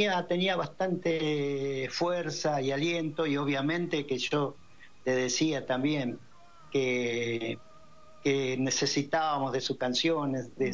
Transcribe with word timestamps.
tenía, 0.00 0.26
tenía 0.26 0.56
bastante 0.56 1.88
fuerza 1.90 2.62
y 2.62 2.72
aliento 2.72 3.26
y 3.26 3.36
obviamente 3.36 4.06
que 4.06 4.16
yo 4.16 4.56
te 5.04 5.14
decía 5.14 5.66
también 5.66 6.18
que, 6.72 7.58
que 8.24 8.56
necesitábamos 8.58 9.52
de 9.52 9.60
sus 9.60 9.76
canciones, 9.76 10.56
de, 10.56 10.72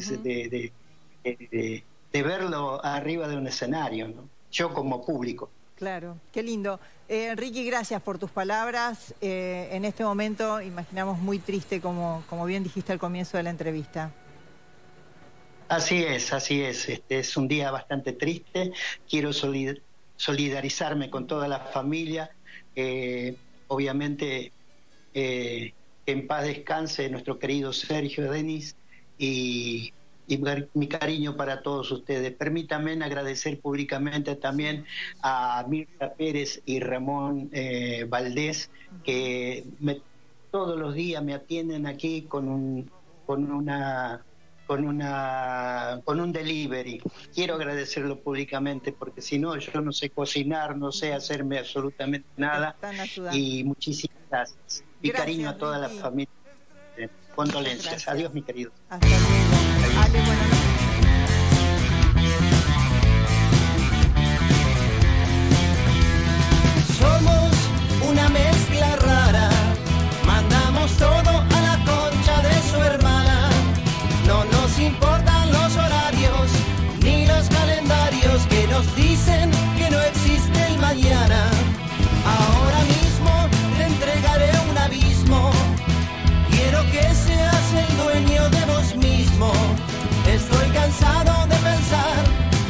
de, 1.23 1.83
de, 2.11 2.23
verlo 2.23 2.83
arriba 2.83 3.27
de 3.27 3.35
un 3.35 3.47
escenario, 3.47 4.07
¿no? 4.07 4.29
yo 4.49 4.73
como 4.73 5.05
público. 5.05 5.49
Claro, 5.75 6.17
qué 6.31 6.41
lindo. 6.41 6.79
Eh, 7.09 7.35
Ricky, 7.35 7.65
gracias 7.65 8.01
por 8.01 8.17
tus 8.17 8.31
palabras. 8.31 9.13
Eh, 9.21 9.67
en 9.71 9.83
este 9.85 10.03
momento 10.03 10.61
imaginamos 10.61 11.19
muy 11.19 11.37
triste, 11.37 11.81
como, 11.81 12.23
como 12.29 12.45
bien 12.45 12.63
dijiste 12.63 12.93
al 12.93 12.99
comienzo 12.99 13.37
de 13.37 13.43
la 13.43 13.49
entrevista. 13.49 14.11
Así 15.69 16.03
es, 16.03 16.31
así 16.31 16.61
es. 16.61 16.87
Este 16.87 17.19
es 17.19 17.35
un 17.35 17.47
día 17.47 17.71
bastante 17.71 18.13
triste. 18.13 18.71
Quiero 19.09 19.31
solidarizarme 19.33 21.09
con 21.09 21.27
toda 21.27 21.47
la 21.49 21.59
familia. 21.59 22.31
Eh, 22.75 23.35
obviamente, 23.67 24.53
eh, 25.13 25.73
en 26.05 26.27
paz 26.27 26.45
descanse 26.45 27.09
nuestro 27.09 27.37
querido 27.37 27.73
Sergio 27.73 28.31
Denis 28.31 28.75
y, 29.17 29.93
mi 30.73 30.87
cariño 30.87 31.35
para 31.35 31.61
todos 31.61 31.89
ustedes. 31.91 32.33
Permítanme 32.33 33.01
agradecer 33.03 33.59
públicamente 33.59 34.35
también 34.35 34.85
a 35.21 35.65
Mirta 35.69 36.13
Pérez 36.13 36.61
y 36.65 36.81
Ramón 36.81 37.49
eh, 37.53 38.05
Valdés, 38.09 38.69
que 39.05 39.63
todos 40.51 40.77
los 40.77 40.95
días 40.95 41.23
me 41.23 41.33
atienden 41.33 41.87
aquí 41.87 42.23
con, 42.23 42.49
un, 42.49 42.91
con 43.25 43.49
una 43.49 44.21
con 44.67 44.85
una 44.85 46.01
con 46.03 46.19
un 46.19 46.31
delivery. 46.31 47.01
Quiero 47.33 47.55
agradecerlo 47.55 48.19
públicamente 48.19 48.91
porque 48.91 49.21
si 49.21 49.39
no 49.39 49.57
yo 49.57 49.81
no 49.81 49.91
sé 49.91 50.09
cocinar, 50.11 50.77
no 50.77 50.91
sé 50.91 51.13
hacerme 51.13 51.57
absolutamente 51.57 52.27
nada. 52.35 52.75
Y 53.31 53.63
muchísimas 53.63 54.17
gracias. 54.29 54.83
Mi 55.01 55.09
cariño 55.09 55.49
a 55.49 55.57
toda 55.57 55.79
la 55.79 55.89
familia. 55.89 56.33
Condolencias. 57.35 58.07
Adiós, 58.07 58.33
mi 58.33 58.41
querido. 58.41 58.71
Hasta 58.89 59.07
luego. 59.07 60.46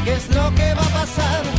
¿Qué 0.08 0.14
es 0.14 0.34
lo 0.34 0.56
que 0.56 0.74
va 0.74 0.84
a 0.84 0.90
pasar? 1.02 1.57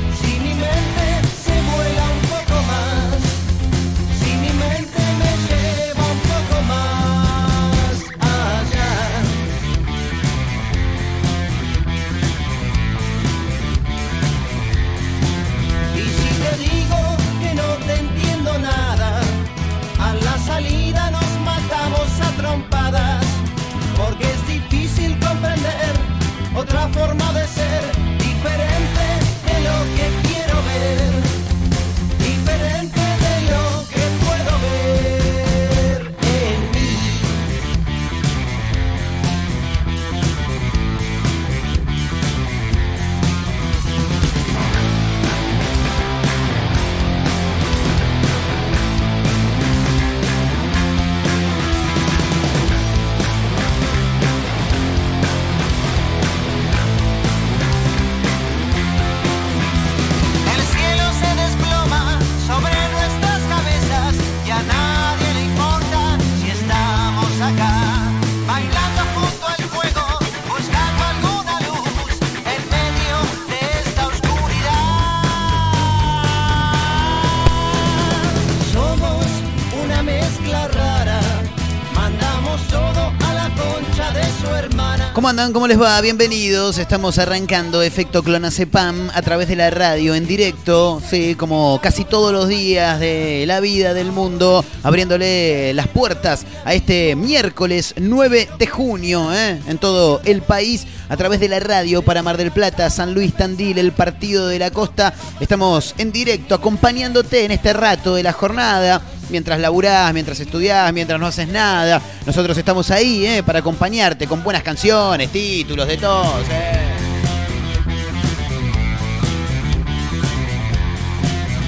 ¿Cómo 85.29 85.43
andan? 85.43 85.53
¿Cómo 85.53 85.69
les 85.69 85.79
va? 85.79 86.01
Bienvenidos. 86.01 86.79
Estamos 86.79 87.19
arrancando 87.19 87.83
Efecto 87.83 88.23
Clonacepam 88.23 89.11
a 89.13 89.21
través 89.21 89.47
de 89.47 89.57
la 89.57 89.69
radio 89.69 90.15
en 90.15 90.27
directo, 90.27 91.03
sí, 91.07 91.35
como 91.35 91.79
casi 91.83 92.07
todos 92.07 92.33
los 92.33 92.49
días 92.49 92.99
de 92.99 93.45
la 93.47 93.61
vida 93.61 93.93
del 93.93 94.11
mundo, 94.11 94.65
abriéndole 94.83 95.75
las 95.75 95.87
puertas 95.89 96.47
a 96.65 96.73
este 96.73 97.15
miércoles 97.15 97.93
9 97.99 98.49
de 98.59 98.67
junio 98.69 99.31
¿eh? 99.35 99.61
en 99.67 99.77
todo 99.77 100.23
el 100.25 100.41
país 100.41 100.87
a 101.11 101.17
través 101.19 101.41
de 101.41 101.51
la 101.51 101.61
radio 101.61 102.01
para 102.01 102.23
Mar 102.23 102.39
del 102.39 102.51
Plata, 102.51 102.89
San 102.89 103.13
Luis 103.13 103.35
Tandil, 103.35 103.77
el 103.77 103.93
Partido 103.93 104.49
de 104.49 104.59
la 104.59 104.71
Costa. 104.71 105.13
Estamos 105.41 105.95
en 105.99 106.11
directo 106.11 106.55
acompañándote 106.55 107.45
en 107.45 107.51
este 107.51 107.75
rato 107.75 108.15
de 108.15 108.23
la 108.23 108.33
jornada 108.33 109.03
mientras 109.31 109.61
laburás, 109.61 110.13
mientras 110.13 110.41
estudiás, 110.41 110.93
mientras 110.93 111.19
no 111.19 111.27
haces 111.27 111.49
nada. 111.49 112.01
Nosotros 112.27 112.57
estamos 112.57 112.91
ahí 112.91 113.27
¿eh? 113.27 113.43
para 113.43 113.61
acompañarte 113.61 114.27
con 114.27 114.43
buenas 114.43 114.63
canciones, 114.63 115.31
títulos, 115.31 115.87
de 115.87 115.97
todos. 115.97 116.45
¿eh? 116.51 116.88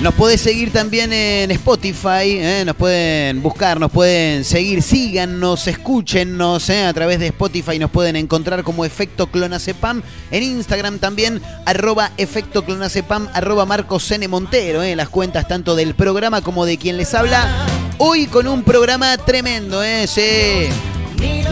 Nos 0.00 0.14
podés 0.14 0.40
seguir 0.40 0.72
también 0.72 1.12
en 1.12 1.50
Spotify, 1.50 2.24
¿eh? 2.24 2.62
nos 2.64 2.74
pueden 2.74 3.42
buscar, 3.42 3.78
nos 3.78 3.90
pueden 3.90 4.44
seguir, 4.44 4.82
síganos, 4.82 5.66
escúchennos 5.66 6.70
¿eh? 6.70 6.86
a 6.86 6.94
través 6.94 7.20
de 7.20 7.26
Spotify, 7.26 7.78
nos 7.78 7.90
pueden 7.90 8.16
encontrar 8.16 8.64
como 8.64 8.86
Efecto 8.86 9.26
Clonacepam, 9.26 10.02
en 10.30 10.42
Instagram 10.42 11.00
también, 11.00 11.42
arroba 11.66 12.12
Efecto 12.16 12.64
Clonacepam, 12.64 13.28
arroba 13.34 13.66
Marcos 13.66 14.10
N. 14.10 14.26
Montero, 14.26 14.82
¿eh? 14.82 14.96
las 14.96 15.10
cuentas 15.10 15.46
tanto 15.46 15.76
del 15.76 15.94
programa 15.94 16.40
como 16.40 16.64
de 16.64 16.78
quien 16.78 16.96
les 16.96 17.12
habla. 17.12 17.66
Hoy 17.98 18.26
con 18.26 18.48
un 18.48 18.62
programa 18.62 19.18
tremendo, 19.18 19.84
¿eh? 19.84 20.06
Sí 20.06 20.89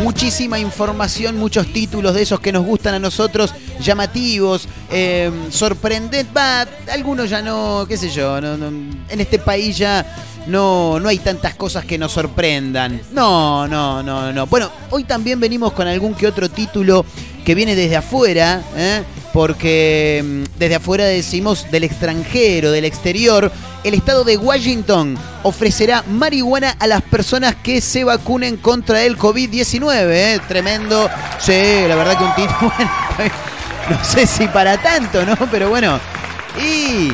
muchísima 0.03 0.59
información, 0.59 1.37
muchos 1.37 1.73
títulos 1.73 2.15
de 2.15 2.23
esos 2.23 2.41
que 2.41 2.53
nos 2.53 2.65
gustan 2.65 2.95
a 2.95 2.99
nosotros, 2.99 3.55
llamativos, 3.81 4.69
eh, 4.91 5.31
sorprendentes. 5.51 6.27
Va, 6.37 6.67
algunos 6.93 7.31
ya 7.31 7.43
no, 7.43 7.85
qué 7.89 7.97
sé 7.97 8.11
yo, 8.11 8.39
en 8.39 9.21
este 9.21 9.39
país 9.39 9.77
ya 9.77 10.05
no, 10.47 10.99
no 10.99 11.09
hay 11.09 11.19
tantas 11.19 11.55
cosas 11.55 11.85
que 11.85 11.99
nos 11.99 12.13
sorprendan. 12.13 13.01
No, 13.13 13.69
no, 13.69 14.03
no, 14.03 14.33
no. 14.33 14.47
Bueno, 14.47 14.71
hoy 14.91 15.05
también 15.05 15.39
venimos 15.39 15.73
con 15.73 15.87
algún 15.87 16.15
que 16.15 16.27
otro 16.27 16.49
título 16.49 17.05
que 17.45 17.55
viene 17.55 17.75
desde 17.75 17.97
afuera, 17.97 18.63
¿eh? 18.77 19.03
porque 19.33 20.23
mm, 20.25 20.59
desde 20.59 20.77
afuera 20.77 21.05
decimos 21.05 21.71
del 21.71 21.85
extranjero, 21.85 22.71
del 22.71 22.85
exterior, 22.87 23.53
el 23.89 23.95
estado 23.95 24.23
de 24.23 24.37
Washington 24.37 25.17
ofrecerá 25.43 26.03
marihuana 26.03 26.77
a 26.79 26.87
las 26.87 27.03
personas 27.03 27.57
que 27.57 27.81
se 27.81 28.05
vacunen 28.05 28.59
contra 28.59 29.03
el 29.03 29.17
COVID-19. 29.17 30.11
¿eh? 30.11 30.41
Tremendo. 30.47 31.09
Sí, 31.39 31.53
la 31.89 31.97
verdad 31.97 32.19
que 32.19 32.25
un 32.25 32.35
título, 32.35 32.73
no 33.91 34.05
sé 34.05 34.27
si 34.27 34.47
para 34.49 34.77
tanto, 34.77 35.25
¿no? 35.25 35.37
Pero 35.51 35.71
bueno. 35.71 35.99
Y 36.61 37.11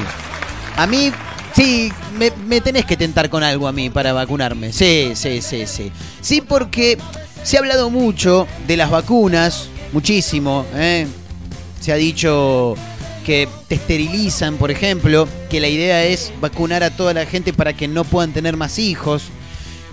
a 0.77 0.87
mí, 0.87 1.13
sí, 1.55 1.93
me, 2.19 2.33
me 2.47 2.61
tenés 2.61 2.85
que 2.85 2.97
tentar 2.97 3.31
con 3.31 3.45
algo 3.45 3.69
a 3.69 3.73
mí 3.73 3.89
para 3.89 4.13
vacunarme. 4.13 4.73
Sí, 4.73 5.13
sí, 5.15 5.43
sí, 5.43 5.67
sí. 5.67 5.93
Sí, 6.21 6.41
porque 6.41 6.99
se 7.45 7.57
ha 7.57 7.61
hablado 7.61 7.89
mucho 7.89 8.49
de 8.67 8.77
las 8.77 8.91
vacunas, 8.91 9.69
muchísimo, 9.93 10.67
¿eh? 10.75 11.07
Se 11.81 11.93
ha 11.93 11.97
dicho 11.97 12.75
que 13.25 13.49
te 13.69 13.75
esterilizan, 13.75 14.57
por 14.57 14.71
ejemplo, 14.71 15.27
que 15.51 15.61
la 15.61 15.69
idea 15.69 16.05
es 16.05 16.33
vacunar 16.41 16.85
a 16.85 16.91
toda 16.91 17.15
la 17.15 17.27
gente 17.27 17.53
para 17.53 17.73
que 17.73 17.89
no 17.89 18.05
puedan 18.05 18.33
tener 18.33 18.57
más 18.57 18.79
hijos, 18.79 19.25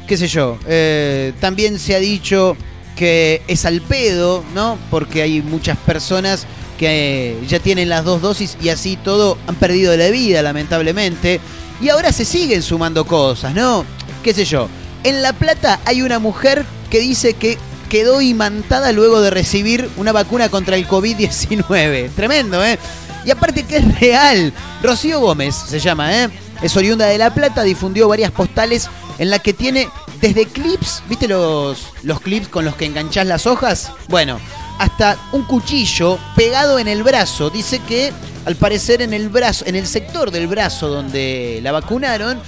qué 0.08 0.18
sé 0.18 0.28
yo. 0.28 0.60
Eh, 0.68 1.34
también 1.40 1.80
se 1.80 1.96
ha 1.96 2.00
dicho 2.00 2.56
que 2.96 3.42
es 3.48 3.66
al 3.66 3.82
pedo, 3.82 4.44
¿no? 4.54 4.78
Porque 4.92 5.22
hay 5.22 5.42
muchas 5.42 5.78
personas 5.78 6.46
que 6.78 7.38
ya 7.48 7.60
tienen 7.60 7.90
las 7.90 8.04
dos 8.04 8.22
dosis 8.22 8.58
y 8.62 8.70
así 8.70 8.98
todo 8.98 9.38
han 9.48 9.56
perdido 9.56 9.96
la 9.96 10.10
vida, 10.10 10.42
lamentablemente. 10.42 11.40
Y 11.82 11.90
ahora 11.90 12.12
se 12.12 12.26
siguen 12.26 12.62
sumando 12.62 13.06
cosas, 13.06 13.54
¿no? 13.54 13.86
¿Qué 14.22 14.34
sé 14.34 14.46
yo? 14.46 14.68
En 15.04 15.22
La 15.22 15.34
Plata 15.34 15.80
hay 15.86 16.02
una 16.02 16.20
mujer 16.20 16.66
que 16.92 17.00
dice 17.00 17.34
que 17.34 17.58
quedó 17.92 18.22
imantada 18.22 18.94
luego 18.94 19.20
de 19.20 19.32
recibir 19.32 19.90
una 19.98 20.12
vacuna 20.14 20.48
contra 20.48 20.78
el 20.78 20.88
COVID-19. 20.88 22.10
Tremendo, 22.16 22.64
¿eh? 22.64 22.80
Y 23.26 23.32
aparte 23.32 23.64
que 23.64 23.78
es 23.78 24.00
real. 24.00 24.54
Rocío 24.82 25.20
Gómez 25.20 25.56
se 25.56 25.80
llama, 25.80 26.14
¿eh? 26.14 26.30
Es 26.62 26.76
oriunda 26.78 27.06
de 27.06 27.18
La 27.18 27.34
Plata, 27.34 27.64
difundió 27.64 28.08
varias 28.08 28.32
postales 28.32 28.90
en 29.18 29.30
las 29.30 29.42
que 29.42 29.54
tiene 29.54 29.90
desde 30.22 30.46
clips, 30.46 31.02
¿viste 31.10 31.28
los, 31.28 31.88
los 32.04 32.22
clips 32.22 32.48
con 32.48 32.64
los 32.64 32.76
que 32.76 32.86
enganchás 32.86 33.26
las 33.26 33.48
hojas? 33.48 33.92
Bueno, 34.08 34.40
hasta 34.78 35.18
un 35.32 35.44
cuchillo 35.44 36.20
pegado 36.36 36.78
en 36.80 36.88
el 36.88 37.04
brazo. 37.04 37.50
Dice 37.50 37.80
que 37.80 38.14
al 38.46 38.56
parecer 38.56 39.02
en 39.02 39.14
el 39.14 39.30
brazo, 39.30 39.66
en 39.68 39.76
el 39.76 39.88
sector 39.88 40.32
del 40.32 40.48
brazo 40.48 40.90
donde 40.90 41.60
la 41.64 41.72
vacunaron, 41.72 42.40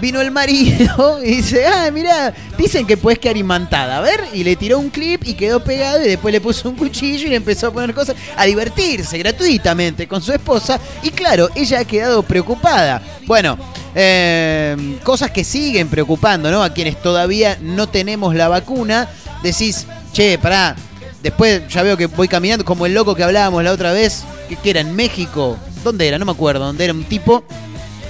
vino 0.00 0.20
el 0.20 0.30
marido 0.30 1.20
y 1.24 1.36
dice, 1.36 1.66
ah, 1.66 1.90
mira, 1.92 2.32
dicen 2.56 2.86
que 2.86 2.96
puedes 2.96 3.18
quedar 3.18 3.36
imantada. 3.36 3.98
A 3.98 4.00
ver, 4.00 4.24
y 4.32 4.44
le 4.44 4.56
tiró 4.56 4.78
un 4.78 4.90
clip 4.90 5.22
y 5.24 5.34
quedó 5.34 5.62
pegado 5.62 6.04
y 6.04 6.08
después 6.08 6.32
le 6.32 6.40
puso 6.40 6.68
un 6.68 6.76
cuchillo 6.76 7.26
y 7.26 7.30
le 7.30 7.36
empezó 7.36 7.68
a 7.68 7.72
poner 7.72 7.94
cosas, 7.94 8.16
a 8.36 8.44
divertirse 8.44 9.18
gratuitamente 9.18 10.06
con 10.06 10.22
su 10.22 10.32
esposa. 10.32 10.80
Y 11.02 11.10
claro, 11.10 11.48
ella 11.54 11.80
ha 11.80 11.84
quedado 11.84 12.22
preocupada. 12.22 13.02
Bueno, 13.26 13.58
eh, 13.94 14.98
cosas 15.02 15.30
que 15.30 15.44
siguen 15.44 15.88
preocupando, 15.88 16.50
¿no? 16.50 16.62
A 16.62 16.72
quienes 16.72 17.00
todavía 17.00 17.58
no 17.60 17.88
tenemos 17.88 18.34
la 18.34 18.48
vacuna. 18.48 19.08
Decís, 19.42 19.86
che, 20.12 20.38
pará. 20.38 20.76
Después 21.22 21.62
ya 21.68 21.82
veo 21.82 21.96
que 21.96 22.06
voy 22.06 22.28
caminando 22.28 22.64
como 22.64 22.86
el 22.86 22.94
loco 22.94 23.14
que 23.14 23.24
hablábamos 23.24 23.64
la 23.64 23.72
otra 23.72 23.92
vez. 23.92 24.24
que 24.62 24.70
era? 24.70 24.80
¿En 24.80 24.94
México? 24.94 25.58
¿Dónde 25.82 26.06
era? 26.06 26.18
No 26.18 26.24
me 26.24 26.32
acuerdo. 26.32 26.64
¿Dónde 26.64 26.84
era 26.84 26.92
un 26.92 27.04
tipo 27.04 27.44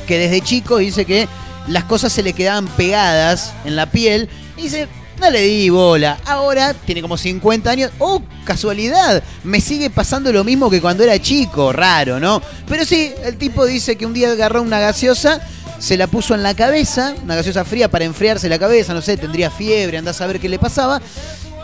que 0.06 0.18
desde 0.18 0.40
chico 0.40 0.78
dice 0.78 1.04
que 1.04 1.28
las 1.68 1.84
cosas 1.84 2.12
se 2.12 2.22
le 2.22 2.32
quedaban 2.32 2.66
pegadas 2.66 3.52
en 3.64 3.76
la 3.76 3.90
piel. 3.90 4.28
Y 4.56 4.62
dice, 4.62 4.88
no 5.20 5.30
le 5.30 5.42
di 5.42 5.68
bola. 5.68 6.18
Ahora 6.26 6.74
tiene 6.74 7.02
como 7.02 7.16
50 7.16 7.70
años. 7.70 7.90
Oh, 7.98 8.22
casualidad. 8.44 9.22
Me 9.44 9.60
sigue 9.60 9.90
pasando 9.90 10.32
lo 10.32 10.44
mismo 10.44 10.70
que 10.70 10.80
cuando 10.80 11.04
era 11.04 11.20
chico. 11.20 11.72
Raro, 11.72 12.20
¿no? 12.20 12.40
Pero 12.68 12.84
sí, 12.84 13.12
el 13.24 13.36
tipo 13.36 13.66
dice 13.66 13.96
que 13.96 14.06
un 14.06 14.14
día 14.14 14.30
agarró 14.30 14.62
una 14.62 14.80
gaseosa. 14.80 15.40
Se 15.78 15.96
la 15.96 16.08
puso 16.08 16.34
en 16.34 16.42
la 16.42 16.54
cabeza, 16.54 17.14
una 17.22 17.36
gaseosa 17.36 17.64
fría 17.64 17.88
para 17.88 18.04
enfriarse 18.04 18.48
la 18.48 18.58
cabeza, 18.58 18.94
no 18.94 19.00
sé, 19.00 19.16
tendría 19.16 19.48
fiebre, 19.48 19.98
andás 19.98 20.20
a 20.20 20.26
ver 20.26 20.40
qué 20.40 20.48
le 20.48 20.58
pasaba. 20.58 21.00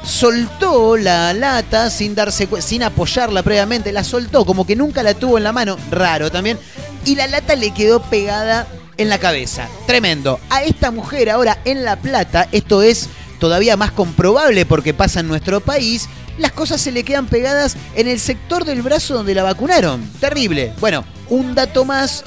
Soltó 0.04 0.96
la 0.96 1.32
lata 1.34 1.90
sin 1.90 2.14
darse 2.14 2.48
sin 2.60 2.84
apoyarla 2.84 3.42
previamente, 3.42 3.90
la 3.90 4.04
soltó, 4.04 4.44
como 4.44 4.64
que 4.64 4.76
nunca 4.76 5.02
la 5.02 5.14
tuvo 5.14 5.36
en 5.36 5.42
la 5.42 5.52
mano, 5.52 5.76
raro 5.90 6.30
también. 6.30 6.60
Y 7.04 7.16
la 7.16 7.26
lata 7.26 7.56
le 7.56 7.72
quedó 7.72 8.02
pegada 8.02 8.68
en 8.96 9.08
la 9.08 9.18
cabeza. 9.18 9.68
Tremendo. 9.86 10.40
A 10.50 10.62
esta 10.62 10.90
mujer 10.90 11.30
ahora 11.30 11.58
en 11.64 11.84
La 11.84 11.96
Plata, 11.96 12.48
esto 12.52 12.82
es 12.82 13.08
todavía 13.38 13.76
más 13.76 13.92
comprobable 13.92 14.66
porque 14.66 14.94
pasa 14.94 15.20
en 15.20 15.28
nuestro 15.28 15.60
país, 15.60 16.08
las 16.38 16.52
cosas 16.52 16.80
se 16.80 16.92
le 16.92 17.04
quedan 17.04 17.26
pegadas 17.26 17.76
en 17.94 18.08
el 18.08 18.18
sector 18.18 18.64
del 18.64 18.82
brazo 18.82 19.14
donde 19.14 19.34
la 19.34 19.42
vacunaron. 19.42 20.08
Terrible. 20.20 20.72
Bueno, 20.80 21.04
un 21.28 21.54
dato 21.54 21.84
más 21.84 22.24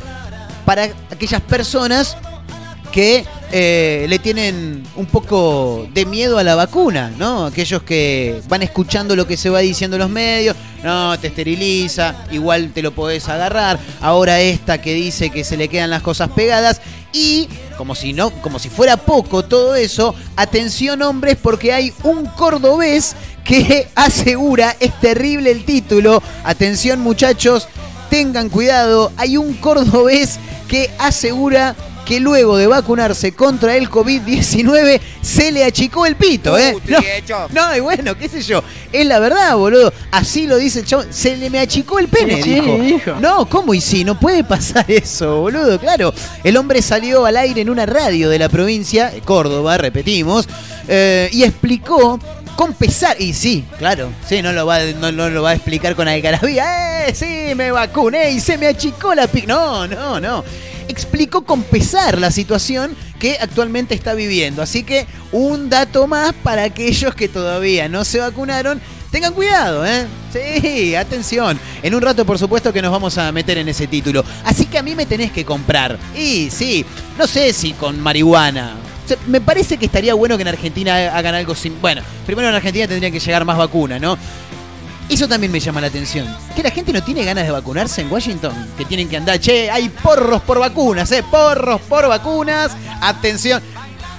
para 0.66 0.90
aquellas 1.12 1.42
personas 1.42 2.18
que 2.92 3.26
eh, 3.52 4.06
le 4.10 4.20
tienen 4.20 4.84
un 4.96 5.06
poco 5.06 5.88
de 5.94 6.06
miedo 6.06 6.38
a 6.38 6.44
la 6.44 6.56
vacuna, 6.56 7.12
¿no? 7.18 7.46
Aquellos 7.46 7.82
que 7.84 8.42
van 8.50 8.62
escuchando 8.62 9.16
lo 9.16 9.26
que 9.26 9.38
se 9.38 9.50
va 9.50 9.60
diciendo 9.60 9.96
en 9.96 10.02
los 10.02 10.10
medios, 10.10 10.56
no, 10.84 11.18
te 11.18 11.28
esteriliza, 11.28 12.26
igual 12.32 12.72
te 12.74 12.82
lo 12.82 12.92
podés 12.92 13.30
agarrar. 13.30 13.80
Ahora 14.02 14.42
esta 14.42 14.82
que 14.82 14.94
dice 14.94 15.30
que 15.30 15.44
se 15.44 15.56
le 15.56 15.70
quedan 15.70 15.90
las 15.90 16.02
cosas 16.02 16.30
pegadas 16.32 16.82
y 17.14 17.48
como 17.78 17.96
si 17.96 18.12
no, 18.12 18.32
como 18.32 18.60
si 18.60 18.70
fuera 18.70 18.98
poco 18.98 19.46
todo 19.46 19.76
eso, 19.76 20.14
atención 20.36 21.02
hombres 21.02 21.38
porque 21.42 21.72
hay 21.72 21.94
un 22.04 22.26
cordobés 22.26 23.16
que 23.46 23.88
asegura, 23.96 24.76
es 24.80 25.00
terrible 25.00 25.52
el 25.52 25.64
título, 25.64 26.22
atención 26.44 27.00
muchachos, 27.00 27.68
tengan 28.10 28.50
cuidado, 28.50 29.12
hay 29.16 29.38
un 29.38 29.54
cordobés 29.54 30.40
que 30.68 30.92
asegura 31.00 31.76
que 32.08 32.22
luego 32.22 32.56
de 32.56 32.68
vacunarse 32.68 33.34
contra 33.34 33.76
el 33.76 33.90
COVID-19 33.90 35.02
se 35.22 35.52
le 35.52 35.66
achicó 35.66 36.06
el 36.06 36.16
pito, 36.16 36.58
¿eh? 36.58 36.74
No, 37.28 37.68
no, 37.68 37.76
y 37.76 37.82
bueno, 37.82 38.18
qué 38.18 38.30
sé 38.30 38.42
yo. 38.42 38.64
Es 38.94 39.06
la 39.06 39.20
verdad, 39.20 39.58
boludo. 39.58 39.92
Así 40.10 40.48
lo 40.48 40.56
dice 40.56 40.80
el 40.80 40.86
chabón. 40.86 41.08
Se 41.10 41.36
le 41.36 41.50
me 41.50 41.60
achicó 41.60 42.00
el 42.00 42.08
pene, 42.08 42.42
dijo. 42.42 43.16
No, 43.20 43.50
¿cómo 43.50 43.74
y 43.74 43.82
sí? 43.82 44.06
No 44.06 44.18
puede 44.18 44.46
pasar 44.46 44.86
eso, 44.92 45.42
boludo. 45.42 45.78
Claro. 45.80 46.14
El 46.46 46.56
hombre 46.56 46.82
salió 46.82 47.26
al 47.26 47.36
aire 47.36 47.60
en 47.60 47.70
una 47.70 47.86
radio 47.86 48.30
de 48.30 48.40
la 48.40 48.48
provincia, 48.48 49.12
Córdoba, 49.26 49.78
repetimos, 49.78 50.48
eh, 50.88 51.28
y 51.34 51.44
explicó 51.44 52.22
con 52.56 52.74
pesar. 52.74 53.20
Y 53.20 53.34
sí, 53.34 53.66
claro, 53.78 54.12
sí, 54.26 54.42
no 54.42 54.54
lo 54.54 54.66
va, 54.66 54.80
no, 54.80 55.12
lo 55.12 55.42
va 55.44 55.50
a 55.50 55.56
explicar 55.56 55.94
con 55.94 56.08
algarabía. 56.08 57.06
¡Eh! 57.06 57.14
Sí, 57.14 57.54
me 57.54 57.70
vacuné 57.72 58.32
y 58.32 58.40
se 58.40 58.58
me 58.58 58.68
achicó 58.68 59.14
la 59.14 59.28
pic. 59.28 59.46
No, 59.46 59.86
no, 59.88 60.22
no 60.22 60.46
explicó 60.98 61.44
con 61.44 61.62
pesar 61.62 62.18
la 62.18 62.32
situación 62.32 62.96
que 63.20 63.38
actualmente 63.40 63.94
está 63.94 64.16
viviendo. 64.16 64.64
Así 64.64 64.82
que 64.82 65.06
un 65.32 65.70
dato 65.70 66.08
más 66.08 66.34
para 66.34 66.64
aquellos 66.64 67.14
que 67.14 67.30
todavía 67.30 67.88
no 67.88 68.04
se 68.04 68.20
vacunaron. 68.20 68.82
Tengan 69.12 69.34
cuidado, 69.34 69.86
¿eh? 69.86 70.08
Sí, 70.34 70.96
atención. 70.96 71.60
En 71.84 71.94
un 71.94 72.02
rato, 72.02 72.26
por 72.26 72.40
supuesto, 72.40 72.74
que 72.74 72.82
nos 72.82 72.92
vamos 72.92 73.16
a 73.20 73.32
meter 73.32 73.60
en 73.60 73.70
ese 73.70 73.86
título. 73.86 74.24
Así 74.44 74.66
que 74.66 74.80
a 74.80 74.84
mí 74.84 74.96
me 74.96 75.06
tenés 75.06 75.32
que 75.32 75.46
comprar. 75.46 76.00
Y 76.18 76.50
sí, 76.50 76.84
no 77.18 77.28
sé 77.28 77.54
si 77.54 77.74
con 77.74 78.02
marihuana. 78.02 78.74
me 79.28 79.40
parece 79.40 79.78
que 79.78 79.86
estaría 79.86 80.16
bueno 80.16 80.36
que 80.36 80.42
en 80.42 80.48
Argentina 80.48 81.16
hagan 81.16 81.36
algo 81.36 81.54
sin. 81.54 81.80
Bueno, 81.80 82.02
primero 82.26 82.50
en 82.50 82.56
Argentina 82.56 82.88
tendrían 82.88 83.14
que 83.14 83.20
llegar 83.20 83.46
más 83.46 83.58
vacunas, 83.58 84.02
¿no? 84.02 84.18
Eso 85.10 85.28
también 85.28 85.52
me 85.52 85.60
llama 85.60 85.80
la 85.80 85.88
atención. 85.88 86.28
Que 86.56 86.64
la 86.64 86.72
gente 86.72 86.92
no 86.92 87.02
tiene 87.02 87.24
ganas 87.24 87.46
de 87.46 87.52
vacunarse 87.52 88.02
en 88.02 88.12
Washington. 88.12 88.54
Que 88.78 88.86
tienen 88.86 89.08
que 89.08 89.18
andar, 89.18 89.40
che, 89.40 89.72
hay 89.72 89.90
porros 89.90 90.42
por 90.42 90.60
vacunas, 90.60 91.12
¿eh? 91.12 91.24
Porros 91.24 91.80
por 91.82 92.08
vacunas. 92.08 92.76
Atención. 93.02 93.62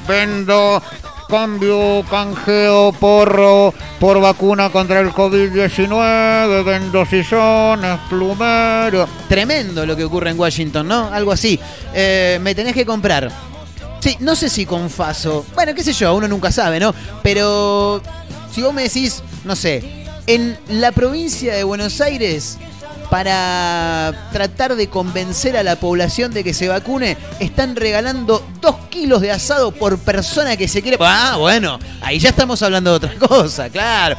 Vendo, 0.08 0.82
cambio, 1.28 2.02
canjeo, 2.10 2.92
porro 2.92 3.74
por 4.00 4.18
vacuna 4.20 4.70
contra 4.70 5.00
el 5.00 5.10
COVID-19. 5.10 6.64
Vendo 6.64 7.04
sillones, 7.04 7.98
plumero. 8.08 9.06
Tremendo 9.28 9.84
lo 9.84 9.94
que 9.94 10.04
ocurre 10.04 10.30
en 10.30 10.40
Washington, 10.40 10.88
¿no? 10.88 11.12
Algo 11.12 11.32
así. 11.32 11.60
Eh, 11.92 12.38
me 12.40 12.54
tenés 12.54 12.72
que 12.72 12.86
comprar. 12.86 13.30
Sí, 14.00 14.16
no 14.20 14.34
sé 14.34 14.48
si 14.48 14.64
con 14.64 14.88
Faso. 14.88 15.44
Bueno, 15.54 15.74
qué 15.74 15.82
sé 15.82 15.92
yo, 15.92 16.14
uno 16.14 16.28
nunca 16.28 16.50
sabe, 16.50 16.80
¿no? 16.80 16.94
Pero 17.22 18.00
si 18.52 18.62
vos 18.62 18.72
me 18.72 18.84
decís, 18.84 19.22
no 19.44 19.54
sé, 19.56 19.97
en 20.28 20.58
la 20.68 20.92
provincia 20.92 21.54
de 21.54 21.64
Buenos 21.64 22.02
Aires, 22.02 22.58
para 23.10 24.28
tratar 24.30 24.76
de 24.76 24.88
convencer 24.88 25.56
a 25.56 25.62
la 25.62 25.76
población 25.76 26.34
de 26.34 26.44
que 26.44 26.52
se 26.52 26.68
vacune, 26.68 27.16
están 27.40 27.74
regalando 27.74 28.46
dos 28.60 28.76
kilos 28.90 29.22
de 29.22 29.32
asado 29.32 29.72
por 29.72 29.98
persona 29.98 30.58
que 30.58 30.68
se 30.68 30.82
quiere. 30.82 30.98
Ah, 31.00 31.36
bueno, 31.38 31.78
ahí 32.02 32.18
ya 32.18 32.28
estamos 32.28 32.62
hablando 32.62 32.90
de 32.90 33.06
otra 33.06 33.18
cosa, 33.26 33.70
claro. 33.70 34.16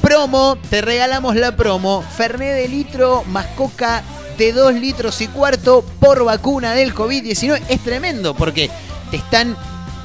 Promo, 0.00 0.56
te 0.70 0.80
regalamos 0.80 1.36
la 1.36 1.54
promo. 1.54 2.02
Ferné 2.16 2.54
de 2.54 2.66
litro 2.66 3.22
más 3.26 3.46
coca 3.48 4.02
de 4.38 4.54
dos 4.54 4.72
litros 4.72 5.20
y 5.20 5.28
cuarto 5.28 5.84
por 6.00 6.24
vacuna 6.24 6.72
del 6.72 6.94
COVID-19. 6.94 7.60
Es 7.68 7.80
tremendo 7.80 8.34
porque 8.34 8.70
te 9.10 9.18
están 9.18 9.54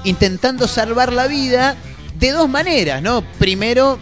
intentando 0.03 0.67
salvar 0.67 1.13
la 1.13 1.27
vida 1.27 1.77
de 2.19 2.31
dos 2.31 2.49
maneras, 2.49 3.01
¿no? 3.01 3.23
Primero, 3.39 3.97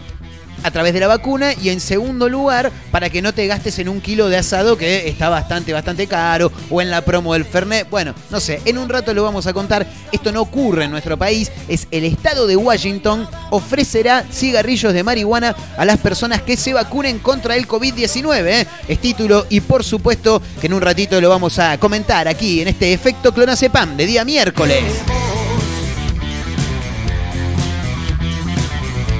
a 0.64 0.70
través 0.70 0.94
de 0.94 1.00
la 1.00 1.06
vacuna 1.06 1.52
y 1.52 1.68
en 1.68 1.78
segundo 1.78 2.28
lugar 2.28 2.72
para 2.90 3.10
que 3.10 3.22
no 3.22 3.32
te 3.32 3.46
gastes 3.46 3.78
en 3.78 3.88
un 3.88 4.00
kilo 4.00 4.28
de 4.28 4.38
asado 4.38 4.76
que 4.76 5.08
está 5.08 5.28
bastante, 5.28 5.72
bastante 5.72 6.06
caro 6.06 6.50
o 6.70 6.80
en 6.80 6.90
la 6.90 7.02
promo 7.02 7.34
del 7.34 7.44
Fernet. 7.44 7.88
Bueno, 7.90 8.14
no 8.30 8.40
sé, 8.40 8.60
en 8.64 8.78
un 8.78 8.88
rato 8.88 9.12
lo 9.14 9.22
vamos 9.22 9.46
a 9.46 9.52
contar. 9.52 9.86
Esto 10.10 10.32
no 10.32 10.40
ocurre 10.40 10.84
en 10.84 10.90
nuestro 10.90 11.18
país. 11.18 11.52
Es 11.68 11.86
el 11.90 12.04
estado 12.04 12.46
de 12.46 12.56
Washington 12.56 13.28
ofrecerá 13.50 14.24
cigarrillos 14.32 14.94
de 14.94 15.04
marihuana 15.04 15.54
a 15.76 15.84
las 15.84 15.98
personas 15.98 16.40
que 16.42 16.56
se 16.56 16.72
vacunen 16.72 17.18
contra 17.18 17.56
el 17.56 17.68
COVID-19. 17.68 18.46
¿eh? 18.46 18.66
Es 18.88 18.98
título 19.00 19.46
y 19.50 19.60
por 19.60 19.84
supuesto 19.84 20.40
que 20.60 20.66
en 20.66 20.72
un 20.72 20.80
ratito 20.80 21.20
lo 21.20 21.28
vamos 21.28 21.58
a 21.58 21.76
comentar 21.78 22.26
aquí 22.26 22.62
en 22.62 22.68
este 22.68 22.92
efecto 22.92 23.32
clonazepam 23.32 23.96
de 23.96 24.06
día 24.06 24.24
miércoles. 24.24 24.82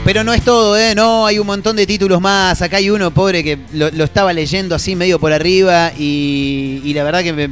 Pero 0.04 0.23
no 0.23 0.34
es 0.34 0.42
todo, 0.42 0.76
¿eh? 0.76 0.94
No, 0.94 1.25
hay 1.25 1.38
un 1.38 1.46
montón 1.46 1.76
de 1.76 1.87
títulos 1.87 2.20
más. 2.20 2.61
Acá 2.61 2.76
hay 2.76 2.90
uno, 2.90 3.11
pobre, 3.11 3.42
que 3.42 3.58
lo, 3.73 3.88
estaba 4.04 4.34
leyendo 4.34 4.75
así 4.75 4.94
medio 4.94 5.18
por 5.18 5.32
arriba 5.32 5.92
y, 5.99 6.92
la 6.94 7.04
verdad 7.04 7.23
que 7.23 7.32
me, 7.32 7.49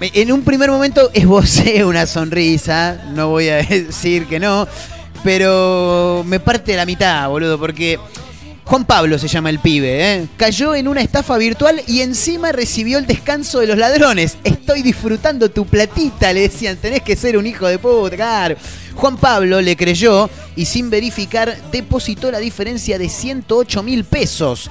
en 0.00 0.32
un 0.32 0.42
primer 0.42 0.70
momento 0.70 1.10
esbocé 1.12 1.84
una 1.84 2.06
sonrisa, 2.06 3.02
no 3.12 3.28
voy 3.28 3.50
a 3.50 3.56
decir 3.62 4.26
que 4.26 4.40
no, 4.40 4.66
pero 5.22 6.24
me 6.26 6.40
parte 6.40 6.74
la 6.74 6.86
mitad, 6.86 7.28
boludo, 7.28 7.58
porque 7.58 7.98
Juan 8.64 8.86
Pablo 8.86 9.18
se 9.18 9.28
llama 9.28 9.50
el 9.50 9.58
pibe, 9.58 10.14
¿eh? 10.14 10.26
Cayó 10.38 10.74
en 10.74 10.88
una 10.88 11.02
estafa 11.02 11.36
virtual 11.36 11.82
y 11.86 12.00
encima 12.00 12.52
recibió 12.52 12.98
el 12.98 13.06
descanso 13.06 13.60
de 13.60 13.66
los 13.66 13.76
ladrones. 13.76 14.38
Estoy 14.44 14.80
disfrutando 14.80 15.50
tu 15.50 15.66
platita, 15.66 16.32
le 16.32 16.42
decían, 16.42 16.76
tenés 16.76 17.02
que 17.02 17.16
ser 17.16 17.36
un 17.36 17.46
hijo 17.46 17.66
de 17.66 17.78
puta, 17.78 18.56
Juan 18.98 19.16
Pablo 19.16 19.60
le 19.60 19.76
creyó 19.76 20.28
y 20.56 20.64
sin 20.64 20.90
verificar 20.90 21.56
depositó 21.70 22.32
la 22.32 22.40
diferencia 22.40 22.98
de 22.98 23.08
108 23.08 23.84
mil 23.84 24.02
pesos. 24.02 24.68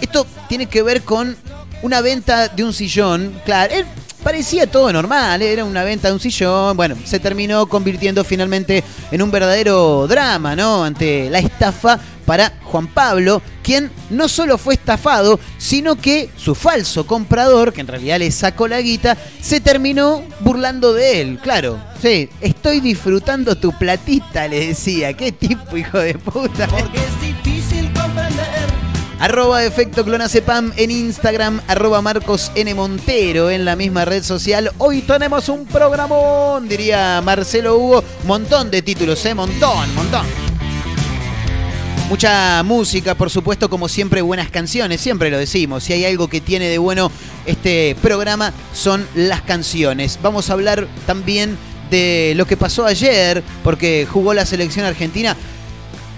Esto 0.00 0.26
tiene 0.48 0.66
que 0.66 0.82
ver 0.82 1.02
con 1.02 1.36
una 1.82 2.00
venta 2.00 2.48
de 2.48 2.64
un 2.64 2.72
sillón. 2.72 3.40
Claro, 3.44 3.74
él 3.74 3.86
parecía 4.22 4.66
todo 4.66 4.92
normal, 4.92 5.40
era 5.42 5.64
una 5.64 5.84
venta 5.84 6.08
de 6.08 6.14
un 6.14 6.20
sillón. 6.20 6.76
Bueno, 6.76 6.96
se 7.04 7.18
terminó 7.18 7.66
convirtiendo 7.66 8.24
finalmente 8.24 8.84
en 9.10 9.22
un 9.22 9.30
verdadero 9.30 10.06
drama, 10.06 10.54
¿no? 10.56 10.84
Ante 10.84 11.30
la 11.30 11.38
estafa 11.38 11.98
para 12.26 12.52
Juan 12.64 12.88
Pablo, 12.88 13.40
quien 13.62 13.90
no 14.10 14.28
solo 14.28 14.58
fue 14.58 14.74
estafado, 14.74 15.40
sino 15.56 15.96
que 15.96 16.28
su 16.36 16.54
falso 16.54 17.06
comprador, 17.06 17.72
que 17.72 17.80
en 17.80 17.86
realidad 17.86 18.18
le 18.18 18.30
sacó 18.30 18.68
la 18.68 18.82
guita, 18.82 19.16
se 19.40 19.62
terminó 19.62 20.22
burlando 20.40 20.92
de 20.92 21.22
él. 21.22 21.38
Claro, 21.42 21.78
sí, 22.02 22.28
estoy 22.42 22.80
disfrutando 22.80 23.56
tu 23.56 23.72
platita, 23.78 24.46
le 24.46 24.66
decía. 24.68 25.14
Qué 25.14 25.32
tipo, 25.32 25.74
hijo 25.76 25.98
de 25.98 26.14
puta. 26.18 26.66
Porque 26.68 26.98
comprender 26.98 27.37
Arroba 29.20 29.64
Efecto 29.64 30.04
Clonacepam 30.04 30.72
en 30.76 30.92
Instagram, 30.92 31.60
arroba 31.66 32.00
Marcos 32.00 32.52
N. 32.54 32.72
Montero 32.74 33.50
en 33.50 33.64
la 33.64 33.74
misma 33.74 34.04
red 34.04 34.22
social. 34.22 34.70
Hoy 34.78 35.02
tenemos 35.02 35.48
un 35.48 35.66
programón, 35.66 36.68
diría 36.68 37.20
Marcelo 37.24 37.76
Hugo. 37.76 38.04
Montón 38.26 38.70
de 38.70 38.80
títulos, 38.80 39.24
¿eh? 39.26 39.34
Montón, 39.34 39.92
montón. 39.96 40.24
Mucha 42.08 42.62
música, 42.62 43.16
por 43.16 43.28
supuesto, 43.28 43.68
como 43.68 43.88
siempre, 43.88 44.22
buenas 44.22 44.50
canciones, 44.50 45.00
siempre 45.00 45.30
lo 45.30 45.38
decimos. 45.38 45.82
Si 45.82 45.92
hay 45.92 46.04
algo 46.04 46.28
que 46.28 46.40
tiene 46.40 46.68
de 46.68 46.78
bueno 46.78 47.10
este 47.44 47.96
programa, 48.00 48.52
son 48.72 49.04
las 49.16 49.42
canciones. 49.42 50.20
Vamos 50.22 50.48
a 50.48 50.52
hablar 50.52 50.86
también 51.08 51.58
de 51.90 52.34
lo 52.36 52.46
que 52.46 52.56
pasó 52.56 52.86
ayer, 52.86 53.42
porque 53.64 54.06
jugó 54.08 54.32
la 54.32 54.46
selección 54.46 54.86
argentina. 54.86 55.36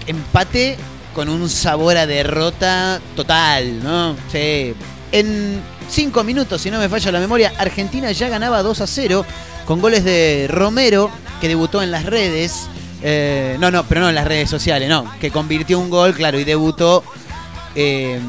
Empate 0.05 0.77
con 1.13 1.29
un 1.29 1.49
sabor 1.49 1.97
a 1.97 2.07
derrota 2.07 3.01
total, 3.15 3.83
¿no? 3.83 4.15
Sí. 4.31 4.73
En 5.11 5.61
cinco 5.89 6.23
minutos, 6.23 6.61
si 6.61 6.71
no 6.71 6.79
me 6.79 6.87
falla 6.87 7.11
la 7.11 7.19
memoria, 7.19 7.53
Argentina 7.57 8.11
ya 8.11 8.29
ganaba 8.29 8.63
2 8.63 8.81
a 8.81 8.87
0 8.87 9.25
con 9.65 9.81
goles 9.81 10.03
de 10.03 10.47
Romero, 10.49 11.11
que 11.39 11.47
debutó 11.47 11.81
en 11.81 11.91
las 11.91 12.05
redes. 12.05 12.67
Eh, 13.03 13.57
no, 13.59 13.71
no, 13.71 13.83
pero 13.85 14.01
no 14.01 14.09
en 14.09 14.15
las 14.15 14.27
redes 14.27 14.49
sociales, 14.49 14.87
no. 14.87 15.11
Que 15.19 15.31
convirtió 15.31 15.79
un 15.79 15.89
gol, 15.89 16.13
claro, 16.13 16.39
y 16.39 16.43
debutó. 16.43 17.03
Eh, 17.75 18.19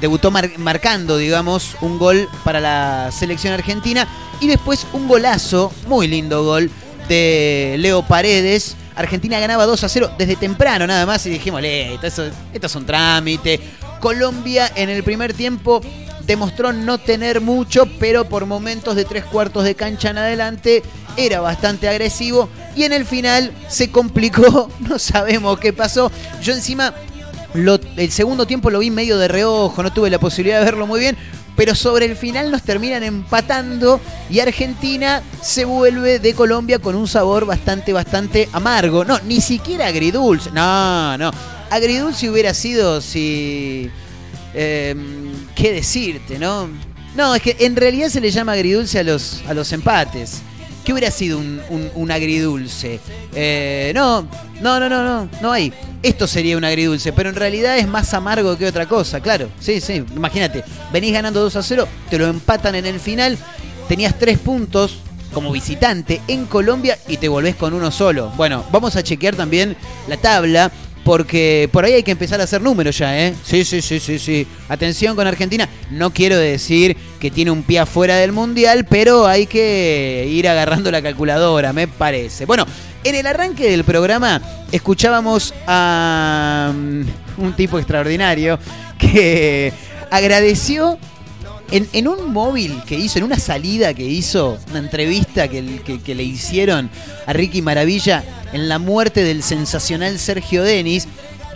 debutó 0.00 0.30
marcando, 0.30 1.16
digamos, 1.16 1.76
un 1.80 1.98
gol 1.98 2.28
para 2.44 2.60
la 2.60 3.10
selección 3.10 3.54
argentina. 3.54 4.06
Y 4.40 4.48
después 4.48 4.86
un 4.92 5.08
golazo, 5.08 5.72
muy 5.86 6.08
lindo 6.08 6.44
gol, 6.44 6.70
de 7.08 7.76
Leo 7.78 8.02
Paredes 8.02 8.76
Argentina 8.94 9.38
ganaba 9.40 9.66
2 9.66 9.84
a 9.84 9.88
0 9.88 10.10
desde 10.18 10.36
temprano 10.36 10.86
nada 10.86 11.06
más 11.06 11.24
y 11.26 11.30
dijimos, 11.30 11.62
esto, 11.64 12.24
esto 12.52 12.66
es 12.66 12.74
un 12.74 12.86
trámite. 12.86 13.60
Colombia 14.00 14.70
en 14.74 14.90
el 14.90 15.02
primer 15.02 15.34
tiempo 15.34 15.80
demostró 16.26 16.72
no 16.72 16.98
tener 16.98 17.40
mucho, 17.40 17.86
pero 17.98 18.24
por 18.24 18.46
momentos 18.46 18.96
de 18.96 19.04
tres 19.04 19.24
cuartos 19.24 19.64
de 19.64 19.74
cancha 19.74 20.10
en 20.10 20.18
adelante 20.18 20.82
era 21.16 21.40
bastante 21.40 21.88
agresivo 21.88 22.48
y 22.74 22.84
en 22.84 22.92
el 22.92 23.04
final 23.04 23.52
se 23.68 23.90
complicó, 23.90 24.70
no 24.80 24.98
sabemos 24.98 25.58
qué 25.58 25.72
pasó. 25.72 26.10
Yo 26.42 26.52
encima 26.52 26.94
el 27.54 28.10
segundo 28.10 28.46
tiempo 28.46 28.70
lo 28.70 28.80
vi 28.80 28.90
medio 28.90 29.16
de 29.16 29.28
reojo, 29.28 29.82
no 29.82 29.92
tuve 29.92 30.10
la 30.10 30.18
posibilidad 30.18 30.58
de 30.58 30.64
verlo 30.64 30.86
muy 30.86 30.98
bien, 30.98 31.16
pero 31.56 31.74
sobre 31.74 32.06
el 32.06 32.16
final 32.16 32.50
nos 32.50 32.62
terminan 32.62 33.02
empatando 33.02 34.00
y 34.28 34.40
Argentina 34.40 35.22
se 35.40 35.64
vuelve 35.64 36.18
de 36.18 36.34
Colombia 36.34 36.78
con 36.78 36.94
un 36.94 37.06
sabor 37.06 37.46
bastante, 37.46 37.92
bastante 37.92 38.48
amargo. 38.52 39.04
No, 39.04 39.18
ni 39.20 39.40
siquiera 39.40 39.86
agridulce. 39.86 40.50
No, 40.50 41.16
no. 41.18 41.30
Agridulce 41.70 42.30
hubiera 42.30 42.54
sido 42.54 43.00
si... 43.00 43.90
Em, 44.52 45.32
¿Qué 45.54 45.72
decirte, 45.72 46.38
no? 46.38 46.68
No, 47.16 47.34
es 47.34 47.42
que 47.42 47.56
en 47.60 47.76
realidad 47.76 48.08
se 48.08 48.20
le 48.20 48.30
llama 48.30 48.52
agridulce 48.52 48.98
a 48.98 49.02
los, 49.04 49.42
a 49.48 49.54
los 49.54 49.72
empates. 49.72 50.42
¿Qué 50.84 50.92
hubiera 50.92 51.10
sido 51.10 51.38
un, 51.38 52.10
agridulce? 52.10 53.00
Eh, 53.34 53.92
no, 53.94 54.28
no, 54.60 54.78
no, 54.78 54.88
no, 54.88 55.02
no, 55.02 55.28
no 55.40 55.52
hay. 55.52 55.72
Esto 56.02 56.26
sería 56.26 56.58
un 56.58 56.64
agridulce, 56.64 57.12
pero 57.12 57.30
en 57.30 57.36
realidad 57.36 57.78
es 57.78 57.88
más 57.88 58.12
amargo 58.12 58.58
que 58.58 58.66
otra 58.66 58.86
cosa, 58.86 59.20
claro. 59.20 59.48
Sí, 59.58 59.80
sí, 59.80 60.04
imagínate, 60.14 60.62
venís 60.92 61.14
ganando 61.14 61.40
2 61.40 61.56
a 61.56 61.62
0, 61.62 61.88
te 62.10 62.18
lo 62.18 62.26
empatan 62.26 62.74
en 62.74 62.84
el 62.84 63.00
final, 63.00 63.38
tenías 63.88 64.18
3 64.18 64.38
puntos 64.38 64.98
como 65.32 65.50
visitante 65.50 66.20
en 66.28 66.44
Colombia 66.44 66.98
y 67.08 67.16
te 67.16 67.28
volvés 67.28 67.56
con 67.56 67.72
uno 67.72 67.90
solo. 67.90 68.30
Bueno, 68.36 68.64
vamos 68.70 68.94
a 68.96 69.02
chequear 69.02 69.34
también 69.34 69.76
la 70.06 70.18
tabla 70.18 70.70
porque 71.04 71.68
por 71.70 71.84
ahí 71.84 71.92
hay 71.92 72.02
que 72.02 72.10
empezar 72.10 72.40
a 72.40 72.44
hacer 72.44 72.62
números 72.62 72.96
ya, 72.98 73.18
¿eh? 73.18 73.34
Sí, 73.44 73.64
sí, 73.64 73.82
sí, 73.82 74.00
sí, 74.00 74.18
sí. 74.18 74.46
Atención 74.68 75.14
con 75.14 75.26
Argentina. 75.26 75.68
No 75.90 76.10
quiero 76.10 76.38
decir 76.38 76.96
que 77.20 77.30
tiene 77.30 77.50
un 77.50 77.62
pie 77.62 77.80
afuera 77.80 78.16
del 78.16 78.32
Mundial, 78.32 78.86
pero 78.88 79.26
hay 79.26 79.46
que 79.46 80.26
ir 80.28 80.48
agarrando 80.48 80.90
la 80.90 81.02
calculadora, 81.02 81.72
me 81.72 81.86
parece. 81.86 82.46
Bueno, 82.46 82.66
en 83.04 83.14
el 83.14 83.26
arranque 83.26 83.70
del 83.70 83.84
programa 83.84 84.40
escuchábamos 84.72 85.54
a 85.66 86.72
mm, 86.74 87.02
un 87.36 87.52
tipo 87.54 87.78
extraordinario 87.78 88.58
que 88.98 89.72
agradeció 90.10 90.98
en, 91.70 92.08
un 92.08 92.32
móvil 92.32 92.82
que 92.86 92.96
hizo, 92.96 93.18
en 93.18 93.24
una 93.24 93.38
salida 93.38 93.94
que 93.94 94.04
hizo, 94.04 94.58
una 94.70 94.78
entrevista 94.78 95.48
que, 95.48 95.62
le 95.62 96.22
hicieron 96.22 96.90
a 97.26 97.32
Ricky 97.32 97.62
Maravilla 97.62 98.22
en 98.52 98.68
la 98.68 98.78
muerte 98.78 99.24
del 99.24 99.42
sensacional 99.42 100.18
Sergio 100.18 100.62
Denis. 100.62 101.08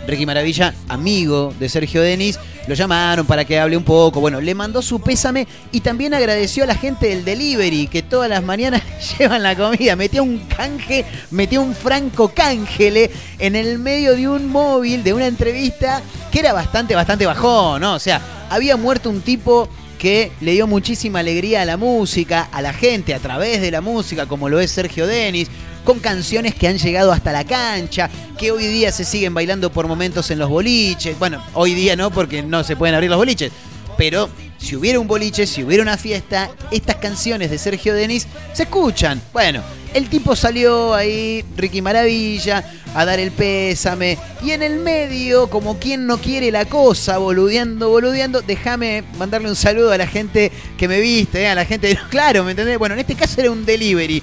Ricky 0.07 0.25
Maravilla, 0.25 0.73
amigo 0.87 1.53
de 1.59 1.69
Sergio 1.69 2.01
Denis, 2.01 2.39
lo 2.67 2.73
llamaron 2.73 3.27
para 3.27 3.45
que 3.45 3.59
hable 3.59 3.77
un 3.77 3.83
poco. 3.83 4.19
Bueno, 4.19 4.41
le 4.41 4.55
mandó 4.55 4.81
su 4.81 4.99
pésame 4.99 5.47
y 5.71 5.81
también 5.81 6.13
agradeció 6.13 6.63
a 6.63 6.67
la 6.67 6.75
gente 6.75 7.07
del 7.07 7.23
delivery 7.23 7.87
que 7.87 8.01
todas 8.01 8.29
las 8.29 8.43
mañanas 8.43 8.81
llevan 9.19 9.43
la 9.43 9.55
comida. 9.55 9.95
Metió 9.95 10.23
un 10.23 10.39
canje, 10.39 11.05
metió 11.31 11.61
un 11.61 11.75
franco 11.75 12.29
cángele 12.29 13.11
en 13.37 13.55
el 13.55 13.77
medio 13.77 14.15
de 14.15 14.27
un 14.27 14.47
móvil, 14.47 15.03
de 15.03 15.13
una 15.13 15.27
entrevista 15.27 16.01
que 16.31 16.39
era 16.39 16.53
bastante, 16.53 16.95
bastante 16.95 17.25
bajón, 17.25 17.81
¿no? 17.81 17.93
O 17.93 17.99
sea, 17.99 18.21
había 18.49 18.77
muerto 18.77 19.09
un 19.09 19.21
tipo 19.21 19.69
que 19.99 20.31
le 20.41 20.53
dio 20.53 20.65
muchísima 20.65 21.19
alegría 21.19 21.61
a 21.61 21.65
la 21.65 21.77
música, 21.77 22.47
a 22.51 22.61
la 22.61 22.73
gente 22.73 23.13
a 23.13 23.19
través 23.19 23.61
de 23.61 23.69
la 23.69 23.81
música, 23.81 24.25
como 24.25 24.49
lo 24.49 24.59
es 24.59 24.71
Sergio 24.71 25.05
Denis, 25.05 25.49
con 25.83 25.99
canciones 25.99 26.55
que 26.55 26.67
han 26.67 26.77
llegado 26.77 27.11
hasta 27.11 27.31
la 27.31 27.43
cancha, 27.43 28.09
que 28.37 28.51
hoy 28.51 28.65
día 28.65 28.91
se 28.91 29.05
siguen 29.05 29.33
bailando 29.33 29.71
por 29.71 29.87
momentos 29.87 30.31
en 30.31 30.39
los 30.39 30.49
boliches. 30.49 31.19
Bueno, 31.19 31.43
hoy 31.53 31.73
día 31.73 31.95
no, 31.95 32.09
porque 32.09 32.41
no 32.41 32.63
se 32.63 32.75
pueden 32.75 32.95
abrir 32.95 33.09
los 33.09 33.19
boliches, 33.19 33.51
pero 33.97 34.29
si 34.57 34.75
hubiera 34.75 34.99
un 34.99 35.07
boliche, 35.07 35.45
si 35.45 35.63
hubiera 35.63 35.83
una 35.83 35.97
fiesta, 35.97 36.49
estas 36.71 36.95
canciones 36.95 37.51
de 37.51 37.57
Sergio 37.57 37.93
Denis 37.93 38.25
se 38.53 38.63
escuchan. 38.63 39.21
Bueno, 39.33 39.61
el 39.93 40.09
tipo 40.09 40.35
salió 40.35 40.93
ahí, 40.93 41.43
Ricky 41.55 41.81
Maravilla, 41.81 42.63
a 42.93 43.05
dar 43.05 43.19
el 43.19 43.31
pésame. 43.31 44.17
Y 44.43 44.51
en 44.51 44.63
el 44.63 44.79
medio, 44.79 45.49
como 45.49 45.79
quien 45.79 46.07
no 46.07 46.17
quiere 46.17 46.51
la 46.51 46.65
cosa, 46.65 47.17
boludeando, 47.17 47.89
boludeando, 47.89 48.41
déjame 48.41 49.03
mandarle 49.17 49.49
un 49.49 49.55
saludo 49.55 49.91
a 49.91 49.97
la 49.97 50.07
gente 50.07 50.51
que 50.77 50.87
me 50.87 50.99
viste, 50.99 51.47
a 51.47 51.55
la 51.55 51.65
gente 51.65 51.97
Claro, 52.09 52.43
¿me 52.43 52.51
entendés? 52.51 52.77
Bueno, 52.77 52.93
en 52.93 52.99
este 52.99 53.15
caso 53.15 53.39
era 53.41 53.51
un 53.51 53.65
delivery. 53.65 54.21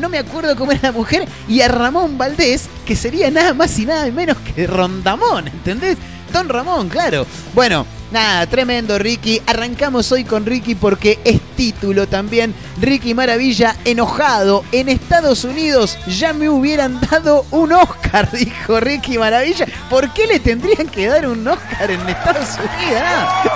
no 0.00 0.08
me 0.08 0.18
acuerdo 0.18 0.56
cómo 0.56 0.72
era 0.72 0.80
la 0.82 0.92
mujer, 0.92 1.26
y 1.48 1.60
a 1.60 1.68
Ramón 1.68 2.18
Valdés, 2.18 2.68
que 2.86 2.96
sería 2.96 3.30
nada 3.30 3.54
más 3.54 3.78
y 3.78 3.86
nada 3.86 4.10
menos 4.10 4.36
que 4.38 4.66
Rondamón, 4.66 5.48
¿entendés? 5.48 5.96
Don 6.32 6.48
Ramón, 6.48 6.88
claro. 6.88 7.26
Bueno, 7.54 7.86
nada, 8.12 8.46
tremendo 8.46 8.98
Ricky. 8.98 9.40
Arrancamos 9.46 10.12
hoy 10.12 10.24
con 10.24 10.46
Ricky 10.46 10.74
porque 10.74 11.18
es 11.24 11.40
título 11.56 12.06
también. 12.06 12.54
Ricky 12.80 13.14
Maravilla 13.14 13.76
enojado. 13.84 14.64
En 14.70 14.88
Estados 14.88 15.44
Unidos 15.44 15.98
ya 16.06 16.32
me 16.32 16.48
hubieran 16.48 17.00
dado 17.10 17.44
un 17.50 17.72
Oscar, 17.72 18.30
dijo 18.32 18.78
Ricky 18.78 19.18
Maravilla. 19.18 19.66
¿Por 19.88 20.12
qué 20.12 20.26
le 20.26 20.40
tendrían 20.40 20.88
que 20.88 21.06
dar 21.06 21.26
un 21.26 21.46
Oscar 21.48 21.90
en 21.90 22.08
Estados 22.08 22.50
Unidos? 22.58 23.02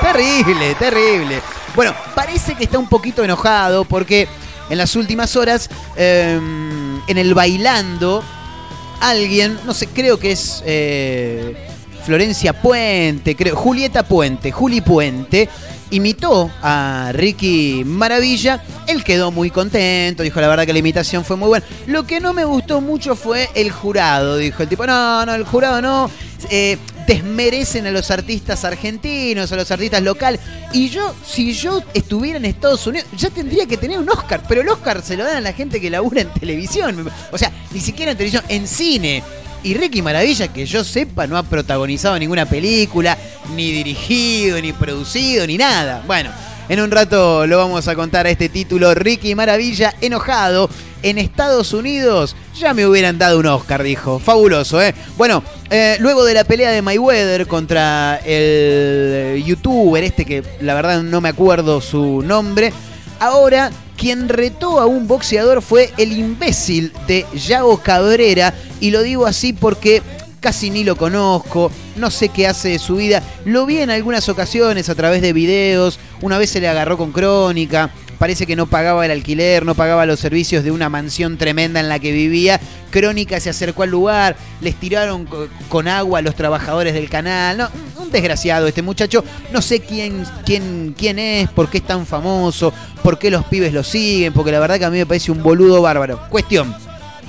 terrible, 0.00 0.74
terrible. 0.76 1.40
Bueno, 1.74 1.94
parece 2.14 2.54
que 2.54 2.64
está 2.64 2.78
un 2.78 2.88
poquito 2.88 3.22
enojado 3.22 3.84
porque 3.84 4.26
en 4.70 4.78
las 4.78 4.96
últimas 4.96 5.36
horas, 5.36 5.68
em, 5.96 7.00
en 7.06 7.18
el 7.18 7.34
bailando, 7.34 8.24
alguien, 9.00 9.58
no 9.64 9.74
sé, 9.74 9.86
creo 9.88 10.18
que 10.18 10.32
es 10.32 10.62
eh, 10.64 11.65
Florencia 12.06 12.52
Puente, 12.52 13.34
creo, 13.34 13.56
Julieta 13.56 14.04
Puente, 14.04 14.52
Juli 14.52 14.80
Puente, 14.80 15.48
imitó 15.90 16.48
a 16.62 17.10
Ricky 17.12 17.82
Maravilla. 17.84 18.62
Él 18.86 19.02
quedó 19.02 19.32
muy 19.32 19.50
contento, 19.50 20.22
dijo 20.22 20.40
la 20.40 20.46
verdad 20.46 20.64
que 20.66 20.72
la 20.72 20.78
imitación 20.78 21.24
fue 21.24 21.36
muy 21.36 21.48
buena. 21.48 21.66
Lo 21.88 22.06
que 22.06 22.20
no 22.20 22.32
me 22.32 22.44
gustó 22.44 22.80
mucho 22.80 23.16
fue 23.16 23.50
el 23.56 23.72
jurado, 23.72 24.36
dijo 24.36 24.62
el 24.62 24.68
tipo, 24.68 24.86
no, 24.86 25.26
no, 25.26 25.34
el 25.34 25.42
jurado 25.42 25.82
no. 25.82 26.08
Eh, 26.48 26.78
desmerecen 27.08 27.88
a 27.88 27.90
los 27.90 28.08
artistas 28.12 28.64
argentinos, 28.64 29.50
a 29.50 29.56
los 29.56 29.68
artistas 29.68 30.00
locales. 30.00 30.40
Y 30.72 30.90
yo, 30.90 31.12
si 31.26 31.54
yo 31.54 31.82
estuviera 31.92 32.38
en 32.38 32.44
Estados 32.44 32.86
Unidos, 32.86 33.08
ya 33.16 33.30
tendría 33.30 33.66
que 33.66 33.76
tener 33.76 33.98
un 33.98 34.08
Oscar, 34.08 34.44
pero 34.48 34.60
el 34.60 34.68
Oscar 34.68 35.02
se 35.02 35.16
lo 35.16 35.24
dan 35.24 35.38
a 35.38 35.40
la 35.40 35.52
gente 35.52 35.80
que 35.80 35.90
labura 35.90 36.20
en 36.20 36.28
televisión. 36.28 37.10
O 37.32 37.38
sea, 37.38 37.50
ni 37.72 37.80
siquiera 37.80 38.12
en 38.12 38.16
televisión, 38.16 38.44
en 38.48 38.68
cine. 38.68 39.24
Y 39.62 39.74
Ricky 39.74 40.02
Maravilla, 40.02 40.48
que 40.48 40.64
yo 40.64 40.84
sepa, 40.84 41.26
no 41.26 41.36
ha 41.36 41.42
protagonizado 41.42 42.18
ninguna 42.18 42.46
película, 42.46 43.18
ni 43.54 43.72
dirigido, 43.72 44.60
ni 44.60 44.72
producido, 44.72 45.46
ni 45.46 45.58
nada. 45.58 46.02
Bueno, 46.06 46.30
en 46.68 46.80
un 46.80 46.90
rato 46.90 47.46
lo 47.46 47.58
vamos 47.58 47.86
a 47.88 47.94
contar 47.94 48.26
a 48.26 48.30
este 48.30 48.48
título. 48.48 48.94
Ricky 48.94 49.34
Maravilla, 49.34 49.94
enojado. 50.00 50.68
En 51.02 51.18
Estados 51.18 51.72
Unidos 51.72 52.34
ya 52.58 52.74
me 52.74 52.86
hubieran 52.86 53.18
dado 53.18 53.38
un 53.38 53.46
Oscar, 53.46 53.82
dijo. 53.82 54.18
Fabuloso, 54.18 54.82
¿eh? 54.82 54.94
Bueno, 55.16 55.42
eh, 55.70 55.96
luego 56.00 56.24
de 56.24 56.34
la 56.34 56.44
pelea 56.44 56.70
de 56.70 56.82
Mayweather 56.82 57.46
contra 57.46 58.16
el 58.24 59.42
youtuber, 59.44 60.02
este 60.02 60.24
que 60.24 60.42
la 60.60 60.74
verdad 60.74 61.02
no 61.02 61.20
me 61.20 61.28
acuerdo 61.28 61.80
su 61.80 62.22
nombre, 62.22 62.72
ahora 63.20 63.70
quien 63.96 64.28
retó 64.28 64.80
a 64.80 64.86
un 64.86 65.06
boxeador 65.06 65.62
fue 65.62 65.92
el 65.96 66.12
imbécil 66.12 66.92
de 67.06 67.26
Yago 67.34 67.78
Cabrera, 67.78 68.54
y 68.80 68.90
lo 68.90 69.02
digo 69.02 69.26
así 69.26 69.52
porque 69.52 70.02
casi 70.40 70.70
ni 70.70 70.84
lo 70.84 70.96
conozco, 70.96 71.72
no 71.96 72.10
sé 72.10 72.28
qué 72.28 72.46
hace 72.46 72.68
de 72.68 72.78
su 72.78 72.96
vida, 72.96 73.22
lo 73.44 73.66
vi 73.66 73.78
en 73.78 73.90
algunas 73.90 74.28
ocasiones 74.28 74.88
a 74.88 74.94
través 74.94 75.22
de 75.22 75.32
videos, 75.32 75.98
una 76.22 76.38
vez 76.38 76.50
se 76.50 76.60
le 76.60 76.68
agarró 76.68 76.96
con 76.96 77.10
crónica, 77.10 77.90
parece 78.16 78.46
que 78.46 78.56
no 78.56 78.66
pagaba 78.66 79.04
el 79.04 79.10
alquiler, 79.10 79.64
no 79.64 79.74
pagaba 79.74 80.06
los 80.06 80.20
servicios 80.20 80.64
de 80.64 80.70
una 80.70 80.88
mansión 80.88 81.38
tremenda 81.38 81.80
en 81.80 81.88
la 81.88 81.98
que 81.98 82.12
vivía. 82.12 82.60
Crónica 82.90 83.40
se 83.40 83.50
acercó 83.50 83.82
al 83.82 83.90
lugar, 83.90 84.36
les 84.60 84.74
tiraron 84.74 85.28
con 85.68 85.88
agua 85.88 86.20
a 86.20 86.22
los 86.22 86.34
trabajadores 86.34 86.94
del 86.94 87.08
canal. 87.08 87.58
No, 87.58 87.68
un 87.98 88.10
desgraciado 88.10 88.66
este 88.66 88.82
muchacho. 88.82 89.24
No 89.52 89.62
sé 89.62 89.80
quién, 89.80 90.24
quién, 90.44 90.94
quién 90.96 91.18
es, 91.18 91.48
por 91.50 91.68
qué 91.68 91.78
es 91.78 91.86
tan 91.86 92.06
famoso, 92.06 92.72
por 93.02 93.18
qué 93.18 93.30
los 93.30 93.44
pibes 93.46 93.72
lo 93.72 93.82
siguen, 93.82 94.32
porque 94.32 94.52
la 94.52 94.60
verdad 94.60 94.78
que 94.78 94.84
a 94.84 94.90
mí 94.90 94.98
me 94.98 95.06
parece 95.06 95.32
un 95.32 95.42
boludo 95.42 95.82
bárbaro. 95.82 96.20
Cuestión. 96.30 96.74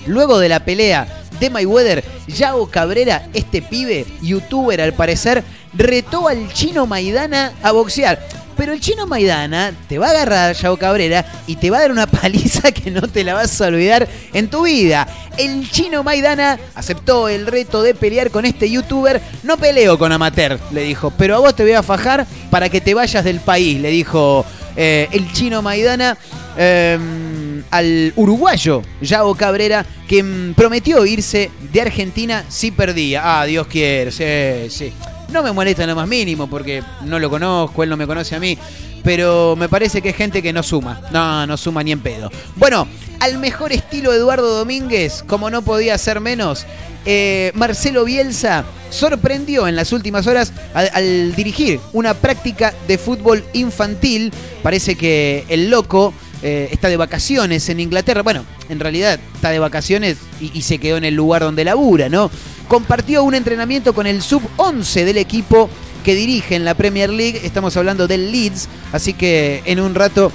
Luego 0.06 0.40
de 0.40 0.50
la 0.50 0.62
pelea 0.64 1.08
de 1.40 1.50
Mayweather, 1.50 2.04
Yago 2.28 2.70
Cabrera, 2.70 3.28
este 3.34 3.62
pibe, 3.62 4.06
youtuber 4.22 4.82
al 4.82 4.94
parecer, 4.94 5.44
retó 5.74 6.28
al 6.28 6.52
chino 6.54 6.86
Maidana 6.88 7.54
a 7.62 7.72
boxear. 7.72 8.20
Pero 8.58 8.74
el 8.74 8.82
chino 8.82 9.06
Maidana 9.06 9.72
te 9.88 10.00
va 10.00 10.08
a 10.08 10.10
agarrar, 10.12 10.56
Yago 10.56 10.78
Cabrera, 10.78 11.26
y 11.46 11.56
te 11.56 11.70
va 11.70 11.78
a 11.78 11.82
dar 11.82 11.92
una 11.92 12.08
paliza 12.08 12.72
que 12.72 12.90
no 12.90 13.02
te 13.02 13.24
la 13.24 13.36
vas 13.36 13.62
a 13.62 13.68
olvidar 13.68 14.08
en 14.34 14.50
tu 14.50 14.64
vida. 14.64 15.08
El 15.38 15.70
chino 15.70 16.04
Maidana 16.04 16.60
aceptó 16.74 17.30
el 17.30 17.46
reto 17.46 17.84
de 17.84 17.94
pelear 17.94 18.32
con 18.32 18.46
este 18.46 18.70
youtuber. 18.70 19.22
No 19.44 19.58
peleo 19.58 19.98
con 19.98 20.12
amateur, 20.12 20.60
le 20.72 20.82
dijo, 20.82 21.12
pero 21.12 21.36
a 21.36 21.40
vos 21.40 21.56
te 21.56 21.64
voy 21.64 21.74
a 21.74 21.84
fajar 21.84 22.26
para 22.50 22.70
que 22.70 22.82
te 22.82 22.94
vayas 22.94 23.24
del 23.24 23.40
país, 23.40 23.80
le 23.80 23.90
dijo 23.90 24.44
eh, 24.76 25.08
el 25.12 25.32
chino 25.32 25.62
Maidana. 25.62 26.18
Em, 26.60 27.64
al 27.70 28.14
uruguayo 28.16 28.82
Yago 29.02 29.36
Cabrera, 29.36 29.86
que 30.08 30.26
prometió 30.56 31.06
irse 31.06 31.52
de 31.72 31.82
Argentina 31.82 32.44
si 32.50 32.72
perdía. 32.72 33.40
Ah, 33.40 33.46
Dios 33.46 33.68
quiere, 33.68 34.12
sí, 34.12 34.70
sí. 34.76 34.94
No 35.32 35.44
me 35.44 35.52
molesta 35.52 35.84
en 35.84 35.90
lo 35.90 35.96
más 35.96 36.08
mínimo 36.08 36.48
porque 36.48 36.84
no 37.04 37.20
lo 37.20 37.30
conozco, 37.30 37.84
él 37.84 37.90
no 37.90 37.98
me 37.98 38.08
conoce 38.08 38.36
a 38.36 38.40
mí, 38.40 38.58
pero 39.04 39.56
me 39.56 39.70
parece 39.70 40.02
que 40.02 40.10
es 40.10 40.16
gente 40.16 40.42
que 40.42 40.54
no 40.54 40.64
suma. 40.64 41.02
No, 41.12 41.46
no 41.46 41.58
suma 41.58 41.84
ni 41.84 41.92
en 41.92 42.00
pedo. 42.00 42.32
Bueno, 42.56 42.88
al 43.20 43.38
mejor 43.38 43.74
estilo 43.74 44.14
Eduardo 44.14 44.58
Domínguez, 44.58 45.24
como 45.28 45.50
no 45.50 45.62
podía 45.62 45.98
ser 45.98 46.20
menos, 46.20 46.66
eh, 47.06 47.52
Marcelo 47.56 48.06
Bielsa 48.06 48.66
sorprendió 48.90 49.68
en 49.68 49.76
las 49.76 49.92
últimas 49.92 50.28
horas 50.28 50.54
al 50.74 51.36
dirigir 51.36 51.80
una 51.94 52.14
práctica 52.14 52.74
de 52.88 52.98
fútbol 52.98 53.44
infantil. 53.54 54.32
Parece 54.62 54.96
que 54.96 55.46
el 55.50 55.70
loco 55.70 56.14
eh, 56.44 56.70
está 56.72 56.88
de 56.90 56.98
vacaciones 56.98 57.68
en 57.70 57.80
Inglaterra. 57.80 58.22
Bueno, 58.22 58.46
en 58.70 58.80
realidad 58.80 59.20
está 59.34 59.50
de 59.50 59.60
vacaciones 59.60 60.18
y, 60.40 60.62
se 60.62 60.78
quedó 60.78 60.98
en 60.98 61.06
el 61.06 61.16
lugar 61.16 61.42
donde 61.42 61.64
labura, 61.64 62.10
¿no? 62.10 62.30
Compartió 62.68 63.24
un 63.24 63.34
entrenamiento 63.34 63.94
con 63.94 64.08
el 64.08 64.22
sub-11 64.22 65.06
del 65.06 65.18
equipo 65.18 65.70
que 66.04 66.16
dirige 66.16 66.56
en 66.56 66.66
la 66.66 66.74
Premier 66.74 67.10
League. 67.10 67.42
Estamos 67.44 67.78
hablando 67.78 68.08
del 68.08 68.32
Leeds, 68.32 68.68
así 68.92 69.14
que 69.14 69.62
en 69.66 69.80
un 69.80 69.96
rato 69.96 70.32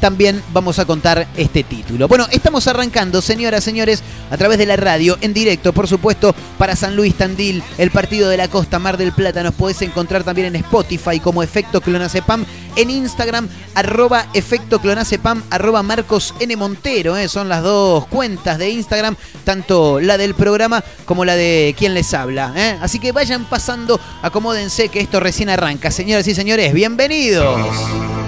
también 0.00 0.42
vamos 0.52 0.78
a 0.78 0.84
contar 0.84 1.28
este 1.36 1.62
título. 1.62 2.08
Bueno, 2.08 2.26
estamos 2.30 2.66
arrancando, 2.66 3.20
señoras, 3.22 3.62
señores, 3.62 4.02
a 4.30 4.36
través 4.36 4.58
de 4.58 4.66
la 4.66 4.76
radio, 4.76 5.18
en 5.20 5.34
directo, 5.34 5.72
por 5.72 5.86
supuesto, 5.86 6.34
para 6.58 6.74
San 6.74 6.96
Luis 6.96 7.14
Tandil, 7.14 7.62
el 7.78 7.90
partido 7.90 8.28
de 8.28 8.36
la 8.36 8.48
costa 8.48 8.78
Mar 8.78 8.96
del 8.96 9.12
Plata. 9.12 9.42
Nos 9.42 9.54
podés 9.54 9.82
encontrar 9.82 10.24
también 10.24 10.48
en 10.48 10.56
Spotify 10.56 11.20
como 11.20 11.42
Efecto 11.42 11.80
Clonacepam, 11.80 12.44
en 12.76 12.90
Instagram, 12.90 13.48
arroba 13.74 14.26
Efecto 14.32 14.80
Clonacepam, 14.80 15.42
arroba 15.50 15.82
Marcos 15.82 16.34
N. 16.40 16.56
Montero. 16.56 17.16
Eh, 17.16 17.28
son 17.28 17.48
las 17.48 17.62
dos 17.62 18.06
cuentas 18.06 18.58
de 18.58 18.70
Instagram, 18.70 19.16
tanto 19.44 20.00
la 20.00 20.16
del 20.16 20.34
programa 20.34 20.82
como 21.04 21.24
la 21.24 21.36
de 21.36 21.74
quien 21.78 21.94
les 21.94 22.14
habla. 22.14 22.52
Eh. 22.56 22.78
Así 22.80 22.98
que 22.98 23.12
vayan 23.12 23.44
pasando, 23.44 24.00
acomódense 24.22 24.88
que 24.88 25.00
esto 25.00 25.20
recién 25.20 25.50
arranca. 25.50 25.90
Señoras 25.90 26.26
y 26.26 26.34
señores, 26.34 26.72
bienvenidos. 26.72 28.19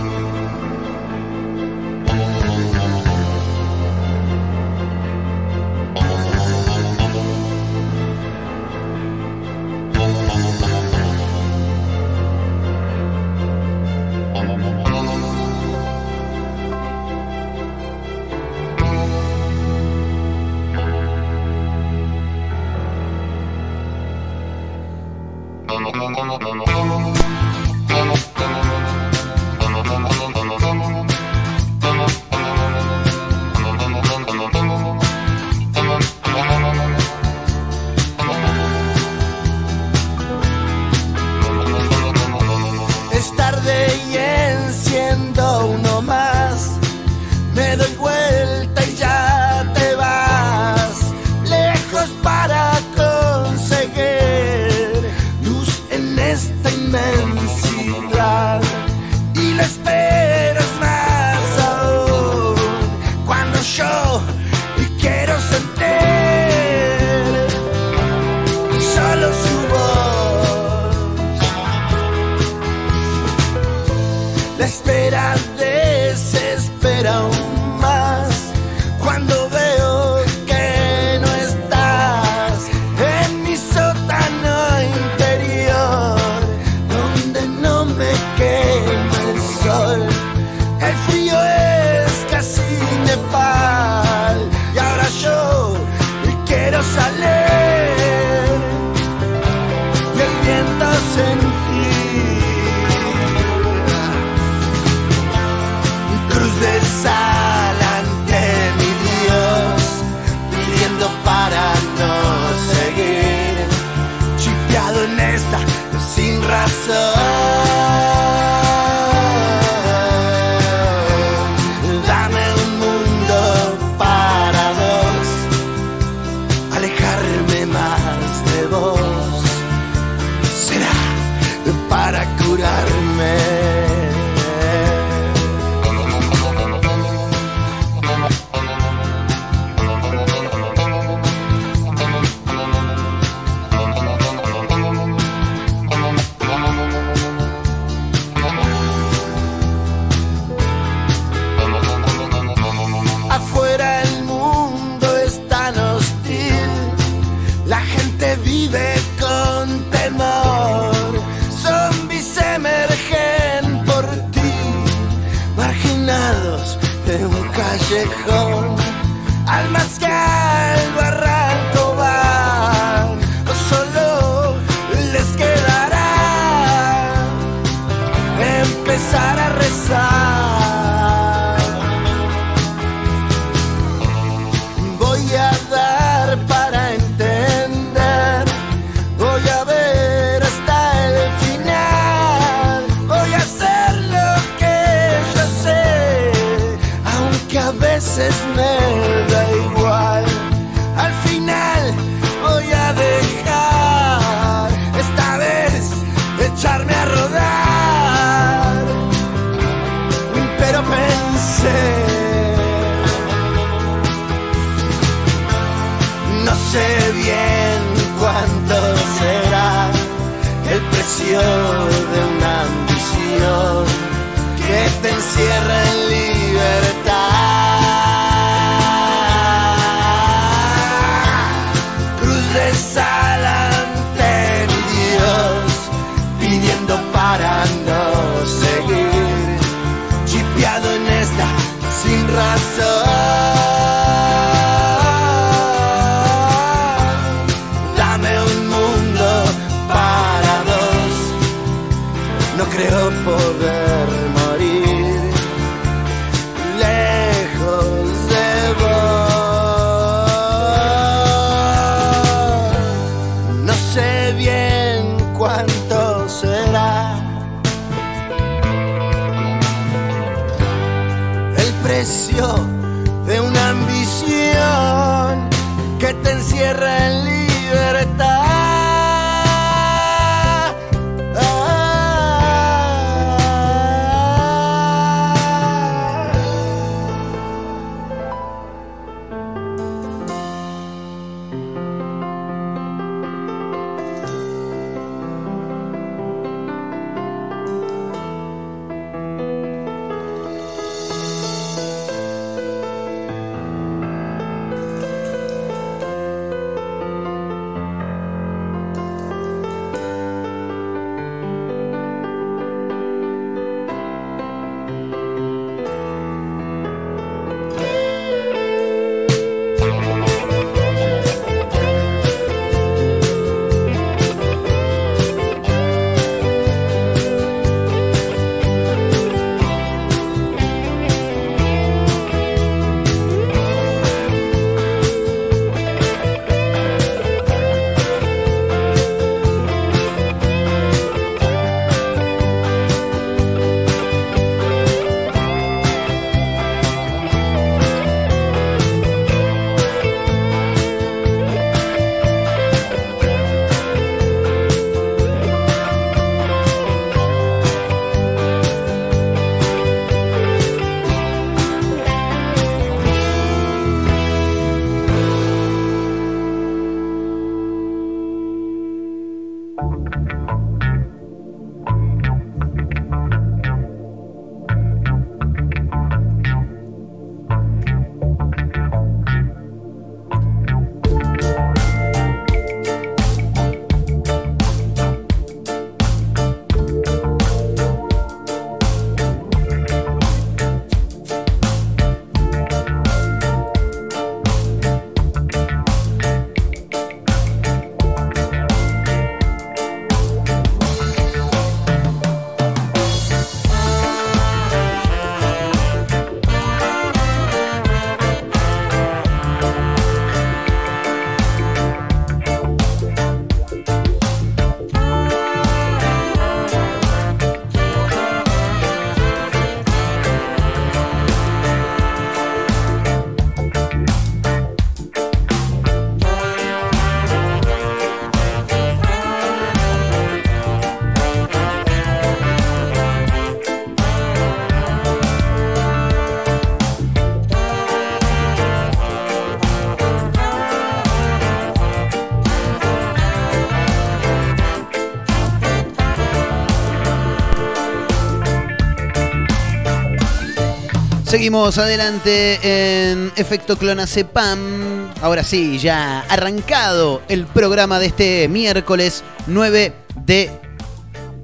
Seguimos 451.33 451.79
adelante 451.79 452.59
en 452.63 453.33
Efecto 453.37 453.79
Clonacepam. 453.79 455.09
Ahora 455.23 455.43
sí, 455.43 455.79
ya 455.79 456.21
arrancado 456.29 457.23
el 457.27 457.47
programa 457.47 457.99
de 457.99 458.05
este 458.05 458.49
miércoles 458.49 459.25
9 459.47 459.95
de 460.27 460.51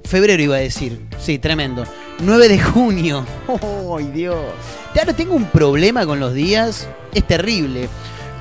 febrero, 0.04 0.42
iba 0.42 0.56
a 0.56 0.58
decir. 0.58 1.00
Sí, 1.18 1.38
tremendo. 1.38 1.84
9 2.18 2.48
de 2.48 2.60
junio. 2.60 3.24
¡Ay, 3.96 4.10
Dios! 4.12 4.36
Ahora 4.94 5.14
tengo 5.14 5.34
un 5.34 5.46
problema 5.46 6.04
con 6.04 6.20
los 6.20 6.34
días. 6.34 6.86
Es 7.14 7.26
terrible. 7.26 7.88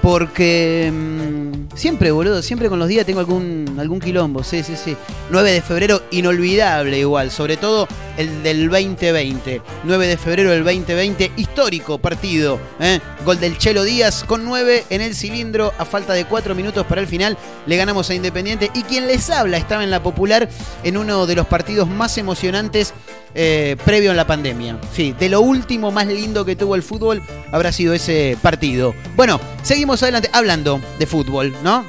Porque 0.01 0.91
mm, 0.93 1.77
siempre, 1.77 2.11
boludo, 2.11 2.41
siempre 2.41 2.67
con 2.67 2.77
los 2.77 2.89
días 2.89 3.05
tengo 3.05 3.21
algún, 3.21 3.77
algún 3.79 4.01
quilombo. 4.01 4.43
Sí, 4.43 4.63
sí, 4.63 4.75
sí. 4.75 4.97
9 5.29 5.49
de 5.49 5.61
febrero, 5.61 6.03
inolvidable 6.11 6.99
igual. 6.99 7.31
Sobre 7.31 7.55
todo 7.55 7.87
el 8.17 8.43
del 8.43 8.69
2020. 8.69 9.61
9 9.83 10.07
de 10.07 10.17
febrero 10.17 10.51
del 10.51 10.63
2020, 10.63 11.31
histórico 11.37 11.97
partido. 11.97 12.59
¿eh? 12.79 12.99
Gol 13.23 13.39
del 13.39 13.57
Chelo 13.57 13.83
Díaz 13.83 14.23
con 14.23 14.43
9 14.43 14.85
en 14.89 15.01
el 15.01 15.15
cilindro. 15.15 15.73
A 15.77 15.85
falta 15.85 16.13
de 16.13 16.25
4 16.25 16.55
minutos 16.55 16.85
para 16.85 17.01
el 17.01 17.07
final, 17.07 17.37
le 17.65 17.77
ganamos 17.77 18.09
a 18.09 18.15
Independiente. 18.15 18.71
Y 18.73 18.83
quien 18.83 19.07
les 19.07 19.29
habla 19.29 19.57
estaba 19.57 19.83
en 19.83 19.91
la 19.91 20.03
popular 20.03 20.49
en 20.83 20.97
uno 20.97 21.25
de 21.25 21.35
los 21.35 21.47
partidos 21.47 21.87
más 21.87 22.17
emocionantes 22.17 22.93
eh, 23.35 23.77
previo 23.85 24.11
a 24.11 24.15
la 24.15 24.25
pandemia. 24.25 24.79
Sí, 24.93 25.13
de 25.17 25.29
lo 25.29 25.41
último 25.41 25.91
más 25.91 26.07
lindo 26.07 26.43
que 26.43 26.55
tuvo 26.55 26.75
el 26.75 26.83
fútbol 26.83 27.21
habrá 27.51 27.71
sido 27.71 27.93
ese 27.93 28.37
partido. 28.41 28.95
Bueno, 29.15 29.39
seguimos 29.61 30.01
adelante 30.01 30.29
hablando 30.33 30.81
de 30.97 31.05
fútbol, 31.05 31.53
¿no? 31.63 31.85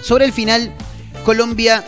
Sobre 0.00 0.24
el 0.26 0.32
final, 0.32 0.72
Colombia 1.24 1.84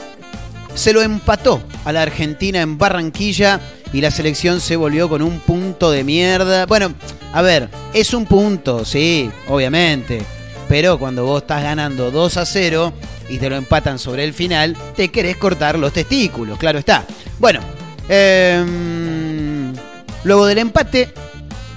se 0.79 0.93
lo 0.93 1.03
empató 1.03 1.63
a 1.85 1.93
la 1.93 2.03
Argentina 2.03 2.61
en 2.61 2.79
Barranquilla 2.79 3.61
y 3.93 4.01
la 4.01 4.11
selección 4.11 4.61
se 4.61 4.77
volvió 4.77 5.09
con 5.09 5.23
un 5.23 5.41
punto 5.41 5.91
de 5.91 6.05
mierda. 6.05 6.67
Bueno, 6.67 6.95
a 7.33 7.43
ver, 7.43 7.69
es 7.93 8.15
un 8.15 8.27
punto, 8.27 8.85
sí, 8.85 9.31
obviamente. 9.49 10.23
Pero 10.69 10.99
cuando 10.99 11.25
vos 11.25 11.43
estás 11.43 11.63
ganando 11.63 12.11
2 12.11 12.37
a 12.37 12.47
0 12.47 12.93
y 13.29 13.39
te 13.39 13.51
lo 13.51 13.57
empatan 13.57 13.99
sobre 13.99 14.25
el 14.25 14.35
final, 14.35 14.77
te 14.97 15.09
querés 15.09 15.37
cortar 15.37 15.79
los 15.79 15.93
testículos, 15.93 16.59
claro 16.59 16.79
está. 16.79 17.05
Bueno, 17.39 17.61
Em, 18.09 19.75
luego 20.25 20.47
del 20.47 20.59
empate, 20.59 21.13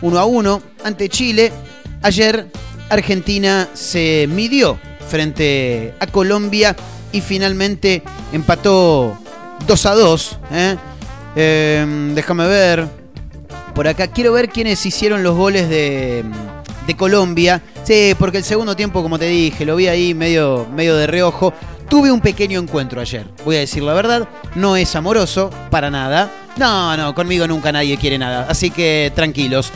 1 0.02 0.18
a 0.18 0.26
1 0.26 0.62
ante 0.84 1.10
Chile, 1.10 1.52
ayer 2.02 2.48
Argentina 2.90 3.68
se 3.74 4.28
midió 4.32 4.80
frente 5.10 5.94
a 6.00 6.08
Colombia 6.08 6.76
y 7.12 7.22
finalmente 7.22 8.04
empató 8.32 9.18
2 9.68 9.86
a 9.86 9.96
2. 9.96 10.40
¿eh? 10.52 10.78
Em, 11.36 12.14
déjame 12.16 12.48
ver. 12.48 12.88
Por 13.74 13.88
acá 13.88 14.08
quiero 14.08 14.34
ver 14.34 14.50
quiénes 14.50 14.86
hicieron 14.86 15.24
los 15.24 15.36
goles 15.36 15.70
de, 15.70 16.26
de, 16.88 16.96
Colombia. 16.96 17.62
Sí, 17.84 18.16
porque 18.20 18.40
el 18.40 18.44
segundo 18.44 18.76
tiempo, 18.76 19.02
como 19.02 19.18
te 19.18 19.26
dije, 19.26 19.66
lo 19.66 19.78
vi 19.78 19.88
ahí 19.88 20.14
medio, 20.14 20.68
medio 20.74 20.96
de 20.98 21.08
reojo. 21.08 21.54
Tuve 21.90 22.12
un 22.12 22.22
pequeño 22.22 22.60
encuentro 22.60 23.02
ayer, 23.02 23.28
voy 23.44 23.58
a 23.58 23.60
decir 23.60 23.84
la 23.84 23.94
verdad. 23.94 24.28
No 24.56 24.76
es 24.76 24.96
amoroso, 24.96 25.50
para 25.70 25.90
nada. 25.90 26.30
No, 26.58 26.96
no, 26.98 27.16
conmigo 27.16 27.48
nunca 27.48 27.72
nadie 27.72 27.98
quiere 27.98 28.18
nada. 28.18 28.46
Así 28.50 28.72
que 28.72 29.12
tranquilos. 29.16 29.72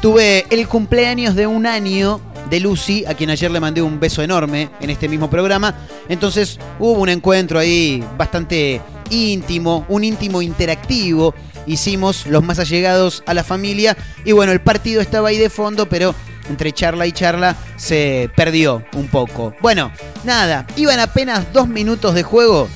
Tuve 0.00 0.46
el 0.48 0.66
cumpleaños 0.66 1.34
de 1.34 1.46
un 1.46 1.66
año 1.66 2.22
de 2.48 2.58
Lucy, 2.58 3.04
a 3.06 3.12
quien 3.12 3.28
ayer 3.28 3.50
le 3.50 3.60
mandé 3.60 3.82
un 3.82 4.00
beso 4.00 4.22
enorme 4.22 4.70
en 4.80 4.88
este 4.88 5.10
mismo 5.10 5.28
programa. 5.28 5.74
Entonces 6.08 6.58
hubo 6.78 6.92
un 6.92 7.10
encuentro 7.10 7.58
ahí 7.58 8.02
bastante 8.16 8.80
íntimo, 9.10 9.84
un 9.88 10.02
íntimo 10.04 10.40
interactivo. 10.40 11.34
Hicimos 11.66 12.26
los 12.26 12.42
más 12.42 12.58
allegados 12.58 13.22
a 13.26 13.34
la 13.34 13.44
familia 13.44 13.94
y 14.24 14.32
bueno, 14.32 14.52
el 14.52 14.62
partido 14.62 15.02
estaba 15.02 15.28
ahí 15.28 15.36
de 15.36 15.50
fondo, 15.50 15.86
pero 15.86 16.14
entre 16.48 16.72
charla 16.72 17.06
y 17.06 17.12
charla 17.12 17.54
se 17.76 18.30
perdió 18.34 18.82
un 18.94 19.08
poco. 19.08 19.54
Bueno, 19.60 19.92
nada, 20.24 20.66
iban 20.76 20.98
apenas 20.98 21.52
dos 21.52 21.68
minutos 21.68 22.14
de 22.14 22.22
juego 22.22 22.68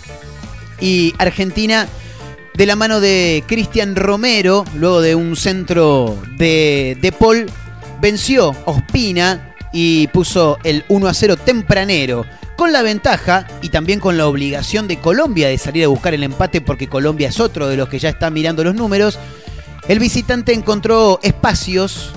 y 0.79 1.15
Argentina 1.17 1.89
de 2.55 2.67
la 2.67 2.77
mano 2.77 3.01
de 3.01 3.43
Cristian 3.47 3.97
Romero, 3.97 4.64
luego 4.77 5.01
de 5.01 5.14
un 5.14 5.37
centro 5.37 6.17
de, 6.37 6.97
de 7.01 7.12
Paul, 7.12 7.47
venció 8.01 8.55
Ospina 8.64 9.55
y 9.73 10.07
puso 10.09 10.59
el 10.62 10.85
1 10.88 11.09
a 11.09 11.14
0 11.14 11.37
tempranero. 11.37 12.25
Con 12.57 12.73
la 12.73 12.83
ventaja 12.83 13.49
y 13.62 13.71
también 13.71 13.99
con 13.99 14.17
la 14.17 14.29
obligación 14.29 14.87
de 14.87 15.01
Colombia 15.01 15.49
de 15.49 15.59
salir 15.59 15.85
a 15.85 15.88
buscar 15.88 16.14
el 16.14 16.23
empate 16.23 16.61
porque 16.61 16.88
Colombia 16.88 17.29
es 17.29 17.40
otro 17.40 17.67
de 17.67 17.77
los 17.77 17.88
que 17.88 17.99
ya 17.99 18.09
está 18.09 18.31
mirando 18.31 18.62
los 18.62 18.77
números, 18.77 19.19
el 19.88 19.99
visitante 19.99 20.55
encontró 20.55 21.19
espacios 21.23 22.12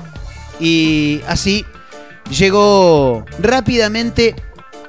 y 0.59 1.21
así 1.27 1.65
llegó 2.29 3.25
rápidamente 3.39 4.35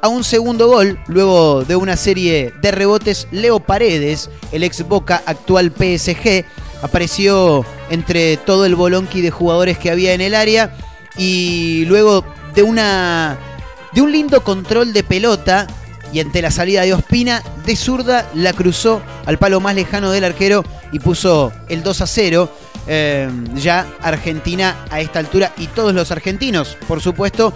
a 0.01 0.09
un 0.09 0.25
segundo 0.25 0.69
gol 0.69 0.99
luego 1.07 1.65
de 1.65 1.77
una 1.77 1.97
serie 1.97 2.53
de 2.61 2.71
rebotes. 2.71 3.29
Leo 3.31 3.61
Paredes, 3.61 4.31
el 4.53 4.63
ex 4.63 4.87
Boca 4.87 5.23
actual 5.27 5.73
PSG, 5.77 6.45
apareció 6.83 7.65
entre 7.91 8.37
todo 8.37 8.65
el 8.65 8.75
bolonqui 8.75 9.21
de 9.21 9.31
jugadores 9.31 9.79
que 9.79 9.91
había 9.91 10.13
en 10.13 10.21
el 10.21 10.35
área 10.35 10.77
y 11.17 11.85
luego 11.87 12.25
de 12.55 12.63
una 12.63 13.39
de 13.93 14.03
un 14.03 14.13
lindo 14.13 14.43
control 14.43 14.93
de 14.93 15.03
pelota 15.03 15.67
y 16.13 16.21
ante 16.21 16.43
la 16.43 16.51
salida 16.51 16.83
de 16.83 16.95
Ospina 16.95 17.43
de 17.67 17.77
zurda 17.77 18.29
la 18.35 18.53
cruzó 18.53 19.03
al 19.27 19.39
palo 19.39 19.61
más 19.61 19.75
lejano 19.75 20.11
del 20.11 20.25
arquero 20.25 20.65
y 20.93 20.99
puso 20.99 21.53
el 21.69 21.83
2 21.83 22.01
a 22.01 22.07
0. 22.07 22.51
Eh, 22.91 23.29
ya 23.55 23.87
Argentina 24.01 24.87
a 24.91 25.01
esta 25.01 25.19
altura 25.19 25.53
y 25.59 25.67
todos 25.67 25.93
los 25.93 26.11
argentinos, 26.11 26.79
por 26.87 27.03
supuesto, 27.03 27.53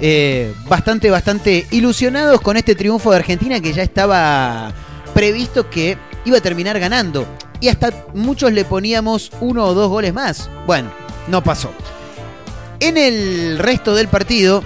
eh, 0.00 0.54
bastante, 0.68 1.10
bastante 1.10 1.66
ilusionados 1.70 2.40
con 2.40 2.56
este 2.56 2.74
triunfo 2.74 3.10
de 3.10 3.16
Argentina 3.16 3.60
que 3.60 3.72
ya 3.72 3.82
estaba 3.82 4.72
previsto 5.14 5.68
que 5.68 5.98
iba 6.24 6.38
a 6.38 6.40
terminar 6.40 6.78
ganando. 6.78 7.26
Y 7.60 7.68
hasta 7.68 7.92
muchos 8.14 8.52
le 8.52 8.64
poníamos 8.64 9.32
uno 9.40 9.64
o 9.64 9.74
dos 9.74 9.88
goles 9.88 10.14
más. 10.14 10.48
Bueno, 10.66 10.90
no 11.26 11.42
pasó. 11.42 11.72
En 12.80 12.96
el 12.96 13.58
resto 13.58 13.94
del 13.94 14.06
partido, 14.06 14.62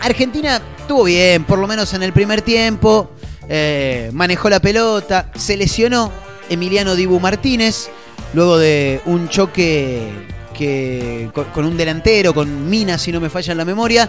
Argentina 0.00 0.60
estuvo 0.78 1.04
bien, 1.04 1.44
por 1.44 1.58
lo 1.58 1.66
menos 1.66 1.92
en 1.94 2.02
el 2.04 2.12
primer 2.12 2.42
tiempo. 2.42 3.10
Eh, 3.48 4.10
manejó 4.12 4.48
la 4.48 4.60
pelota, 4.60 5.32
se 5.34 5.56
lesionó 5.56 6.12
Emiliano 6.48 6.94
Dibu 6.94 7.18
Martínez, 7.18 7.88
luego 8.34 8.58
de 8.58 9.00
un 9.06 9.28
choque 9.28 10.08
que 10.58 11.30
con, 11.54 11.64
un 11.64 11.76
delantero, 11.76 12.34
con 12.34 12.68
Mina, 12.68 12.98
si 12.98 13.12
no 13.12 13.20
me 13.20 13.30
falla 13.30 13.52
en 13.52 13.58
la 13.58 13.64
memoria, 13.64 14.08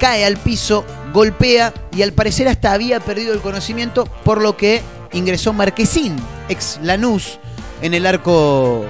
cae 0.00 0.24
al 0.24 0.36
piso, 0.36 0.84
golpea 1.12 1.72
y 1.96 2.02
al 2.02 2.12
parecer 2.12 2.48
hasta 2.48 2.72
había 2.72 2.98
perdido 2.98 3.32
el 3.32 3.40
conocimiento, 3.40 4.04
por 4.24 4.42
lo 4.42 4.56
que 4.56 4.82
ingresó 5.12 5.52
Marquesín, 5.52 6.16
ex 6.48 6.80
Lanús, 6.82 7.38
en 7.82 7.94
el 7.94 8.04
arco 8.04 8.84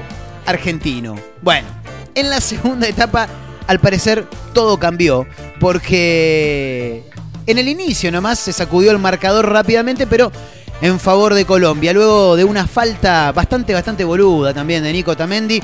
argentino. 0.47 1.17
Bueno, 1.43 1.69
en 2.15 2.31
la 2.31 2.41
segunda 2.41 2.89
etapa, 2.89 3.29
al 3.67 3.79
parecer, 3.79 4.27
todo 4.55 4.79
cambió, 4.79 5.27
porque 5.61 7.05
en 7.47 7.59
el 7.59 7.69
inicio 7.69 8.11
nomás 8.11 8.39
se 8.39 8.55
sacudió 8.55 8.91
el 8.91 8.99
marcador 8.99 9.51
rápidamente, 9.53 10.07
pero 10.07 10.33
en 10.81 10.99
favor 10.99 11.35
de 11.35 11.45
Colombia. 11.45 11.93
Luego 11.93 12.37
de 12.37 12.45
una 12.45 12.67
falta 12.67 13.33
bastante, 13.33 13.75
bastante 13.75 14.05
boluda 14.05 14.55
también 14.55 14.83
de 14.83 14.93
Nico 14.93 15.15
Tamendi, 15.15 15.63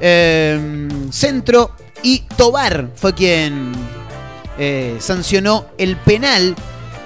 Em, 0.00 1.12
centro 1.12 1.70
y 2.02 2.20
Tobar 2.36 2.90
fue 2.94 3.14
quien 3.14 3.72
eh, 4.58 4.96
sancionó 5.00 5.66
el 5.78 5.96
penal 5.96 6.54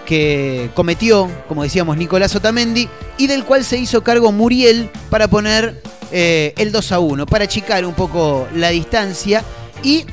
que 0.07 0.70
cometió, 0.74 1.31
como 1.48 1.62
decíamos, 1.62 1.96
Nicolás 1.96 2.35
Otamendi 2.35 2.88
y 3.18 3.27
del 3.27 3.44
cual 3.44 3.64
se 3.64 3.77
hizo 3.77 4.03
cargo 4.03 4.33
Muriel 4.33 4.90
para 5.11 5.29
poner 5.29 5.83
eh, 6.11 6.55
el 6.57 6.72
2 6.72 6.92
a 6.92 6.98
1, 6.98 7.27
para 7.27 7.44
achicar 7.44 7.85
un 7.85 7.94
poco 7.94 8.48
la 8.55 8.70
distancia 8.70 9.44
y 9.83 10.07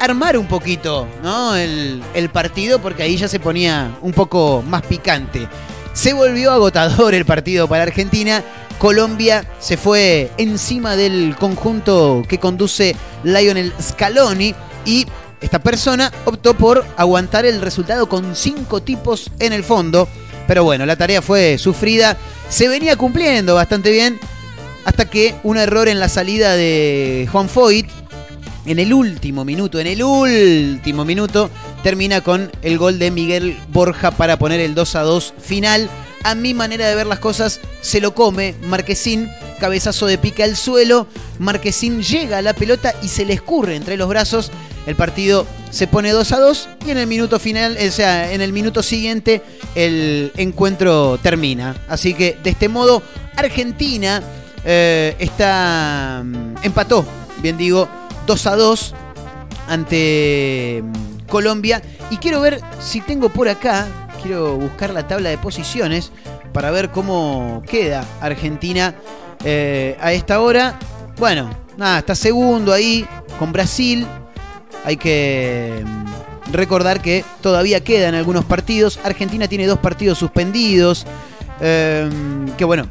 armar 0.00 0.38
un 0.38 0.48
poquito 0.48 1.06
el, 1.54 2.02
el 2.14 2.28
partido 2.30 2.80
porque 2.80 3.02
ahí 3.02 3.16
ya 3.16 3.28
se 3.28 3.38
ponía 3.38 3.96
un 4.00 4.12
poco 4.12 4.64
más 4.66 4.82
picante. 4.82 5.46
Se 5.92 6.14
volvió 6.14 6.50
agotador 6.50 7.14
el 7.14 7.26
partido 7.26 7.68
para 7.68 7.82
Argentina 7.82 8.42
Colombia 8.78 9.44
se 9.58 9.76
fue 9.76 10.30
encima 10.38 10.96
del 10.96 11.36
conjunto 11.38 12.22
que 12.28 12.38
conduce 12.38 12.96
Lionel 13.24 13.72
Scaloni 13.80 14.54
y 14.84 15.06
esta 15.40 15.58
persona 15.58 16.12
optó 16.24 16.54
por 16.54 16.84
aguantar 16.96 17.44
el 17.46 17.60
resultado 17.60 18.08
con 18.08 18.36
cinco 18.36 18.82
tipos 18.82 19.30
en 19.38 19.52
el 19.52 19.64
fondo. 19.64 20.08
Pero 20.46 20.64
bueno, 20.64 20.86
la 20.86 20.96
tarea 20.96 21.22
fue 21.22 21.58
sufrida, 21.58 22.16
se 22.48 22.68
venía 22.68 22.96
cumpliendo 22.96 23.54
bastante 23.54 23.90
bien 23.90 24.18
hasta 24.84 25.08
que 25.08 25.34
un 25.42 25.56
error 25.56 25.88
en 25.88 26.00
la 26.00 26.08
salida 26.08 26.54
de 26.54 27.28
Juan 27.30 27.48
Foyt 27.48 27.88
en 28.66 28.78
el 28.78 28.92
último 28.92 29.44
minuto, 29.44 29.80
en 29.80 29.88
el 29.88 30.02
último 30.02 31.04
minuto, 31.04 31.50
termina 31.82 32.20
con 32.20 32.50
el 32.62 32.78
gol 32.78 32.98
de 32.98 33.10
Miguel 33.10 33.58
Borja 33.68 34.12
para 34.12 34.38
poner 34.38 34.60
el 34.60 34.74
2 34.74 34.94
a 34.96 35.02
2 35.02 35.34
final 35.38 35.90
a 36.24 36.34
mi 36.34 36.54
manera 36.54 36.88
de 36.88 36.94
ver 36.94 37.06
las 37.06 37.18
cosas, 37.18 37.60
se 37.80 38.00
lo 38.00 38.14
come 38.14 38.54
Marquesín, 38.62 39.30
cabezazo 39.60 40.06
de 40.06 40.18
pica 40.18 40.44
al 40.44 40.56
suelo, 40.56 41.06
Marquesín 41.38 42.02
llega 42.02 42.38
a 42.38 42.42
la 42.42 42.52
pelota 42.54 42.94
y 43.02 43.08
se 43.08 43.24
le 43.24 43.34
escurre 43.34 43.76
entre 43.76 43.96
los 43.96 44.08
brazos, 44.08 44.50
el 44.86 44.96
partido 44.96 45.46
se 45.70 45.86
pone 45.86 46.10
2 46.10 46.32
a 46.32 46.38
2 46.38 46.68
y 46.86 46.90
en 46.90 46.98
el 46.98 47.06
minuto 47.06 47.38
final, 47.38 47.78
o 47.80 47.90
sea, 47.90 48.32
en 48.32 48.40
el 48.40 48.52
minuto 48.52 48.82
siguiente 48.82 49.42
el 49.74 50.32
encuentro 50.36 51.18
termina. 51.22 51.76
Así 51.88 52.14
que 52.14 52.36
de 52.42 52.50
este 52.50 52.68
modo 52.68 53.02
Argentina 53.36 54.22
eh, 54.64 55.16
está 55.18 56.22
mm, 56.24 56.56
empató, 56.62 57.04
bien 57.40 57.56
digo, 57.56 57.88
2 58.26 58.46
a 58.46 58.56
2 58.56 58.94
ante 59.68 60.82
mm, 60.84 61.26
Colombia. 61.28 61.82
Y 62.10 62.18
quiero 62.18 62.40
ver 62.40 62.60
si 62.80 63.00
tengo 63.00 63.30
por 63.30 63.48
acá, 63.48 63.86
quiero 64.22 64.56
buscar 64.56 64.90
la 64.90 65.06
tabla 65.06 65.30
de 65.30 65.38
posiciones 65.38 66.12
para 66.52 66.70
ver 66.70 66.90
cómo 66.90 67.62
queda 67.66 68.04
Argentina 68.20 68.94
eh, 69.44 69.96
a 70.00 70.12
esta 70.12 70.40
hora. 70.40 70.78
Bueno, 71.18 71.50
nada, 71.76 71.98
está 71.98 72.14
segundo 72.14 72.72
ahí 72.72 73.06
con 73.38 73.52
Brasil. 73.52 74.06
Hay 74.84 74.96
que 74.96 75.84
mm, 75.84 76.52
recordar 76.52 77.02
que 77.02 77.24
todavía 77.40 77.82
quedan 77.82 78.14
algunos 78.14 78.44
partidos. 78.44 78.98
Argentina 79.04 79.48
tiene 79.48 79.66
dos 79.66 79.78
partidos 79.78 80.18
suspendidos. 80.18 81.06
eh, 81.60 82.08
que 82.56 82.64
bueno, 82.64 82.86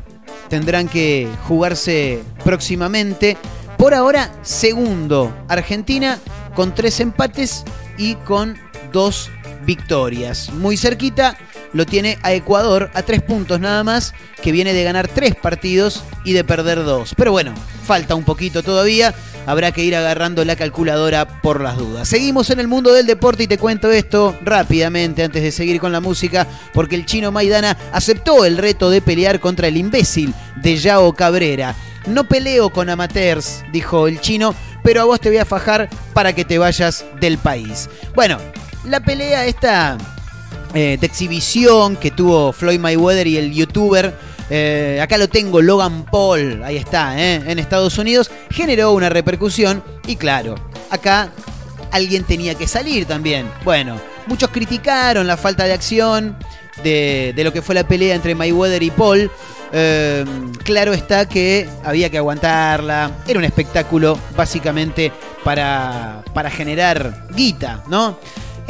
tendrán 0.49 0.87
que 0.87 1.27
jugarse 1.47 2.21
próximamente. 2.43 3.37
Por 3.77 3.93
ahora, 3.93 4.31
segundo, 4.41 5.33
Argentina 5.47 6.19
con 6.53 6.75
tres 6.75 6.99
empates 6.99 7.63
y 7.97 8.15
con 8.15 8.57
dos 8.91 9.31
victorias. 9.65 10.49
Muy 10.53 10.77
cerquita 10.77 11.37
lo 11.73 11.85
tiene 11.85 12.17
a 12.23 12.33
Ecuador 12.33 12.91
a 12.93 13.03
tres 13.03 13.21
puntos 13.21 13.59
nada 13.59 13.83
más, 13.83 14.13
que 14.41 14.51
viene 14.51 14.73
de 14.73 14.83
ganar 14.83 15.07
tres 15.07 15.35
partidos 15.35 16.03
y 16.23 16.33
de 16.33 16.43
perder 16.43 16.83
dos. 16.83 17.13
Pero 17.15 17.31
bueno, 17.31 17.53
falta 17.85 18.15
un 18.15 18.23
poquito 18.23 18.63
todavía. 18.63 19.13
Habrá 19.45 19.71
que 19.71 19.83
ir 19.83 19.95
agarrando 19.95 20.45
la 20.45 20.55
calculadora 20.55 21.41
por 21.41 21.61
las 21.61 21.77
dudas. 21.77 22.07
Seguimos 22.07 22.51
en 22.51 22.59
el 22.59 22.67
mundo 22.67 22.93
del 22.93 23.07
deporte 23.07 23.43
y 23.43 23.47
te 23.47 23.57
cuento 23.57 23.91
esto 23.91 24.37
rápidamente 24.43 25.23
antes 25.23 25.41
de 25.41 25.51
seguir 25.51 25.79
con 25.79 25.91
la 25.91 25.99
música, 25.99 26.45
porque 26.73 26.95
el 26.95 27.07
chino 27.07 27.31
Maidana 27.31 27.75
aceptó 27.91 28.45
el 28.45 28.57
reto 28.57 28.91
de 28.91 29.01
pelear 29.01 29.39
contra 29.39 29.67
el 29.67 29.77
imbécil 29.77 30.33
de 30.57 30.77
Yao 30.77 31.13
Cabrera. 31.13 31.75
No 32.05 32.27
peleo 32.27 32.69
con 32.69 32.89
amateurs, 32.89 33.63
dijo 33.71 34.07
el 34.07 34.21
chino, 34.21 34.53
pero 34.83 35.01
a 35.01 35.05
vos 35.05 35.19
te 35.19 35.29
voy 35.29 35.37
a 35.39 35.45
fajar 35.45 35.89
para 36.13 36.33
que 36.33 36.45
te 36.45 36.57
vayas 36.57 37.05
del 37.19 37.37
país. 37.37 37.89
Bueno, 38.15 38.37
la 38.85 38.99
pelea 38.99 39.45
esta 39.45 39.97
eh, 40.73 40.97
de 40.99 41.07
exhibición 41.07 41.95
que 41.95 42.11
tuvo 42.11 42.53
Floyd 42.53 42.79
Mayweather 42.79 43.27
y 43.27 43.37
el 43.37 43.53
youtuber, 43.53 44.13
eh, 44.49 44.99
acá 45.01 45.17
lo 45.17 45.29
tengo, 45.29 45.61
Logan 45.61 46.05
Paul, 46.05 46.63
ahí 46.63 46.77
está, 46.77 47.19
eh, 47.19 47.41
en 47.45 47.59
Estados 47.59 47.97
Unidos, 47.97 48.31
generó 48.49 48.91
una 48.91 49.09
repercusión 49.09 49.83
y 50.07 50.15
claro, 50.15 50.55
acá 50.89 51.31
alguien 51.91 52.23
tenía 52.23 52.55
que 52.55 52.67
salir 52.67 53.05
también. 53.05 53.49
Bueno, 53.63 53.99
muchos 54.27 54.49
criticaron 54.49 55.27
la 55.27 55.37
falta 55.37 55.65
de 55.65 55.73
acción 55.73 56.37
de, 56.83 57.33
lo 57.37 57.53
que 57.53 57.61
fue 57.61 57.75
la 57.75 57.87
pelea 57.87 58.15
entre 58.15 58.35
Mayweather 58.35 58.83
y 58.83 58.91
Paul. 58.91 59.31
Eh, 59.73 60.25
claro 60.63 60.91
está 60.91 61.27
que 61.27 61.69
había 61.83 62.09
que 62.09 62.17
aguantarla. 62.17 63.11
Era 63.27 63.39
un 63.39 63.45
espectáculo 63.45 64.17
básicamente 64.35 65.11
para, 65.43 66.23
para 66.33 66.49
generar 66.49 67.27
guita, 67.33 67.83
¿no? 67.87 68.17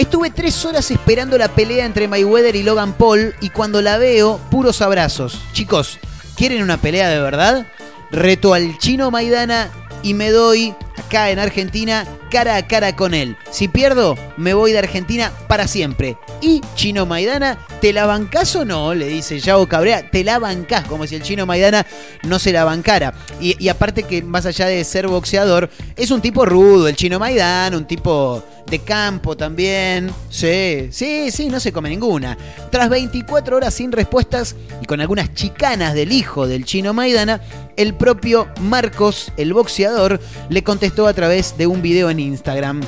Estuve 0.01 0.31
tres 0.31 0.65
horas 0.65 0.89
esperando 0.89 1.37
la 1.37 1.47
pelea 1.49 1.85
entre 1.85 2.07
Mayweather 2.07 2.55
y 2.55 2.63
Logan 2.63 2.93
Paul 2.93 3.35
y 3.39 3.49
cuando 3.49 3.83
la 3.83 3.99
veo, 3.99 4.39
puros 4.49 4.81
abrazos. 4.81 5.43
Chicos, 5.53 5.99
¿quieren 6.35 6.63
una 6.63 6.77
pelea 6.77 7.07
de 7.07 7.21
verdad? 7.21 7.67
Reto 8.09 8.55
al 8.55 8.79
chino 8.79 9.11
Maidana 9.11 9.69
y 10.01 10.15
me 10.15 10.31
doy 10.31 10.73
acá 11.11 11.29
en 11.29 11.39
Argentina 11.39 12.07
cara 12.31 12.55
a 12.55 12.65
cara 12.65 12.95
con 12.95 13.13
él. 13.13 13.35
Si 13.51 13.67
pierdo, 13.67 14.15
me 14.37 14.53
voy 14.53 14.71
de 14.71 14.79
Argentina 14.79 15.29
para 15.49 15.67
siempre. 15.67 16.15
Y 16.39 16.61
Chino 16.75 17.05
Maidana, 17.05 17.57
¿te 17.81 17.91
la 17.91 18.05
bancás 18.05 18.55
o 18.55 18.63
no? 18.63 18.93
Le 18.93 19.07
dice 19.07 19.37
Yao 19.41 19.67
Cabrera, 19.67 20.09
te 20.09 20.23
la 20.23 20.39
bancás, 20.39 20.85
como 20.85 21.05
si 21.05 21.15
el 21.15 21.21
Chino 21.21 21.45
Maidana 21.45 21.85
no 22.23 22.39
se 22.39 22.53
la 22.53 22.63
bancara. 22.63 23.13
Y, 23.41 23.61
y 23.61 23.67
aparte 23.67 24.03
que 24.03 24.21
más 24.21 24.45
allá 24.45 24.67
de 24.67 24.81
ser 24.85 25.09
boxeador, 25.09 25.69
es 25.97 26.11
un 26.11 26.21
tipo 26.21 26.45
rudo, 26.45 26.87
el 26.87 26.95
Chino 26.95 27.19
Maidana, 27.19 27.75
un 27.75 27.85
tipo 27.85 28.41
de 28.71 28.79
campo 28.79 29.35
también. 29.35 30.11
Sí, 30.29 30.87
sí, 30.91 31.29
sí, 31.29 31.49
no 31.49 31.59
se 31.59 31.73
come 31.73 31.89
ninguna. 31.89 32.37
Tras 32.71 32.89
24 32.89 33.57
horas 33.57 33.73
sin 33.73 33.91
respuestas 33.91 34.55
y 34.81 34.85
con 34.85 35.01
algunas 35.01 35.33
chicanas 35.33 35.93
del 35.93 36.13
hijo 36.13 36.47
del 36.47 36.63
Chino 36.63 36.93
Maidana, 36.93 37.41
el 37.81 37.95
propio 37.95 38.47
Marcos, 38.59 39.31
el 39.37 39.53
boxeador, 39.53 40.19
le 40.49 40.63
contestó 40.63 41.07
a 41.07 41.13
través 41.13 41.57
de 41.57 41.67
un 41.67 41.81
video 41.81 42.09
en 42.09 42.19
Instagram. 42.19 42.81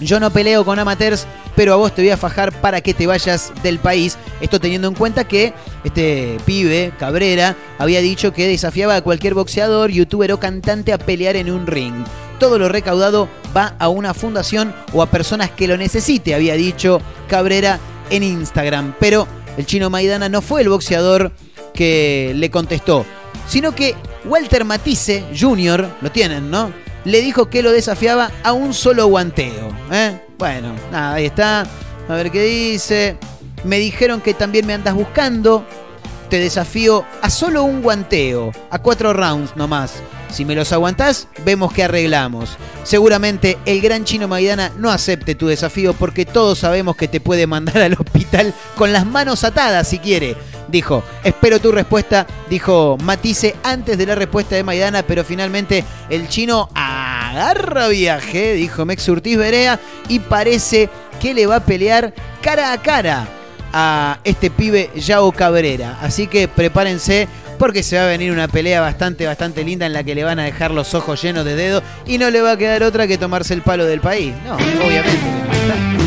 Yo 0.00 0.20
no 0.20 0.30
peleo 0.30 0.64
con 0.64 0.78
amateurs, 0.78 1.26
pero 1.54 1.72
a 1.72 1.76
vos 1.76 1.94
te 1.94 2.02
voy 2.02 2.10
a 2.10 2.18
fajar 2.18 2.52
para 2.60 2.82
que 2.82 2.92
te 2.92 3.06
vayas 3.06 3.52
del 3.62 3.78
país. 3.78 4.18
Esto 4.42 4.60
teniendo 4.60 4.88
en 4.88 4.94
cuenta 4.94 5.26
que 5.26 5.54
este 5.84 6.36
pibe, 6.44 6.92
Cabrera, 6.98 7.56
había 7.78 8.02
dicho 8.02 8.34
que 8.34 8.46
desafiaba 8.46 8.96
a 8.96 9.00
cualquier 9.00 9.32
boxeador, 9.32 9.90
youtuber 9.90 10.32
o 10.32 10.40
cantante 10.40 10.92
a 10.92 10.98
pelear 10.98 11.36
en 11.36 11.50
un 11.50 11.66
ring. 11.66 12.04
Todo 12.38 12.58
lo 12.58 12.68
recaudado 12.68 13.30
va 13.56 13.74
a 13.78 13.88
una 13.88 14.12
fundación 14.12 14.74
o 14.92 15.00
a 15.00 15.10
personas 15.10 15.50
que 15.50 15.66
lo 15.66 15.78
necesite, 15.78 16.34
había 16.34 16.56
dicho 16.56 17.00
Cabrera 17.26 17.80
en 18.10 18.22
Instagram. 18.22 18.94
Pero 19.00 19.26
el 19.56 19.64
chino 19.64 19.88
Maidana 19.88 20.28
no 20.28 20.42
fue 20.42 20.60
el 20.60 20.68
boxeador 20.68 21.32
que 21.72 22.32
le 22.36 22.50
contestó, 22.50 23.06
sino 23.48 23.74
que 23.74 23.94
Walter 24.26 24.64
Matisse 24.64 25.24
Jr., 25.38 25.88
lo 26.00 26.10
tienen, 26.10 26.50
¿no? 26.50 26.72
Le 27.04 27.20
dijo 27.20 27.48
que 27.48 27.62
lo 27.62 27.70
desafiaba 27.70 28.30
a 28.42 28.52
un 28.52 28.74
solo 28.74 29.06
guanteo. 29.06 29.68
¿eh? 29.92 30.20
Bueno, 30.38 30.74
nada, 30.90 31.14
ahí 31.14 31.26
está. 31.26 31.66
A 32.08 32.14
ver 32.14 32.30
qué 32.30 32.42
dice. 32.42 33.16
Me 33.64 33.78
dijeron 33.78 34.20
que 34.20 34.34
también 34.34 34.66
me 34.66 34.74
andas 34.74 34.94
buscando. 34.94 35.64
Te 36.28 36.40
desafío 36.40 37.04
a 37.22 37.30
solo 37.30 37.62
un 37.62 37.82
guanteo, 37.82 38.50
a 38.70 38.80
cuatro 38.80 39.12
rounds 39.12 39.54
nomás. 39.54 40.02
Si 40.32 40.44
me 40.44 40.56
los 40.56 40.72
aguantás, 40.72 41.28
vemos 41.44 41.72
qué 41.72 41.84
arreglamos. 41.84 42.56
Seguramente 42.82 43.56
el 43.64 43.80
gran 43.80 44.04
chino 44.04 44.26
Maidana 44.26 44.72
no 44.76 44.90
acepte 44.90 45.36
tu 45.36 45.46
desafío 45.46 45.94
porque 45.94 46.26
todos 46.26 46.58
sabemos 46.58 46.96
que 46.96 47.06
te 47.06 47.20
puede 47.20 47.46
mandar 47.46 47.78
al 47.78 47.92
hospital 47.94 48.52
con 48.74 48.92
las 48.92 49.06
manos 49.06 49.44
atadas 49.44 49.86
si 49.86 49.98
quiere. 49.98 50.36
Dijo, 50.68 51.04
espero 51.22 51.60
tu 51.60 51.70
respuesta, 51.70 52.26
dijo 52.50 52.96
Matisse 53.02 53.54
antes 53.62 53.96
de 53.96 54.06
la 54.06 54.14
respuesta 54.14 54.56
de 54.56 54.64
Maidana, 54.64 55.04
pero 55.04 55.24
finalmente 55.24 55.84
el 56.10 56.28
chino 56.28 56.68
agarra 56.74 57.88
viaje, 57.88 58.54
dijo 58.54 58.84
Mex 58.84 59.08
Urtiz 59.08 59.38
Berea, 59.38 59.78
y 60.08 60.18
parece 60.18 60.90
que 61.20 61.34
le 61.34 61.46
va 61.46 61.56
a 61.56 61.64
pelear 61.64 62.12
cara 62.42 62.72
a 62.72 62.82
cara 62.82 63.28
a 63.72 64.18
este 64.24 64.50
pibe 64.50 64.90
Yao 64.96 65.32
Cabrera. 65.32 65.98
Así 66.00 66.26
que 66.26 66.48
prepárense 66.48 67.28
porque 67.58 67.82
se 67.82 67.96
va 67.96 68.04
a 68.04 68.08
venir 68.08 68.32
una 68.32 68.48
pelea 68.48 68.80
bastante, 68.80 69.26
bastante 69.26 69.64
linda 69.64 69.86
en 69.86 69.92
la 69.92 70.04
que 70.04 70.14
le 70.14 70.24
van 70.24 70.38
a 70.38 70.44
dejar 70.44 70.70
los 70.70 70.94
ojos 70.94 71.20
llenos 71.22 71.44
de 71.44 71.56
dedo 71.56 71.82
y 72.06 72.18
no 72.18 72.30
le 72.30 72.42
va 72.42 72.52
a 72.52 72.56
quedar 72.56 72.82
otra 72.82 73.06
que 73.06 73.18
tomarse 73.18 73.54
el 73.54 73.62
palo 73.62 73.84
del 73.84 74.00
país. 74.00 74.34
No, 74.44 74.54
obviamente. 74.56 76.05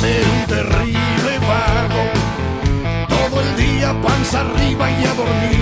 Ser 0.00 0.24
un 0.24 0.46
terrible 0.46 1.32
vago, 1.40 2.04
todo 3.06 3.40
el 3.42 3.56
día 3.56 3.94
panza 4.00 4.40
arriba 4.40 4.90
y 4.90 5.04
a 5.04 5.14
dormir. 5.14 5.59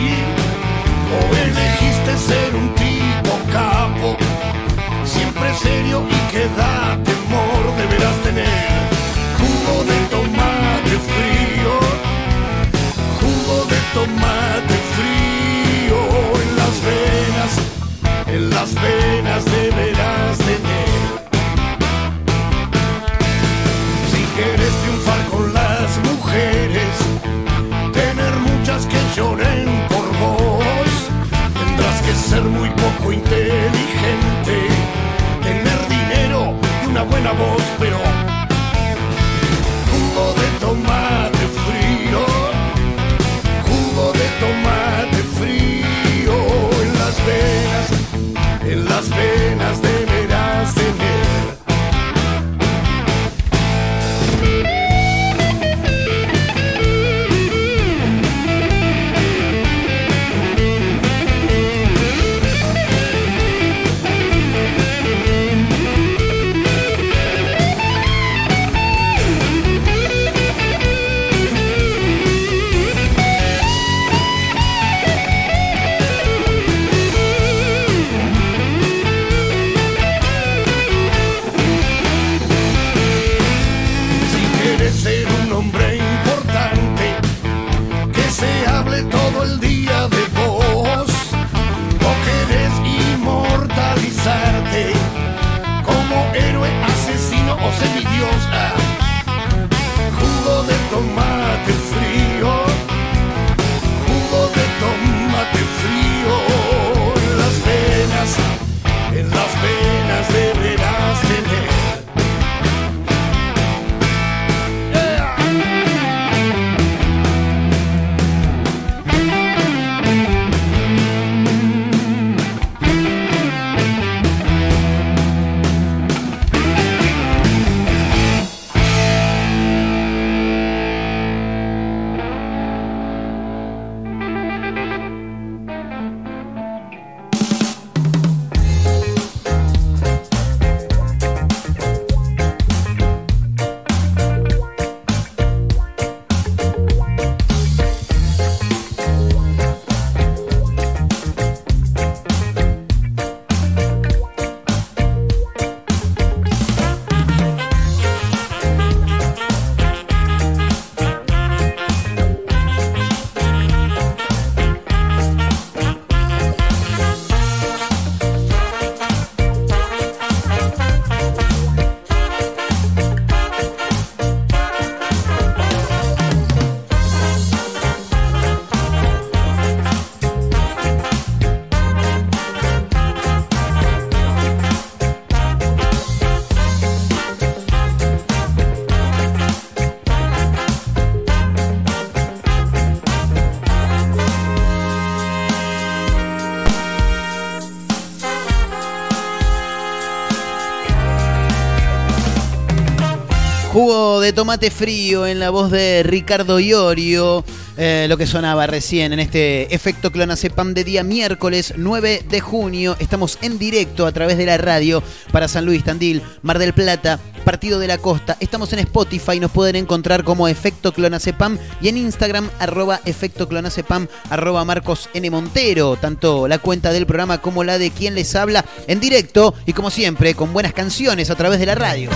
De 204.28 204.32
tomate 204.34 204.70
frío 204.70 205.26
en 205.26 205.40
la 205.40 205.48
voz 205.48 205.70
de 205.70 206.02
Ricardo 206.02 206.60
Iorio. 206.60 207.46
Eh, 207.78 208.04
lo 208.10 208.18
que 208.18 208.26
sonaba 208.26 208.66
recién 208.66 209.14
en 209.14 209.20
este 209.20 209.74
efecto 209.74 210.12
clonacepam 210.12 210.74
de 210.74 210.84
día 210.84 211.02
miércoles 211.02 211.72
9 211.78 212.24
de 212.28 212.40
junio. 212.40 212.94
Estamos 212.98 213.38
en 213.40 213.58
directo 213.58 214.04
a 214.04 214.12
través 214.12 214.36
de 214.36 214.44
la 214.44 214.58
radio 214.58 215.02
para 215.32 215.48
San 215.48 215.64
Luis, 215.64 215.82
Tandil, 215.82 216.20
Mar 216.42 216.58
del 216.58 216.74
Plata, 216.74 217.18
Partido 217.42 217.78
de 217.78 217.86
la 217.86 217.96
Costa. 217.96 218.36
Estamos 218.38 218.70
en 218.74 218.80
Spotify, 218.80 219.40
nos 219.40 219.50
pueden 219.50 219.76
encontrar 219.76 220.24
como 220.24 220.46
efecto 220.46 220.92
clonacepam 220.92 221.56
y 221.80 221.88
en 221.88 221.96
Instagram 221.96 222.50
arroba 222.58 223.00
efecto 223.06 223.48
clonacepam 223.48 224.08
arroba 224.28 224.62
Marcos 224.66 225.08
N. 225.14 225.30
Montero. 225.30 225.96
Tanto 225.96 226.48
la 226.48 226.58
cuenta 226.58 226.92
del 226.92 227.06
programa 227.06 227.40
como 227.40 227.64
la 227.64 227.78
de 227.78 227.92
quien 227.92 228.14
les 228.14 228.34
habla 228.34 228.62
en 228.88 229.00
directo 229.00 229.54
y 229.64 229.72
como 229.72 229.90
siempre 229.90 230.34
con 230.34 230.52
buenas 230.52 230.74
canciones 230.74 231.30
a 231.30 231.34
través 231.34 231.60
de 231.60 231.66
la 231.66 231.76
radio. 231.76 232.10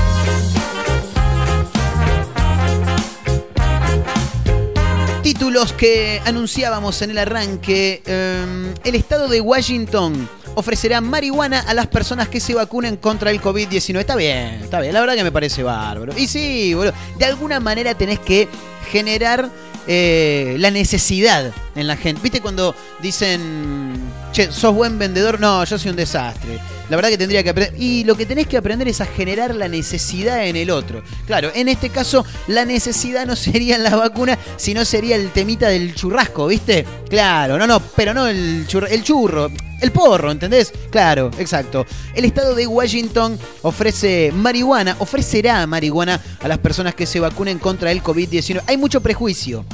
Títulos 5.53 5.75
que 5.75 6.19
anunciábamos 6.25 7.03
en 7.03 7.11
el 7.11 7.19
arranque. 7.19 8.01
eh, 8.07 8.75
el 8.85 8.95
estado 8.95 9.29
de 9.29 9.43
Washington 9.43 10.27
ofrecerá 10.55 11.03
marihuana 11.03 11.61
a 11.61 11.75
las 11.75 11.89
personas 11.89 12.29
que 12.29 12.41
se 12.41 12.55
vacunen 12.55 12.97
contra 12.97 13.31
el 13.31 13.39
COVID-19. 13.39 13.99
Está 13.99 14.17
bien, 14.17 14.63
está 14.63 14.81
bien. 14.81 14.95
La 14.95 15.01
verdad 15.01 15.15
que 15.15 15.25
me 15.25 15.31
parece 15.31 15.63
bárbaro. 15.63 16.17
Y 16.17 16.27
sí, 16.27 16.73
boludo. 16.73 16.95
De 17.19 17.27
alguna 17.27 17.61
manera 17.61 17.95
tenés 17.95 18.19
que 18.19 18.49
generar 18.91 19.51
eh, 19.87 20.57
la 20.59 20.71
necesidad 20.71 21.53
en 21.75 21.87
la 21.87 21.97
gente. 21.99 22.23
¿Viste 22.23 22.41
cuando 22.41 22.75
dicen, 23.03 24.01
che, 24.33 24.51
sos 24.51 24.74
buen 24.74 24.99
vendedor? 24.99 25.39
No, 25.39 25.62
yo 25.64 25.78
soy 25.78 25.91
un 25.91 25.97
desastre. 25.97 26.59
La 26.89 26.97
verdad 26.97 27.11
que 27.11 27.18
tendría 27.18 27.43
que 27.43 27.51
aprender. 27.51 27.74
Y 27.80 28.05
lo 28.05 28.16
que 28.16 28.26
tenés 28.26 28.47
que 28.47 28.57
aprender 28.57 28.89
es 28.89 29.01
a 29.01 29.07
generar 29.07 29.55
la 29.55 29.68
necesidad 29.68 30.47
en 30.47 30.57
el 30.57 30.70
otro. 30.70 31.03
Claro, 31.26 31.51
en 31.55 31.68
este 31.68 31.91
caso, 31.91 32.24
la 32.49 32.64
necesidad 32.64 33.26
no 33.26 33.37
sería 33.37 33.78
la 33.78 33.95
vacuna, 33.97 34.39
sino 34.57 34.85
sería 34.85 35.16
el 35.16 35.30
temita 35.30 35.68
del 35.68 35.95
churrasco, 35.95 36.47
¿viste? 36.47 36.85
Claro, 37.09 37.59
no, 37.59 37.66
no, 37.66 37.80
pero 37.80 38.12
no 38.14 38.26
el 38.26 38.66
churro, 38.66 38.87
el 38.87 39.03
churro. 39.03 39.51
El 39.80 39.91
porro, 39.91 40.30
¿entendés? 40.30 40.72
Claro, 40.91 41.33
exacto. 41.39 41.85
El 42.14 42.24
estado 42.24 42.55
de 42.55 42.68
Washington 42.68 43.37
ofrece 43.62 44.30
marihuana, 44.33 44.95
ofrecerá 45.01 45.66
marihuana 45.66 46.20
a 46.41 46.47
las 46.47 46.59
personas 46.59 46.95
que 46.95 47.05
se 47.05 47.18
vacunen 47.18 47.59
contra 47.59 47.91
el 47.91 48.01
COVID-19. 48.01 48.62
Hay 48.68 48.76
mucho 48.76 49.01
prejuicio. 49.01 49.64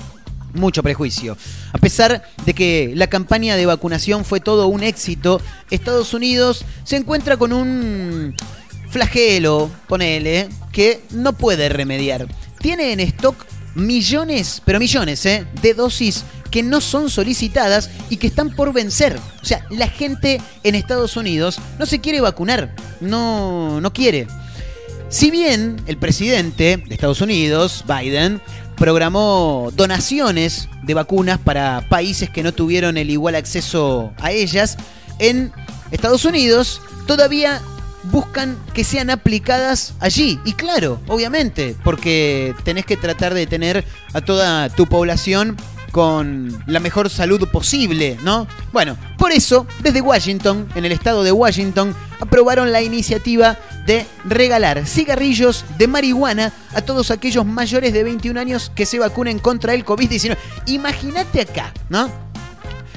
Mucho 0.55 0.83
prejuicio. 0.83 1.37
A 1.73 1.79
pesar 1.79 2.23
de 2.45 2.55
que 2.55 2.93
la 2.95 3.09
campaña 3.09 3.57
de 3.57 3.67
vacunación 3.67 4.25
fue 4.25 4.41
todo 4.41 4.69
un 4.69 4.83
éxito, 4.83 5.41
Estados 5.71 6.15
Unidos 6.15 6.65
se 6.85 6.97
encuentra 6.97 7.37
con 7.37 7.53
un 7.53 8.35
flagelo, 8.91 9.71
ponele, 9.87 10.49
que 10.73 11.03
no 11.11 11.35
puede 11.35 11.69
remediar. 11.69 12.27
Tiene 12.61 12.93
en 12.93 13.01
stock 13.01 13.37
millones, 13.75 14.63
pero 14.65 14.79
millones, 14.79 15.25
¿eh? 15.27 15.47
de 15.63 15.75
dosis 15.75 16.25
que 16.51 16.63
no 16.63 16.81
son 16.81 17.11
solicitadas 17.11 17.91
y 18.11 18.17
que 18.17 18.27
están 18.27 18.55
por 18.55 18.73
vencer. 18.73 19.19
O 19.43 19.45
sea, 19.45 19.67
la 19.71 19.89
gente 19.89 20.41
en 20.65 20.75
Estados 20.75 21.17
Unidos 21.17 21.59
no 21.79 21.87
se 21.87 22.01
quiere 22.01 22.21
vacunar, 22.21 22.75
no, 23.01 23.81
no 23.81 23.93
quiere. 23.93 24.27
Si 25.11 25.31
bien 25.31 25.81
el 25.87 25.97
presidente 25.97 26.77
de 26.77 26.95
Estados 26.95 27.21
Unidos, 27.23 27.85
Biden, 27.87 28.43
programó 28.79 29.71
donaciones 29.75 30.69
de 30.83 30.95
vacunas 30.95 31.39
para 31.39 31.87
países 31.89 32.31
que 32.31 32.43
no 32.43 32.53
tuvieron 32.53 32.97
el 32.97 33.11
igual 33.11 33.35
acceso 33.35 34.13
a 34.19 34.31
ellas, 34.31 34.77
en 35.19 35.53
Estados 35.91 36.25
Unidos 36.25 36.81
todavía 37.07 37.61
buscan 38.05 38.57
que 38.75 38.85
sean 38.85 39.11
aplicadas 39.11 39.95
allí. 40.01 40.39
Y 40.45 40.53
claro, 40.53 41.01
obviamente, 41.09 41.77
porque 41.85 42.55
tenés 42.65 42.87
que 42.87 42.97
tratar 42.97 43.35
de 43.35 43.47
tener 43.47 43.85
a 44.13 44.21
toda 44.21 44.69
tu 44.71 44.87
población 44.87 45.57
con 45.93 46.63
la 46.67 46.81
mejor 46.81 47.11
salud 47.11 47.49
posible, 47.49 48.19
¿no? 48.23 48.47
Bueno, 48.73 48.97
por 49.17 49.33
eso, 49.33 49.67
desde 49.81 50.01
Washington, 50.01 50.69
en 50.75 50.85
el 50.85 50.93
estado 50.93 51.23
de 51.23 51.33
Washington, 51.33 51.95
aprobaron 52.21 52.73
la 52.73 52.83
iniciativa 52.83 53.57
de 53.87 54.07
regalar 54.25 54.87
cigarrillos 54.87 55.65
de 55.79 55.89
marihuana 55.89 56.53
a 56.75 56.83
todos 56.83 57.11
aquellos 57.11 57.47
mayores 57.47 57.93
de 57.93 58.05
21 58.05 58.39
años 58.39 58.71
que 58.75 58.87
se 58.87 58.99
vacunen 58.99 59.39
contra 59.39 59.75
el 59.75 59.85
COVID-19. 59.85 60.37
Imagínate 60.67 61.41
acá, 61.41 61.73
¿no? 61.89 62.11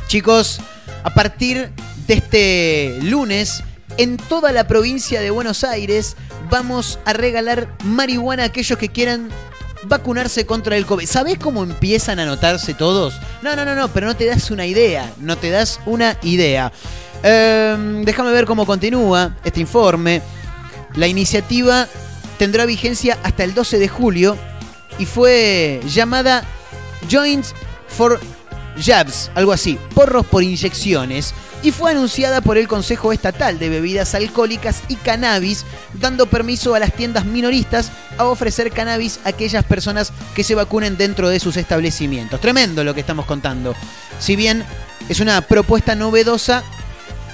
Chicos, 0.07 0.59
a 1.03 1.13
partir 1.13 1.71
de 2.07 2.13
este 2.13 2.99
lunes, 3.03 3.63
en 3.97 4.17
toda 4.17 4.51
la 4.51 4.67
provincia 4.67 5.21
de 5.21 5.31
Buenos 5.31 5.63
Aires, 5.63 6.17
vamos 6.49 6.99
a 7.05 7.13
regalar 7.13 7.73
marihuana 7.83 8.43
a 8.43 8.45
aquellos 8.47 8.77
que 8.77 8.89
quieran 8.89 9.29
vacunarse 9.83 10.45
contra 10.45 10.77
el 10.77 10.85
COVID. 10.85 11.05
¿Sabés 11.05 11.37
cómo 11.37 11.63
empiezan 11.63 12.19
a 12.19 12.25
notarse 12.25 12.73
todos? 12.73 13.19
No, 13.41 13.55
no, 13.55 13.65
no, 13.65 13.75
no, 13.75 13.87
pero 13.89 14.07
no 14.07 14.15
te 14.15 14.25
das 14.25 14.51
una 14.51 14.65
idea. 14.65 15.11
No 15.17 15.37
te 15.37 15.49
das 15.49 15.79
una 15.85 16.17
idea. 16.23 16.71
Em, 17.23 18.03
déjame 18.03 18.31
ver 18.31 18.45
cómo 18.45 18.65
continúa 18.65 19.35
este 19.43 19.59
informe. 19.59 20.21
La 20.95 21.07
iniciativa 21.07 21.87
tendrá 22.37 22.65
vigencia 22.65 23.17
hasta 23.23 23.43
el 23.43 23.53
12 23.53 23.79
de 23.79 23.87
julio 23.87 24.37
y 24.97 25.05
fue 25.05 25.81
llamada 25.87 26.43
Joints 27.09 27.53
for 27.87 28.19
Jabs, 28.77 29.31
algo 29.35 29.51
así, 29.51 29.77
porros 29.93 30.25
por 30.25 30.43
inyecciones, 30.43 31.33
y 31.63 31.71
fue 31.71 31.91
anunciada 31.91 32.41
por 32.41 32.57
el 32.57 32.67
Consejo 32.67 33.13
Estatal 33.13 33.59
de 33.59 33.69
Bebidas 33.69 34.15
Alcohólicas 34.15 34.81
y 34.87 34.95
Cannabis, 34.95 35.65
dando 35.93 36.25
permiso 36.25 36.73
a 36.73 36.79
las 36.79 36.93
tiendas 36.93 37.25
minoristas 37.25 37.91
a 38.17 38.25
ofrecer 38.25 38.71
cannabis 38.71 39.19
a 39.25 39.29
aquellas 39.29 39.63
personas 39.63 40.11
que 40.35 40.43
se 40.43 40.55
vacunen 40.55 40.97
dentro 40.97 41.29
de 41.29 41.39
sus 41.39 41.57
establecimientos. 41.57 42.41
Tremendo 42.41 42.83
lo 42.83 42.93
que 42.93 43.01
estamos 43.01 43.25
contando. 43.25 43.75
Si 44.19 44.35
bien 44.35 44.63
es 45.07 45.19
una 45.19 45.41
propuesta 45.41 45.93
novedosa, 45.93 46.63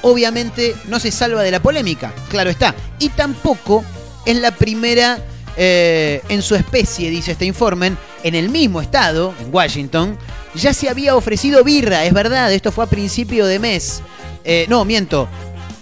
obviamente 0.01 0.75
no 0.87 0.99
se 0.99 1.11
salva 1.11 1.43
de 1.43 1.51
la 1.51 1.61
polémica, 1.61 2.13
claro 2.29 2.49
está, 2.49 2.75
y 2.99 3.09
tampoco 3.09 3.83
es 4.25 4.37
la 4.37 4.51
primera 4.51 5.19
eh, 5.55 6.21
en 6.29 6.41
su 6.41 6.55
especie, 6.55 7.09
dice 7.09 7.31
este 7.31 7.45
informe, 7.45 7.93
en 8.23 8.35
el 8.35 8.49
mismo 8.49 8.81
estado, 8.81 9.33
en 9.39 9.53
Washington, 9.53 10.17
ya 10.57 10.73
se 10.73 10.89
había 10.89 11.15
ofrecido 11.15 11.63
birra, 11.63 12.05
es 12.05 12.13
verdad, 12.13 12.51
esto 12.51 12.71
fue 12.71 12.83
a 12.83 12.87
principio 12.87 13.45
de 13.45 13.59
mes. 13.59 14.01
Eh, 14.43 14.65
no, 14.69 14.85
miento, 14.85 15.27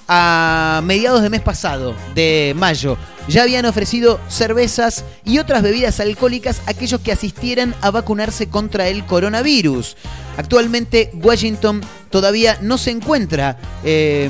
a 0.08 0.82
mediados 0.84 1.22
de 1.22 1.30
mes 1.30 1.42
pasado, 1.42 1.96
de 2.14 2.54
mayo, 2.56 2.98
ya 3.28 3.44
habían 3.44 3.66
ofrecido 3.66 4.20
cervezas 4.28 5.04
y 5.24 5.40
otras 5.40 5.64
bebidas 5.64 6.00
alcohólicas 6.00 6.62
a 6.66 6.72
aquellos 6.72 7.02
que 7.02 7.12
asistieran 7.12 7.74
a 7.82 7.90
vacunarse 7.90 8.50
contra 8.50 8.88
el 8.88 9.06
coronavirus. 9.06 9.98
Actualmente 10.38 11.10
Washington 11.14 11.82
todavía 12.10 12.58
no 12.62 12.78
se 12.78 12.92
encuentra 12.92 13.58
eh, 13.84 14.30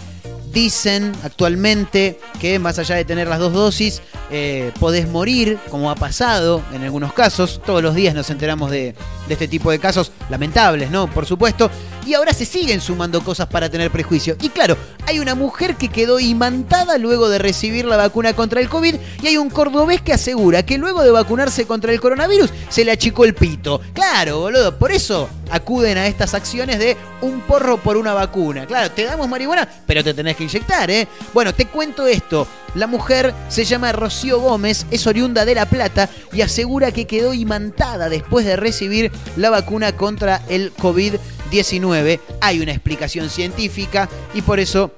Dicen 0.53 1.13
actualmente 1.23 2.19
que 2.41 2.59
más 2.59 2.79
allá 2.79 2.97
de 2.97 3.05
tener 3.05 3.29
las 3.29 3.39
dos 3.39 3.53
dosis, 3.53 4.01
eh, 4.31 4.73
podés 4.81 5.09
morir, 5.09 5.59
como 5.71 5.91
ha 5.91 5.95
pasado 5.95 6.63
en 6.73 6.83
algunos 6.83 7.13
casos. 7.13 7.61
Todos 7.65 7.83
los 7.83 7.95
días 7.95 8.15
nos 8.15 8.31
enteramos 8.31 8.71
de, 8.71 8.95
de 9.27 9.33
este 9.33 9.49
tipo 9.49 9.71
de 9.71 9.79
casos 9.79 10.13
lamentables, 10.29 10.91
¿no? 10.91 11.09
Por 11.09 11.27
supuesto. 11.27 11.71
Y 12.07 12.15
ahora 12.15 12.33
se 12.33 12.45
siguen 12.45 12.81
sumando 12.81 13.23
cosas 13.25 13.49
para 13.49 13.69
tener 13.69 13.91
prejuicio. 13.91 14.37
Y 14.41 14.51
claro, 14.51 14.77
hay 15.07 15.19
una 15.19 15.35
mujer 15.35 15.75
que 15.75 15.89
quedó 15.89 16.21
imantada 16.21 16.99
luego 16.99 17.29
de 17.29 17.39
recibir 17.39 17.85
la 17.85 17.97
vacuna 17.97 18.33
contra 18.33 18.61
el 18.61 18.69
COVID 18.69 18.95
y 19.23 19.27
hay 19.27 19.37
un 19.37 19.51
cordobés 19.51 20.03
que 20.03 20.13
asegura 20.13 20.65
que 20.65 20.79
luego 20.79 21.03
de 21.03 21.11
vacunarse 21.11 21.67
contra 21.67 21.93
el 21.93 22.01
coronavirus 22.01 22.51
se 22.69 22.85
le 22.85 22.93
achicó 22.93 23.25
el 23.25 23.35
pito. 23.35 23.81
Claro, 23.93 24.39
boludo, 24.39 24.79
por 24.79 24.93
eso 24.93 25.29
acuden 25.51 25.99
a 25.99 26.07
estas 26.07 26.35
acciones 26.35 26.79
de 26.79 26.97
un 27.23 27.41
porro 27.41 27.77
por 27.79 27.97
una 27.97 28.15
vacuna. 28.15 28.67
Claro, 28.67 28.91
te 28.93 29.05
damos 29.05 29.29
marihuana, 29.29 29.69
pero 29.87 30.05
te 30.05 30.15
tenés 30.15 30.37
que 30.37 30.45
inyectar, 30.45 30.89
¿eh? 30.91 31.09
Bueno, 31.35 31.53
te 31.55 31.67
cuento 31.67 32.07
esto. 32.07 32.47
La 32.77 32.87
mujer 32.87 33.33
se 33.49 33.65
llama 33.65 33.93
Rocío 33.93 34.39
Gómez, 34.39 34.85
es 34.91 35.07
oriunda 35.07 35.47
de 35.47 35.55
La 35.55 35.65
Plata 35.65 36.11
y 36.31 36.43
asegura 36.43 36.93
que 36.93 37.07
quedó 37.07 37.33
imantada 37.33 38.11
después 38.11 38.45
de 38.45 38.57
recibir 38.57 39.11
la 39.39 39.49
vacuna 39.49 39.93
contra 39.93 40.43
el 40.51 40.75
COVID-19. 40.75 42.21
Hay 42.43 42.61
una 42.61 42.73
explicación 42.73 43.31
científica 43.31 44.11
y 44.35 44.43
por 44.43 44.61
eso 44.61 44.93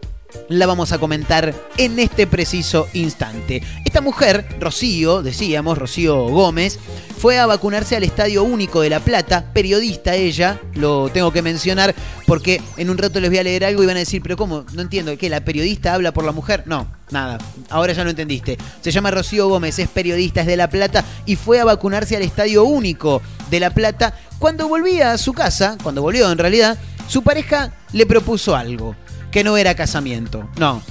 la 0.48 0.66
vamos 0.66 0.92
a 0.92 0.98
comentar 0.98 1.54
en 1.76 1.98
este 1.98 2.26
preciso 2.26 2.86
instante. 2.92 3.62
Esta 3.84 4.00
mujer, 4.00 4.46
Rocío, 4.60 5.22
decíamos, 5.22 5.78
Rocío 5.78 6.28
Gómez, 6.28 6.78
fue 7.18 7.38
a 7.38 7.46
vacunarse 7.46 7.96
al 7.96 8.04
Estadio 8.04 8.44
Único 8.44 8.80
de 8.80 8.90
La 8.90 9.00
Plata, 9.00 9.52
periodista 9.52 10.14
ella, 10.14 10.60
lo 10.74 11.08
tengo 11.08 11.32
que 11.32 11.42
mencionar 11.42 11.94
porque 12.26 12.62
en 12.76 12.90
un 12.90 12.98
rato 12.98 13.20
les 13.20 13.30
voy 13.30 13.38
a 13.38 13.42
leer 13.42 13.64
algo 13.64 13.82
y 13.82 13.86
van 13.86 13.96
a 13.96 14.00
decir, 14.00 14.22
pero 14.22 14.36
¿cómo? 14.36 14.64
No 14.72 14.82
entiendo, 14.82 15.16
¿qué? 15.16 15.28
¿La 15.28 15.44
periodista 15.44 15.94
habla 15.94 16.12
por 16.12 16.24
la 16.24 16.32
mujer? 16.32 16.62
No, 16.66 16.86
nada, 17.10 17.38
ahora 17.70 17.92
ya 17.92 18.04
lo 18.04 18.10
entendiste. 18.10 18.56
Se 18.82 18.90
llama 18.90 19.10
Rocío 19.10 19.48
Gómez, 19.48 19.78
es 19.78 19.88
periodista, 19.88 20.42
es 20.42 20.46
de 20.46 20.56
La 20.56 20.70
Plata 20.70 21.04
y 21.26 21.36
fue 21.36 21.58
a 21.60 21.64
vacunarse 21.64 22.16
al 22.16 22.22
Estadio 22.22 22.64
Único 22.64 23.20
de 23.50 23.60
La 23.60 23.70
Plata. 23.70 24.14
Cuando 24.38 24.68
volvía 24.68 25.12
a 25.12 25.18
su 25.18 25.32
casa, 25.32 25.76
cuando 25.82 26.02
volvió 26.02 26.30
en 26.30 26.38
realidad, 26.38 26.78
su 27.08 27.22
pareja 27.22 27.72
le 27.92 28.06
propuso 28.06 28.54
algo 28.54 28.94
que 29.30 29.44
no 29.44 29.56
era 29.56 29.74
casamiento. 29.74 30.48
No. 30.56 30.82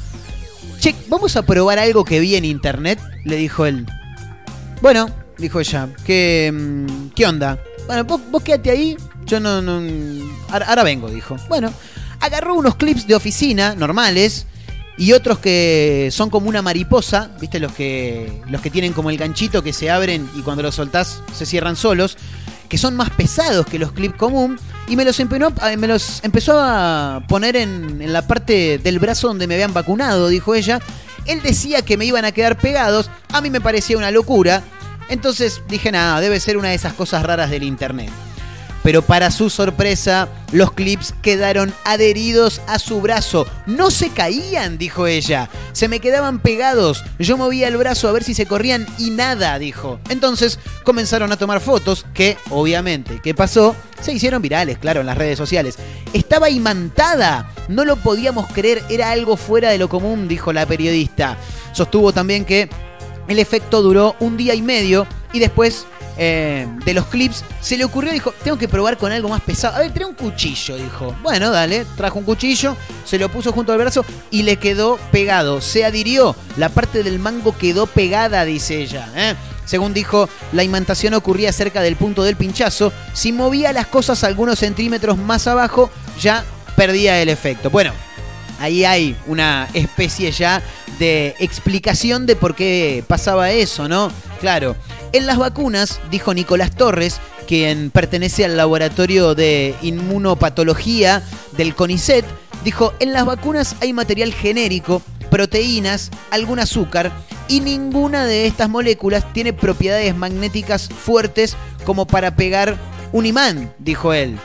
Che, 0.80 0.96
vamos 1.08 1.36
a 1.36 1.44
probar 1.44 1.80
algo 1.80 2.06
que 2.06 2.20
vi 2.20 2.36
en 2.36 2.46
internet, 2.46 3.00
le 3.26 3.36
dijo 3.38 3.66
él. 3.66 3.86
Bueno, 4.82 5.10
dijo 5.38 5.60
ella, 5.60 5.90
¿qué, 6.06 6.52
mm, 6.54 7.10
¿qué 7.16 7.26
onda? 7.26 7.60
Bueno, 7.88 8.04
vos, 8.04 8.22
vos 8.30 8.44
quédate 8.44 8.70
ahí, 8.70 8.98
yo 9.26 9.40
no, 9.40 9.62
ahora 10.50 10.84
vengo, 10.84 11.10
dijo. 11.10 11.36
Bueno, 11.48 11.72
agarró 12.20 12.56
unos 12.56 12.76
clips 12.76 13.08
de 13.08 13.16
oficina 13.16 13.76
normales 13.76 14.46
y 14.98 15.14
otros 15.14 15.40
que 15.40 16.10
son 16.12 16.30
como 16.30 16.50
una 16.50 16.62
mariposa, 16.62 17.32
¿viste? 17.40 17.60
Los 17.60 17.72
que, 17.72 18.42
los 18.50 18.62
que 18.62 18.70
tienen 18.70 18.94
como 18.94 19.10
el 19.10 19.18
ganchito 19.18 19.64
que 19.64 19.74
se 19.74 19.92
abren 19.92 20.30
y 20.36 20.42
cuando 20.42 20.64
los 20.64 20.76
soltás 20.76 21.22
se 21.34 21.46
cierran 21.46 21.76
solos, 21.76 22.18
que 22.68 22.78
son 22.78 22.96
más 22.96 23.10
pesados 23.12 23.66
que 23.66 23.80
los 23.80 23.92
clips 23.92 24.16
común 24.16 24.60
y 24.88 24.96
me 24.96 25.06
los, 25.06 25.20
empezó 25.20 26.60
a 26.60 27.24
poner 27.28 27.56
en, 27.56 28.02
en 28.02 28.14
la 28.14 28.28
parte 28.28 28.78
del 28.78 29.00
brazo 29.00 29.28
donde 29.28 29.48
me 29.48 29.56
habían 29.56 29.74
vacunado, 29.74 30.30
dijo 30.30 30.56
ella. 30.56 30.80
Él 31.26 31.42
decía 31.42 31.82
que 31.82 31.98
me 31.98 32.06
iban 32.06 32.24
a 32.24 32.32
quedar 32.32 32.58
pegados, 32.58 33.10
a 33.34 33.42
mí 33.42 33.50
me 33.50 33.60
parecía 33.60 33.98
una 33.98 34.12
locura, 34.12 34.64
entonces 35.10 35.62
dije, 35.68 35.92
nada, 35.92 36.22
debe 36.22 36.40
ser 36.40 36.58
una 36.58 36.70
de 36.70 36.76
esas 36.76 36.94
cosas 36.94 37.24
raras 37.24 37.50
del 37.50 37.64
internet. 37.64 38.10
Pero 38.88 39.02
para 39.02 39.32
su 39.32 39.50
sorpresa, 39.50 40.30
los 40.54 40.72
clips 40.72 41.14
quedaron 41.22 41.74
adheridos 41.84 42.62
a 42.68 42.80
su 42.80 43.02
brazo. 43.02 43.46
No 43.66 43.92
se 43.92 44.12
caían, 44.12 44.78
dijo 44.78 45.08
ella. 45.08 45.50
Se 45.74 45.90
me 45.90 46.00
quedaban 46.00 46.40
pegados. 46.40 47.04
Yo 47.20 47.36
movía 47.36 47.68
el 47.68 47.76
brazo 47.76 48.08
a 48.08 48.14
ver 48.14 48.24
si 48.24 48.34
se 48.34 48.46
corrían 48.46 48.88
y 48.98 49.10
nada, 49.10 49.60
dijo. 49.60 50.00
Entonces 50.08 50.58
comenzaron 50.86 51.34
a 51.34 51.38
tomar 51.38 51.60
fotos 51.60 52.06
que, 52.14 52.38
obviamente, 52.50 53.20
¿qué 53.22 53.34
pasó? 53.34 53.76
Se 54.00 54.14
hicieron 54.14 54.42
virales, 54.42 54.78
claro, 54.78 55.02
en 55.02 55.08
las 55.08 55.18
redes 55.18 55.38
sociales. 55.38 55.76
Estaba 56.14 56.50
imantada. 56.50 57.52
No 57.68 57.84
lo 57.84 57.98
podíamos 57.98 58.48
creer, 58.54 58.82
era 58.90 59.12
algo 59.12 59.36
fuera 59.36 59.70
de 59.70 59.80
lo 59.80 59.90
común, 59.90 60.30
dijo 60.30 60.54
la 60.54 60.66
periodista. 60.66 61.36
Sostuvo 61.74 62.14
también 62.14 62.46
que 62.46 62.70
el 63.28 63.40
efecto 63.40 63.82
duró 63.82 64.16
un 64.22 64.38
día 64.38 64.56
y 64.56 64.62
medio 64.62 65.06
y 65.34 65.40
después 65.40 65.86
eh, 66.18 66.68
de 66.84 66.94
los 66.94 67.06
clips 67.08 67.44
se 67.62 67.78
le 67.78 67.86
ocurrió, 67.86 68.12
dijo, 68.12 68.34
tengo 68.44 68.58
que 68.58 68.68
probar 68.68 68.98
con 68.98 69.12
algo 69.12 69.30
más 69.30 69.42
pesado. 69.42 69.76
A 69.76 69.80
ver, 69.80 69.94
trae 69.94 70.06
un 70.06 70.16
cuchillo, 70.16 70.76
dijo. 70.76 71.16
Bueno, 71.22 71.52
dale, 71.52 71.86
trajo 71.96 72.20
un 72.20 72.26
cuchillo, 72.26 72.76
se 73.06 73.20
lo 73.20 73.30
puso 73.30 73.52
junto 73.52 73.72
al 73.72 73.78
brazo 73.78 74.04
y 74.32 74.44
le 74.44 74.58
quedó 74.58 74.98
pegado. 75.12 75.62
Se 75.62 75.86
adhirió, 75.86 76.36
la 76.58 76.70
parte 76.70 77.04
del 77.04 77.20
mango 77.20 77.56
quedó 77.58 77.86
pegada, 77.86 78.46
dice 78.46 78.82
ella. 78.82 79.08
¿eh? 79.16 79.36
Según 79.66 79.94
dijo, 79.94 80.30
la 80.54 80.64
imantación 80.64 81.14
ocurría 81.14 81.52
cerca 81.52 81.82
del 81.82 81.98
punto 81.98 82.24
del 82.24 82.36
pinchazo. 82.36 82.92
Si 83.14 83.32
movía 83.34 83.74
las 83.74 83.88
cosas 83.88 84.24
algunos 84.24 84.60
centímetros 84.60 85.18
más 85.18 85.46
abajo, 85.46 85.92
ya 86.20 86.46
perdía 86.76 87.22
el 87.22 87.30
efecto. 87.30 87.70
Bueno, 87.70 87.92
ahí 88.60 88.86
hay 88.86 89.16
una 89.28 89.68
especie 89.74 90.32
ya 90.32 90.62
de 91.00 91.36
explicación 91.40 92.26
de 92.26 92.36
por 92.36 92.56
qué 92.56 93.04
pasaba 93.08 93.52
eso, 93.52 93.88
¿no? 93.88 94.12
Claro, 94.40 94.76
en 95.14 95.26
las 95.26 95.38
vacunas, 95.38 96.00
dijo 96.12 96.34
Nicolás 96.34 96.72
Torres, 96.76 97.20
quien 97.48 97.92
pertenece 97.92 98.46
al 98.46 98.58
laboratorio 98.58 99.36
de 99.36 99.76
inmunopatología 99.82 101.24
del 101.56 101.76
CONICET, 101.76 102.26
dijo, 102.64 102.94
en 103.00 103.14
las 103.14 103.26
vacunas 103.26 103.76
hay 103.82 103.94
material 103.94 104.34
genérico, 104.34 105.02
proteínas, 105.30 106.12
algún 106.32 106.60
azúcar 106.60 107.12
y 107.48 107.62
ninguna 107.62 108.26
de 108.26 108.46
estas 108.48 108.70
moléculas 108.70 109.32
tiene 109.34 109.54
propiedades 109.54 110.16
magnéticas 110.16 110.90
fuertes 110.90 111.56
como 111.86 112.06
para 112.06 112.36
pegar 112.36 112.78
un 113.12 113.26
imán, 113.26 113.74
dijo 113.80 114.14
él. 114.14 114.38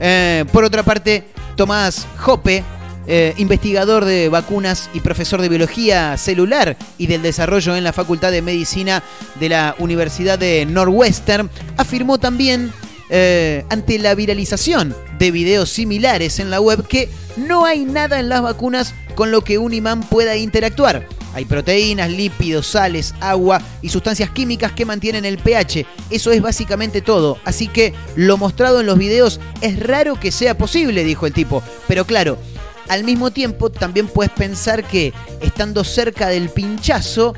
Eh, 0.00 0.44
por 0.52 0.64
otra 0.64 0.82
parte, 0.82 1.28
Tomás 1.56 2.06
Jope, 2.18 2.64
eh, 3.08 3.32
investigador 3.38 4.04
de 4.04 4.28
vacunas 4.28 4.90
y 4.92 5.00
profesor 5.00 5.40
de 5.40 5.48
biología 5.48 6.16
celular 6.18 6.76
y 6.98 7.06
del 7.06 7.22
desarrollo 7.22 7.74
en 7.74 7.82
la 7.82 7.94
Facultad 7.94 8.30
de 8.30 8.42
Medicina 8.42 9.02
de 9.40 9.48
la 9.48 9.74
Universidad 9.78 10.38
de 10.38 10.66
Northwestern, 10.66 11.48
afirmó 11.78 12.18
también 12.18 12.70
eh, 13.10 13.64
ante 13.70 13.98
la 13.98 14.14
viralización 14.14 14.94
de 15.18 15.30
videos 15.30 15.70
similares 15.70 16.38
en 16.38 16.50
la 16.50 16.60
web 16.60 16.86
que 16.86 17.08
no 17.38 17.64
hay 17.64 17.86
nada 17.86 18.20
en 18.20 18.28
las 18.28 18.42
vacunas 18.42 18.94
con 19.14 19.30
lo 19.30 19.42
que 19.42 19.56
un 19.56 19.72
imán 19.72 20.02
pueda 20.02 20.36
interactuar. 20.36 21.06
Hay 21.34 21.46
proteínas, 21.46 22.10
lípidos, 22.10 22.66
sales, 22.66 23.14
agua 23.20 23.62
y 23.80 23.88
sustancias 23.88 24.30
químicas 24.30 24.72
que 24.72 24.84
mantienen 24.84 25.24
el 25.24 25.38
pH. 25.38 25.86
Eso 26.10 26.30
es 26.32 26.42
básicamente 26.42 27.00
todo. 27.00 27.38
Así 27.44 27.68
que 27.68 27.94
lo 28.16 28.36
mostrado 28.36 28.80
en 28.80 28.86
los 28.86 28.98
videos 28.98 29.40
es 29.60 29.78
raro 29.78 30.18
que 30.18 30.30
sea 30.30 30.58
posible, 30.58 31.04
dijo 31.04 31.26
el 31.26 31.32
tipo. 31.32 31.62
Pero 31.86 32.04
claro, 32.04 32.38
al 32.88 33.04
mismo 33.04 33.30
tiempo 33.30 33.70
también 33.70 34.08
puedes 34.08 34.32
pensar 34.32 34.84
que 34.84 35.12
estando 35.40 35.84
cerca 35.84 36.28
del 36.28 36.48
pinchazo 36.48 37.34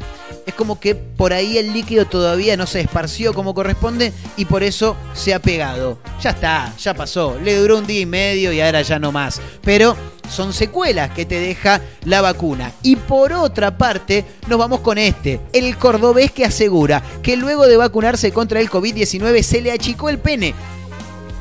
es 0.47 0.55
como 0.55 0.81
que 0.81 0.95
por 0.95 1.33
ahí 1.33 1.59
el 1.59 1.73
líquido 1.73 2.07
todavía 2.07 2.57
no 2.57 2.67
se 2.67 2.81
esparció 2.81 3.35
como 3.35 3.55
corresponde 3.55 4.13
y 4.37 4.45
por 4.47 4.63
eso 4.63 4.97
se 5.15 5.35
ha 5.35 5.39
pegado. 5.39 5.99
Ya 6.21 6.31
está, 6.31 6.75
ya 6.79 6.95
pasó. 6.95 7.39
Le 7.43 7.57
duró 7.57 7.79
un 7.79 7.87
día 7.87 8.01
y 8.01 8.07
medio 8.07 8.53
y 8.53 8.61
ahora 8.61 8.83
ya 8.83 8.99
no 8.99 9.13
más. 9.13 9.41
Pero 9.63 9.97
son 10.29 10.53
secuelas 10.53 11.11
que 11.11 11.27
te 11.27 11.41
deja 11.41 11.81
la 12.05 12.21
vacuna. 12.21 12.73
Y 12.83 12.97
por 12.97 13.33
otra 13.33 13.77
parte, 13.77 14.25
nos 14.49 14.59
vamos 14.59 14.81
con 14.81 14.99
este, 14.99 15.41
el 15.53 15.77
cordobés 15.77 16.31
que 16.31 16.45
asegura 16.45 17.03
que 17.23 17.37
luego 17.37 17.67
de 17.67 17.77
vacunarse 17.77 18.33
contra 18.33 18.61
el 18.61 18.71
COVID-19 18.71 19.43
se 19.43 19.61
le 19.61 19.73
achicó 19.73 20.09
el 20.09 20.19
pene. 20.19 20.55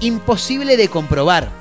Imposible 0.01 0.77
de 0.77 0.87
comprobar. 0.87 1.58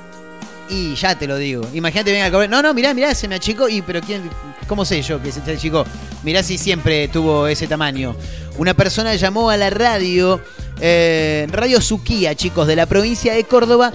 Y 0.69 0.95
ya 0.95 1.17
te 1.17 1.25
lo 1.27 1.37
digo. 1.37 1.67
Imagínate, 1.73 2.11
venga 2.11 2.27
a 2.27 2.31
comer. 2.31 2.49
No, 2.49 2.61
no, 2.61 2.73
mirá, 2.73 2.93
mirá, 2.93 3.15
se 3.15 3.27
me 3.27 3.35
achicó. 3.35 3.67
Y, 3.67 3.81
pero 3.81 4.01
¿quién, 4.01 4.29
¿cómo 4.67 4.85
sé 4.85 5.01
yo 5.01 5.21
que 5.21 5.31
se 5.31 5.39
achicó? 5.51 5.85
Mirá 6.23 6.43
si 6.43 6.57
siempre 6.57 7.07
tuvo 7.07 7.47
ese 7.47 7.67
tamaño. 7.67 8.15
Una 8.57 8.73
persona 8.73 9.15
llamó 9.15 9.49
a 9.49 9.57
la 9.57 9.69
radio, 9.69 10.41
eh, 10.79 11.47
Radio 11.49 11.81
Suquía, 11.81 12.35
chicos, 12.35 12.67
de 12.67 12.75
la 12.75 12.85
provincia 12.85 13.33
de 13.33 13.43
Córdoba, 13.45 13.93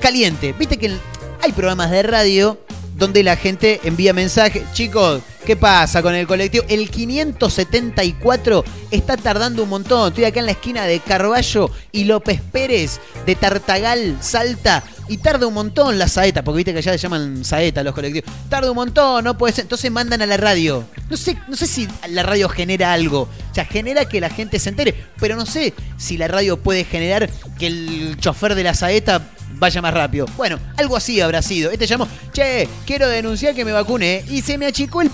caliente. 0.00 0.54
Viste 0.58 0.78
que 0.78 0.96
hay 1.42 1.52
programas 1.52 1.90
de 1.90 2.02
radio 2.02 2.58
donde 2.96 3.22
la 3.22 3.36
gente 3.36 3.80
envía 3.84 4.12
mensajes. 4.14 4.62
Chicos, 4.72 5.20
¿qué 5.46 5.56
pasa 5.56 6.02
con 6.02 6.12
el 6.14 6.26
colectivo? 6.26 6.64
El 6.68 6.90
574 6.90 8.64
está 8.90 9.16
tardando 9.16 9.62
un 9.62 9.68
montón. 9.68 10.08
Estoy 10.08 10.24
acá 10.24 10.40
en 10.40 10.46
la 10.46 10.52
esquina 10.52 10.84
de 10.84 10.98
Carballo 10.98 11.70
y 11.92 12.04
López 12.04 12.40
Pérez 12.52 13.00
de 13.24 13.36
Tartagal, 13.36 14.18
Salta. 14.20 14.82
y 15.08 15.18
tarda 15.18 15.46
un 15.46 15.54
montón 15.54 16.00
la 16.00 16.08
saeta, 16.08 16.42
porque 16.42 16.56
viste 16.56 16.72
que 16.72 16.78
allá 16.78 16.90
le 16.90 16.98
llaman 16.98 17.44
saeta 17.44 17.84
los 17.84 17.94
colectivos. 17.94 18.28
Tarda 18.48 18.70
un 18.70 18.74
montón, 18.74 19.22
no 19.22 19.38
puede 19.38 19.54
ser. 19.54 19.62
Entonces 19.62 19.88
mandan 19.88 20.20
a 20.20 20.26
la 20.26 20.36
radio. 20.36 20.84
No 21.08 21.16
sé, 21.16 21.38
no 21.46 21.54
sé 21.54 21.68
si 21.68 21.86
la 22.08 22.24
radio 22.24 22.48
genera 22.48 22.92
algo. 22.92 23.20
O 23.20 23.54
sea, 23.54 23.64
genera 23.64 24.04
que 24.06 24.20
la 24.20 24.30
gente 24.30 24.58
se 24.58 24.70
entere, 24.70 24.94
pero 25.20 25.36
no 25.36 25.46
sé 25.46 25.74
si 25.96 26.18
la 26.18 26.26
radio 26.26 26.56
puede 26.56 26.82
generar 26.82 27.30
que 27.56 27.68
el 27.68 28.16
chofer 28.18 28.56
de 28.56 28.64
la 28.64 28.74
saeta 28.74 29.22
vaya 29.58 29.80
más 29.80 29.94
rápido. 29.94 30.26
Bueno, 30.36 30.58
algo 30.76 30.96
así 30.96 31.20
habrá 31.20 31.42
sido. 31.42 31.70
Este 31.70 31.86
llamó, 31.86 32.08
che, 32.32 32.68
quiero 32.84 33.08
denunciar 33.08 33.54
que 33.54 33.64
me 33.64 33.72
vacuné 33.72 34.24
y 34.28 34.42
se 34.42 34.58
me 34.58 34.66
achicó 34.66 35.02
el 35.02 35.10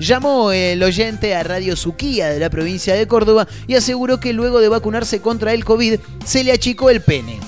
Llamó 0.00 0.50
el 0.50 0.82
oyente 0.82 1.36
a 1.36 1.44
Radio 1.44 1.76
Suquía 1.76 2.30
de 2.30 2.40
la 2.40 2.50
provincia 2.50 2.94
de 2.94 3.06
Córdoba 3.06 3.46
y 3.68 3.76
aseguró 3.76 4.18
que 4.18 4.32
luego 4.32 4.58
de 4.58 4.68
vacunarse 4.68 5.20
contra 5.20 5.52
el 5.52 5.64
COVID 5.64 6.00
se 6.24 6.42
le 6.42 6.50
achicó 6.50 6.90
el 6.90 7.00
pene. 7.00 7.38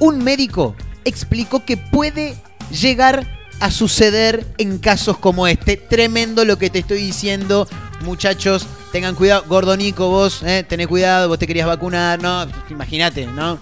Un 0.00 0.24
médico 0.24 0.74
explicó 1.04 1.64
que 1.64 1.76
puede 1.76 2.34
llegar 2.72 3.24
a 3.60 3.70
suceder 3.70 4.44
en 4.58 4.78
casos 4.78 5.16
como 5.18 5.46
este. 5.46 5.76
Tremendo 5.76 6.44
lo 6.44 6.58
que 6.58 6.70
te 6.70 6.80
estoy 6.80 7.02
diciendo, 7.02 7.68
muchachos. 8.00 8.66
Tengan 8.90 9.14
cuidado, 9.14 9.44
Gordonico, 9.46 10.08
vos, 10.08 10.42
eh, 10.42 10.64
tenés 10.68 10.88
cuidado, 10.88 11.28
vos 11.28 11.38
te 11.38 11.46
querías 11.46 11.68
vacunar, 11.68 12.20
no, 12.20 12.48
imagínate, 12.68 13.26
¿no? 13.26 13.60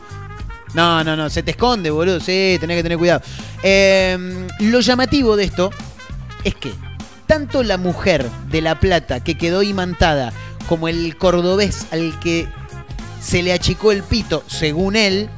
No, 0.73 1.05
no, 1.05 1.15
no, 1.15 1.29
se 1.29 1.43
te 1.43 1.51
esconde, 1.51 1.91
boludo. 1.91 2.21
Sí, 2.21 2.57
tenés 2.59 2.79
que 2.79 2.83
tener 2.83 2.97
cuidado. 2.97 3.21
Em, 3.63 4.47
lo 4.61 4.81
llamativo 4.81 5.37
de 5.37 5.45
esto 5.45 5.71
es 6.45 6.55
que 6.55 6.73
tanto 7.29 7.63
la 7.63 7.77
mujer 7.77 8.29
de 8.51 8.61
La 8.61 8.81
Plata 8.81 9.21
que 9.21 9.39
quedó 9.39 9.63
imantada 9.63 10.33
como 10.69 10.89
el 10.89 11.17
cordobés 11.17 11.87
al 11.93 12.19
que 12.19 12.49
se 13.23 13.43
le 13.43 13.53
achicó 13.53 13.93
el 13.93 14.03
pito, 14.03 14.43
según 14.49 14.97
él, 14.97 15.29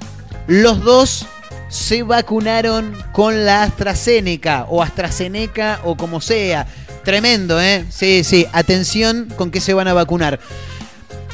los 0.47 0.83
dos 0.83 1.27
se 1.69 2.03
vacunaron 2.03 2.97
con 3.13 3.45
la 3.45 3.63
AstraZeneca 3.63 4.67
o 4.69 4.83
AstraZeneca 4.83 5.81
o 5.85 5.97
como 5.97 6.21
sea. 6.21 6.67
Tremendo, 7.05 7.61
¿eh? 7.61 7.85
Sí, 7.91 8.25
sí, 8.25 8.47
atención 8.53 9.29
con 9.37 9.51
qué 9.51 9.61
se 9.61 9.75
van 9.75 9.89
a 9.89 9.95
vacunar. 9.95 10.41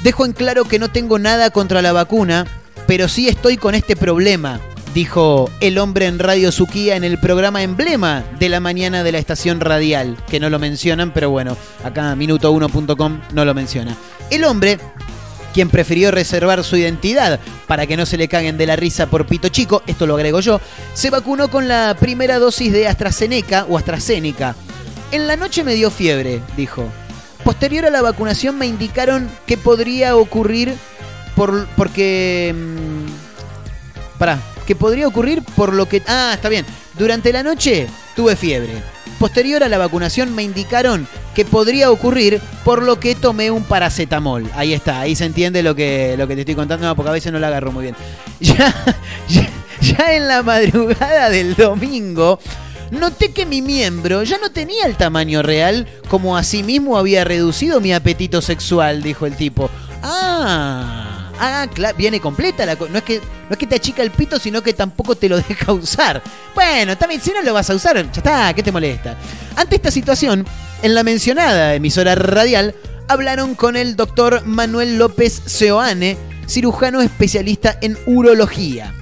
Dejo 0.03 0.25
en 0.25 0.33
claro 0.33 0.65
que 0.65 0.79
no 0.79 0.89
tengo 0.91 1.19
nada 1.19 1.51
contra 1.51 1.83
la 1.83 1.93
vacuna, 1.93 2.47
pero 2.87 3.09
sí 3.09 3.29
estoy 3.29 3.57
con 3.57 3.75
este 3.75 3.97
problema, 3.97 4.61
dijo 4.97 5.51
el 5.61 5.77
hombre 5.77 6.07
en 6.07 6.19
Radio 6.19 6.51
Suquía 6.51 6.97
en 6.97 7.05
el 7.05 7.19
programa 7.19 7.63
emblema 7.63 8.25
de 8.39 8.49
la 8.49 8.61
mañana 8.61 9.05
de 9.05 9.13
la 9.13 9.19
estación 9.19 9.61
radial, 9.61 10.17
que 10.27 10.41
no 10.41 10.49
lo 10.49 10.59
mencionan, 10.59 11.13
pero 11.13 11.29
bueno, 11.29 11.55
acá 11.85 12.15
minuto1.com 12.17 13.21
no 13.35 13.45
lo 13.45 13.53
menciona. 13.53 13.95
El 14.31 14.45
hombre 14.45 14.79
quien 15.53 15.69
prefirió 15.69 16.11
reservar 16.13 16.65
su 16.65 16.79
identidad 16.79 17.39
para 17.67 17.87
que 17.87 17.99
no 17.99 18.07
se 18.07 18.17
le 18.17 18.27
caguen 18.27 18.57
de 18.57 18.65
la 18.65 18.75
risa 18.75 19.05
por 19.05 19.27
pito 19.27 19.51
chico, 19.51 19.83
esto 19.87 20.07
lo 20.07 20.15
agrego 20.15 20.41
yo, 20.41 20.63
se 20.95 21.11
vacunó 21.11 21.51
con 21.51 21.69
la 21.69 21.95
primera 22.01 22.39
dosis 22.39 22.73
de 22.73 22.89
AstraZeneca 22.89 23.67
o 23.69 23.77
AstraZeneca. 23.77 24.57
En 25.13 25.27
la 25.27 25.37
noche 25.37 25.63
me 25.63 25.75
dio 25.75 25.91
fiebre, 25.91 26.41
dijo. 26.57 26.89
Posterior 27.45 27.85
a 27.85 27.91
la 27.91 28.01
vacunación 28.01 28.57
me 28.57 28.67
indicaron 28.67 29.29
que 29.47 29.59
podría 29.59 30.17
ocurrir 30.17 30.75
por, 31.35 31.67
porque... 31.77 32.55
mm, 32.57 34.19
pará, 34.19 34.41
que 34.67 34.77
podría 34.77 35.09
ocurrir 35.09 35.43
por 35.43 35.73
lo 35.73 35.89
que... 35.89 36.03
Ah, 36.07 36.33
está 36.35 36.49
bien. 36.49 36.67
Durante 36.99 37.33
la 37.33 37.43
noche 37.43 37.87
tuve 38.15 38.37
fiebre. 38.37 38.83
Posterior 39.19 39.65
a 39.65 39.69
la 39.69 39.79
vacunación 39.79 40.35
me 40.35 40.43
indicaron 40.43 41.09
que 41.35 41.45
podría 41.45 41.91
ocurrir 41.91 42.41
por 42.65 42.83
lo 42.83 43.01
que 43.01 43.15
tomé 43.15 43.51
un 43.51 43.65
paracetamol. 43.65 44.51
Ahí 44.55 44.75
está, 44.75 45.01
ahí 45.01 45.15
se 45.15 45.25
entiende 45.25 45.63
lo 45.63 45.75
que, 45.75 46.17
lo 46.19 46.29
que 46.29 46.35
te 46.35 46.41
estoy 46.41 46.55
contando, 46.55 46.95
porque 46.95 47.09
a 47.09 47.13
veces 47.13 47.33
no 47.33 47.39
lo 47.39 47.47
agarro 47.47 47.73
muy 47.73 47.85
bien. 47.85 47.97
Ya, 48.41 48.75
ya, 49.29 49.49
ya 49.81 50.15
en 50.15 50.29
la 50.29 50.43
madrugada 50.43 51.31
del 51.31 51.55
domingo 51.55 52.39
noté 52.91 53.33
que 53.33 53.47
mi 53.47 53.63
miembro 53.63 54.23
ya 54.23 54.39
no 54.39 54.51
tenía 54.51 54.87
el 54.87 54.97
tamaño 54.97 55.43
real, 55.43 55.87
como 56.09 56.37
asimismo 56.37 56.99
había 56.99 57.25
reducido 57.25 57.81
mi 57.81 57.93
apetito 57.93 58.43
sexual, 58.43 59.03
dijo 59.03 59.27
el 59.27 59.37
tipo. 59.37 59.71
Ah, 60.03 61.16
ah, 61.39 61.67
viene 61.97 62.21
completa 62.21 62.67
la 62.67 62.75
no 62.75 62.99
es 62.99 63.05
que 63.05 63.19
no 63.19 63.53
es 63.53 63.59
que 63.59 63.67
te 63.67 63.77
achica 63.77 64.03
el 64.03 64.11
pito, 64.11 64.39
sino 64.39 64.63
que 64.63 64.73
tampoco 64.73 65.17
te 65.17 65.29
lo 65.29 65.37
deja 65.49 65.73
usar. 65.73 66.23
Bueno, 66.55 66.97
también 66.97 67.21
si 67.21 67.31
no 67.31 67.43
lo 67.43 67.55
vas 67.55 67.71
a 67.71 67.75
usar, 67.75 67.97
ya 67.97 68.11
está, 68.11 68.55
¿qué 68.55 68.63
te 68.63 68.73
molesta? 68.73 69.17
Ante 69.57 69.77
esta 69.77 69.91
situación, 69.91 70.47
en 70.83 70.95
la 70.95 71.03
mencionada 71.03 71.75
emisora 71.75 72.15
radial 72.15 72.75
hablaron 73.09 73.55
con 73.55 73.77
el 73.77 73.97
doctor 73.97 74.45
Manuel 74.45 74.99
López 74.99 75.43
Seoane, 75.47 76.17
cirujano 76.49 77.01
especialista 77.01 77.79
en 77.81 77.97
urología. 78.07 78.93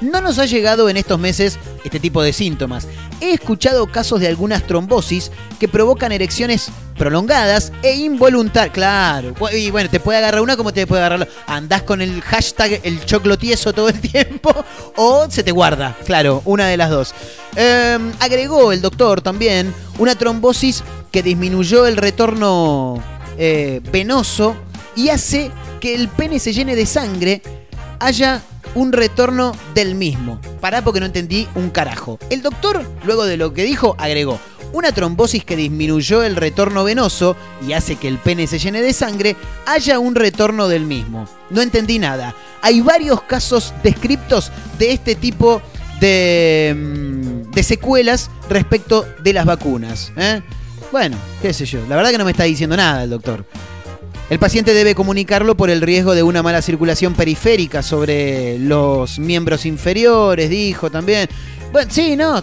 No 0.00 0.20
nos 0.20 0.38
ha 0.38 0.44
llegado 0.44 0.88
en 0.88 0.96
estos 0.96 1.18
meses 1.18 1.58
este 1.84 2.00
tipo 2.00 2.22
de 2.22 2.32
síntomas. 2.32 2.86
He 3.20 3.32
escuchado 3.32 3.86
casos 3.86 4.20
de 4.20 4.28
algunas 4.28 4.66
trombosis 4.66 5.30
que 5.58 5.68
provocan 5.68 6.12
erecciones 6.12 6.70
prolongadas 6.96 7.72
e 7.82 7.94
involuntarias. 7.94 8.72
Claro, 8.74 9.34
y 9.52 9.70
bueno, 9.70 9.90
te 9.90 10.00
puede 10.00 10.18
agarrar 10.18 10.40
una 10.40 10.56
como 10.56 10.72
te 10.72 10.86
puede 10.86 11.02
agarrar 11.02 11.20
la- 11.20 11.28
Andás 11.46 11.82
con 11.82 12.00
el 12.00 12.20
hashtag 12.22 12.80
el 12.84 13.04
choclo 13.04 13.36
tieso 13.38 13.72
todo 13.72 13.88
el 13.88 14.00
tiempo 14.12 14.52
o 14.96 15.26
se 15.30 15.42
te 15.42 15.50
guarda. 15.52 15.96
Claro, 16.04 16.42
una 16.44 16.66
de 16.66 16.76
las 16.76 16.90
dos. 16.90 17.14
Eh, 17.56 17.98
agregó 18.20 18.72
el 18.72 18.80
doctor 18.80 19.20
también 19.20 19.72
una 19.98 20.14
trombosis 20.16 20.82
que 21.12 21.22
disminuyó 21.22 21.86
el 21.86 21.96
retorno 21.96 23.02
eh, 23.38 23.80
venoso 23.92 24.56
y 24.96 25.08
hace 25.10 25.50
que 25.80 25.94
el 25.94 26.08
pene 26.08 26.38
se 26.38 26.52
llene 26.52 26.74
de 26.76 26.86
sangre 26.86 27.42
haya 28.00 28.42
un 28.74 28.92
retorno 28.92 29.52
del 29.74 29.94
mismo. 29.94 30.40
Pará 30.60 30.82
porque 30.82 30.98
no 30.98 31.06
entendí 31.06 31.46
un 31.54 31.70
carajo. 31.70 32.18
El 32.30 32.42
doctor, 32.42 32.84
luego 33.04 33.24
de 33.24 33.36
lo 33.36 33.52
que 33.54 33.62
dijo, 33.62 33.94
agregó 33.98 34.40
una 34.74 34.92
trombosis 34.92 35.44
que 35.44 35.56
disminuyó 35.56 36.24
el 36.24 36.34
retorno 36.34 36.82
venoso 36.82 37.36
y 37.66 37.72
hace 37.72 37.94
que 37.94 38.08
el 38.08 38.18
pene 38.18 38.48
se 38.48 38.58
llene 38.58 38.82
de 38.82 38.92
sangre, 38.92 39.36
haya 39.66 40.00
un 40.00 40.16
retorno 40.16 40.66
del 40.66 40.84
mismo. 40.84 41.26
No 41.50 41.62
entendí 41.62 42.00
nada. 42.00 42.34
Hay 42.60 42.80
varios 42.80 43.22
casos 43.22 43.72
descriptos 43.84 44.50
de 44.78 44.92
este 44.92 45.14
tipo 45.14 45.62
de, 46.00 46.74
mm, 46.76 47.52
de 47.52 47.62
secuelas 47.62 48.30
respecto 48.50 49.06
de 49.22 49.32
las 49.32 49.46
vacunas. 49.46 50.12
¿eh? 50.16 50.42
Bueno, 50.90 51.16
qué 51.40 51.52
sé 51.52 51.66
yo. 51.66 51.78
La 51.88 51.94
verdad 51.94 52.10
que 52.10 52.18
no 52.18 52.24
me 52.24 52.32
está 52.32 52.42
diciendo 52.42 52.76
nada 52.76 53.04
el 53.04 53.10
doctor. 53.10 53.46
El 54.28 54.40
paciente 54.40 54.74
debe 54.74 54.96
comunicarlo 54.96 55.56
por 55.56 55.70
el 55.70 55.82
riesgo 55.82 56.16
de 56.16 56.24
una 56.24 56.42
mala 56.42 56.62
circulación 56.62 57.14
periférica 57.14 57.80
sobre 57.82 58.58
los 58.58 59.20
miembros 59.20 59.66
inferiores, 59.66 60.50
dijo 60.50 60.90
también. 60.90 61.28
Bueno, 61.70 61.90
sí, 61.92 62.16
no, 62.16 62.40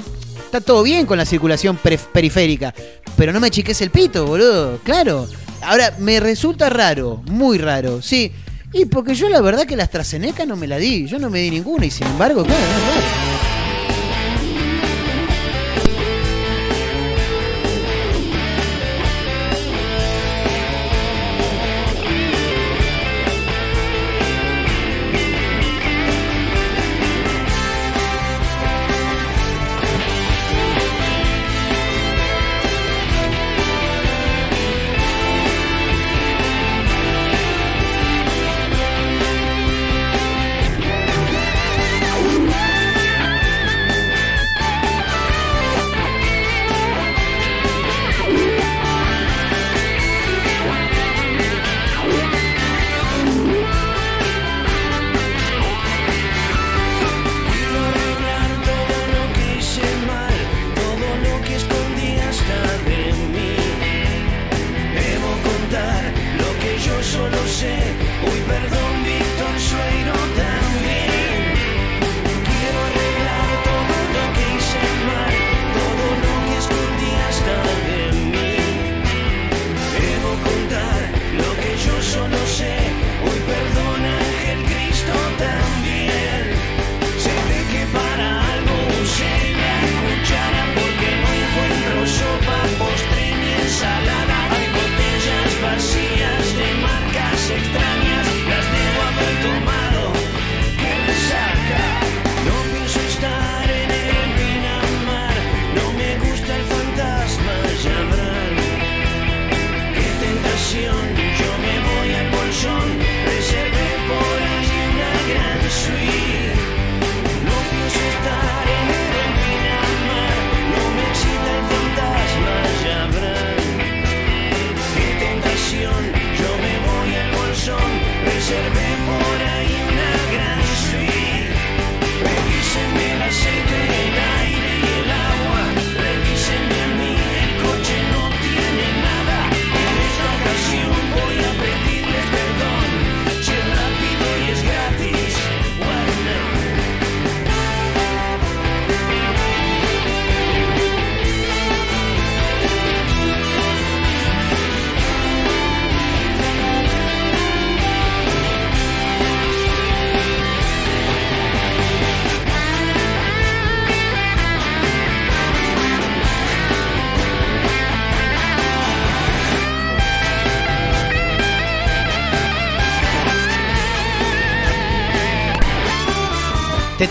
está 0.52 0.60
todo 0.62 0.84
bien 0.84 1.06
con 1.06 1.18
la 1.18 1.26
circulación 1.26 1.78
per- 1.78 1.98
periférica, 1.98 2.74
pero 3.16 3.32
no 3.32 3.40
me 3.40 3.50
chiques 3.50 3.80
el 3.82 3.90
pito, 3.90 4.26
boludo, 4.26 4.80
claro. 4.84 5.28
Ahora, 5.64 5.94
me 6.00 6.20
resulta 6.20 6.70
raro, 6.70 7.22
muy 7.28 7.58
raro, 7.58 8.02
sí. 8.02 8.32
Y 8.74 8.86
porque 8.86 9.14
yo 9.16 9.30
la 9.30 9.40
verdad 9.42 9.66
que 9.66 9.76
la 9.78 9.84
AstraZeneca 9.84 10.46
no 10.46 10.56
me 10.58 10.68
la 10.68 10.78
di, 10.78 11.06
yo 11.08 11.20
no 11.20 11.30
me 11.30 11.40
di 11.40 11.52
ninguna 11.52 11.86
y 11.86 11.92
sin 11.92 12.08
embargo, 12.08 12.44
claro, 12.44 12.60
es 12.62 12.96
raro. 12.96 13.41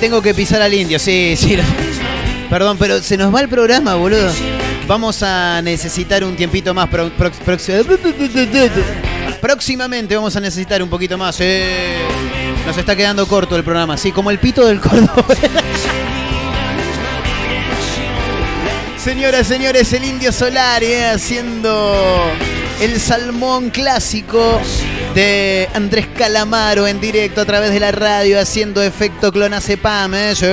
Tengo 0.00 0.22
que 0.22 0.34
pisar 0.34 0.62
al 0.62 0.72
indio, 0.74 0.98
sí, 0.98 1.34
sí. 1.36 1.56
Perdón, 2.48 2.76
pero 2.78 3.00
se 3.02 3.16
nos 3.16 3.32
va 3.34 3.40
el 3.40 3.48
programa, 3.48 3.94
boludo. 3.94 4.32
Vamos 4.86 5.22
a 5.22 5.60
necesitar 5.62 6.24
un 6.24 6.34
tiempito 6.34 6.74
más. 6.74 6.88
pro- 6.88 7.10
próximamente 9.40 10.16
vamos 10.16 10.34
a 10.36 10.40
necesitar 10.40 10.82
un 10.82 10.88
poquito 10.88 11.16
más. 11.16 11.36
eh. 11.40 11.98
Nos 12.66 12.76
está 12.76 12.94
quedando 12.96 13.26
corto 13.26 13.56
el 13.56 13.62
programa, 13.64 13.96
sí, 13.96 14.10
como 14.12 14.30
el 14.30 14.38
pito 14.38 14.66
del 14.66 14.80
Córdoba. 14.80 15.24
Señoras, 19.02 19.46
señores, 19.46 19.92
el 19.94 20.04
Indio 20.04 20.30
Solar 20.30 20.82
eh, 20.84 21.06
haciendo 21.06 22.30
el 22.82 23.00
salmón 23.00 23.70
clásico 23.70 24.60
de 25.14 25.68
Andrés 25.74 26.06
Calamaro 26.16 26.86
en 26.86 27.00
directo 27.00 27.40
a 27.40 27.44
través 27.44 27.72
de 27.72 27.80
la 27.80 27.92
radio 27.92 28.40
haciendo 28.40 28.82
efecto 28.82 29.32
clonacepam. 29.32 30.14
Eh, 30.14 30.34
sí. 30.34 30.46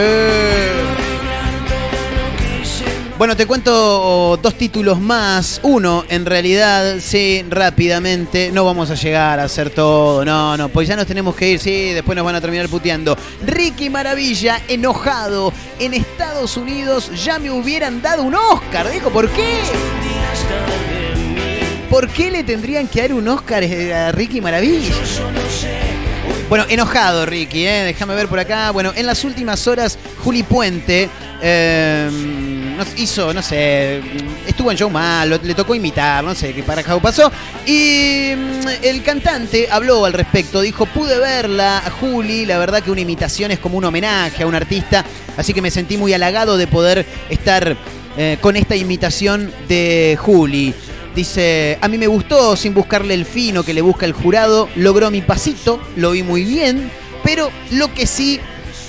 Bueno, 3.17 3.35
te 3.35 3.47
cuento 3.47 4.37
dos 4.37 4.53
títulos 4.55 4.99
más. 4.99 5.59
Uno, 5.63 6.05
en 6.07 6.25
realidad, 6.25 6.97
sí, 6.99 7.43
rápidamente. 7.49 8.51
No 8.51 8.63
vamos 8.63 8.91
a 8.91 8.95
llegar 8.95 9.39
a 9.39 9.45
hacer 9.45 9.71
todo. 9.71 10.23
No, 10.23 10.55
no, 10.55 10.69
pues 10.69 10.87
ya 10.87 10.95
nos 10.95 11.07
tenemos 11.07 11.35
que 11.35 11.49
ir. 11.49 11.59
Sí, 11.59 11.93
después 11.93 12.15
nos 12.15 12.23
van 12.23 12.35
a 12.35 12.41
terminar 12.41 12.69
puteando. 12.69 13.17
Ricky 13.43 13.89
Maravilla, 13.89 14.61
enojado. 14.67 15.51
En 15.79 15.95
Estados 15.95 16.57
Unidos 16.57 17.09
ya 17.23 17.39
me 17.39 17.49
hubieran 17.49 18.03
dado 18.03 18.21
un 18.21 18.35
Oscar. 18.35 18.91
Dijo, 18.91 19.09
¿por 19.09 19.27
qué? 19.29 19.61
¿Por 21.89 22.09
qué 22.09 22.29
le 22.29 22.43
tendrían 22.43 22.87
que 22.87 23.01
dar 23.01 23.13
un 23.13 23.27
Oscar 23.29 23.63
a 23.63 24.11
Ricky 24.11 24.41
Maravilla? 24.41 24.93
Bueno, 26.49 26.65
enojado 26.67 27.25
Ricky, 27.25 27.65
¿eh? 27.65 27.83
déjame 27.85 28.13
ver 28.13 28.27
por 28.27 28.39
acá. 28.39 28.71
Bueno, 28.71 28.91
en 28.95 29.05
las 29.05 29.23
últimas 29.23 29.65
horas, 29.67 29.97
Juli 30.23 30.43
Puente 30.43 31.09
eh, 31.41 32.09
hizo, 32.97 33.33
no 33.33 33.41
sé, 33.41 34.01
estuvo 34.45 34.69
en 34.69 34.77
show 34.77 34.89
mal, 34.89 35.29
le 35.29 35.53
tocó 35.53 35.75
imitar, 35.75 36.23
no 36.23 36.35
sé 36.35 36.53
qué 36.53 36.61
para 36.61 36.81
acá 36.81 36.97
pasó. 36.99 37.31
Y 37.65 38.33
mm, 38.35 38.83
el 38.83 39.01
cantante 39.03 39.69
habló 39.71 40.05
al 40.05 40.13
respecto, 40.13 40.61
dijo, 40.61 40.85
pude 40.87 41.17
verla 41.19 41.81
Juli, 42.01 42.45
la 42.45 42.57
verdad 42.57 42.83
que 42.83 42.91
una 42.91 43.01
imitación 43.01 43.51
es 43.51 43.59
como 43.59 43.77
un 43.77 43.85
homenaje 43.85 44.43
a 44.43 44.47
un 44.47 44.55
artista, 44.55 45.05
así 45.37 45.53
que 45.53 45.61
me 45.61 45.71
sentí 45.71 45.97
muy 45.97 46.13
halagado 46.13 46.57
de 46.57 46.67
poder 46.67 47.05
estar 47.29 47.77
eh, 48.17 48.37
con 48.41 48.57
esta 48.57 48.75
imitación 48.75 49.53
de 49.69 50.17
Juli. 50.19 50.73
Dice, 51.17 51.79
a 51.81 51.87
mí 51.87 51.97
me 51.97 52.05
gustó 52.05 52.55
sin 52.55 52.75
buscarle 52.75 53.15
el 53.15 53.25
fino 53.25 53.63
que 53.63 53.73
le 53.73 53.81
busca 53.81 54.05
el 54.05 54.13
jurado, 54.13 54.69
logró 54.75 55.09
mi 55.09 55.21
pasito, 55.21 55.81
lo 55.95 56.11
vi 56.11 56.21
muy 56.21 56.43
bien, 56.43 56.91
pero 57.23 57.49
lo 57.71 57.91
que 57.91 58.05
sí, 58.05 58.39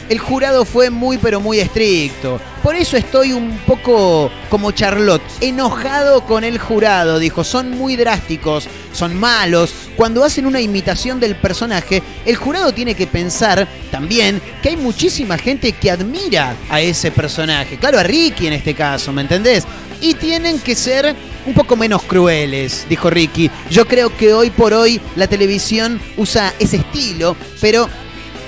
el 0.08 0.18
jurado 0.18 0.64
fue 0.64 0.90
muy 0.90 1.18
pero 1.18 1.40
muy 1.40 1.60
estricto. 1.60 2.40
Por 2.62 2.74
eso 2.74 2.96
estoy 2.96 3.32
un 3.32 3.58
poco 3.66 4.30
como 4.50 4.72
Charlotte, 4.72 5.22
enojado 5.40 6.24
con 6.24 6.44
el 6.44 6.58
jurado, 6.58 7.18
dijo, 7.18 7.44
son 7.44 7.70
muy 7.70 7.96
drásticos, 7.96 8.68
son 8.92 9.14
malos. 9.14 9.72
Cuando 9.96 10.24
hacen 10.24 10.46
una 10.46 10.60
imitación 10.60 11.20
del 11.20 11.36
personaje, 11.36 12.02
el 12.24 12.36
jurado 12.36 12.72
tiene 12.72 12.94
que 12.94 13.06
pensar 13.06 13.68
también 13.90 14.40
que 14.62 14.70
hay 14.70 14.76
muchísima 14.76 15.38
gente 15.38 15.72
que 15.72 15.90
admira 15.90 16.56
a 16.68 16.80
ese 16.80 17.10
personaje. 17.10 17.78
Claro, 17.78 17.98
a 17.98 18.02
Ricky 18.02 18.46
en 18.46 18.54
este 18.54 18.74
caso, 18.74 19.12
¿me 19.12 19.22
entendés? 19.22 19.64
Y 20.00 20.14
tienen 20.14 20.60
que 20.60 20.74
ser 20.74 21.14
un 21.46 21.54
poco 21.54 21.76
menos 21.76 22.02
crueles, 22.02 22.86
dijo 22.88 23.08
Ricky. 23.10 23.50
Yo 23.70 23.86
creo 23.86 24.14
que 24.16 24.32
hoy 24.32 24.50
por 24.50 24.72
hoy 24.74 25.00
la 25.16 25.26
televisión 25.26 26.00
usa 26.16 26.52
ese 26.58 26.76
estilo, 26.76 27.36
pero 27.60 27.88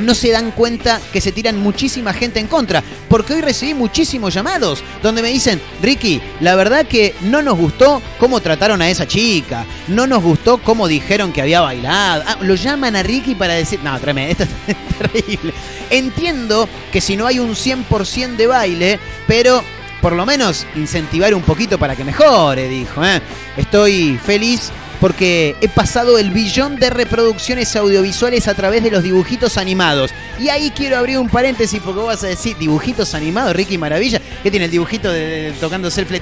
no 0.00 0.14
se 0.14 0.30
dan 0.30 0.50
cuenta 0.50 1.00
que 1.12 1.20
se 1.20 1.32
tiran 1.32 1.58
muchísima 1.58 2.12
gente 2.12 2.40
en 2.40 2.46
contra. 2.46 2.82
Porque 3.08 3.34
hoy 3.34 3.40
recibí 3.40 3.74
muchísimos 3.74 4.34
llamados 4.34 4.82
donde 5.02 5.22
me 5.22 5.28
dicen, 5.28 5.60
Ricky, 5.82 6.20
la 6.40 6.54
verdad 6.54 6.86
que 6.86 7.14
no 7.22 7.42
nos 7.42 7.58
gustó 7.58 8.02
cómo 8.18 8.40
trataron 8.40 8.82
a 8.82 8.90
esa 8.90 9.06
chica. 9.06 9.64
No 9.88 10.06
nos 10.06 10.22
gustó 10.22 10.58
cómo 10.58 10.88
dijeron 10.88 11.32
que 11.32 11.42
había 11.42 11.60
bailado. 11.60 12.24
Ah, 12.26 12.38
lo 12.40 12.54
llaman 12.54 12.96
a 12.96 13.02
Ricky 13.02 13.34
para 13.34 13.54
decir, 13.54 13.80
no, 13.82 13.98
tremendo, 13.98 14.44
esto 14.44 14.44
es 14.66 14.76
terrible. 14.98 15.52
Entiendo 15.90 16.68
que 16.92 17.00
si 17.00 17.16
no 17.16 17.26
hay 17.26 17.38
un 17.38 17.54
100% 17.54 18.36
de 18.36 18.46
baile, 18.46 18.98
pero 19.26 19.62
por 20.00 20.12
lo 20.14 20.24
menos 20.24 20.66
incentivar 20.76 21.34
un 21.34 21.42
poquito 21.42 21.78
para 21.78 21.94
que 21.94 22.04
mejore, 22.04 22.68
dijo. 22.68 23.04
¿eh? 23.04 23.20
Estoy 23.56 24.18
feliz 24.24 24.72
porque 25.00 25.56
he 25.60 25.68
pasado 25.68 26.18
el 26.18 26.30
billón 26.30 26.76
de 26.76 26.90
reproducciones 26.90 27.74
audiovisuales 27.74 28.46
a 28.48 28.54
través 28.54 28.82
de 28.82 28.90
los 28.90 29.02
dibujitos 29.02 29.56
animados. 29.56 30.10
Y 30.38 30.48
ahí 30.50 30.70
quiero 30.76 30.98
abrir 30.98 31.18
un 31.18 31.28
paréntesis 31.28 31.80
porque 31.82 32.00
vos 32.00 32.08
vas 32.08 32.24
a 32.24 32.28
decir 32.28 32.56
dibujitos 32.58 33.14
animados, 33.14 33.54
Ricky 33.56 33.78
Maravilla. 33.78 34.20
¿Qué 34.42 34.50
tiene 34.50 34.66
el 34.66 34.70
dibujito 34.70 35.10
de, 35.10 35.20
de- 35.26 35.52
tocándose 35.52 36.02
el 36.02 36.06
fle? 36.06 36.20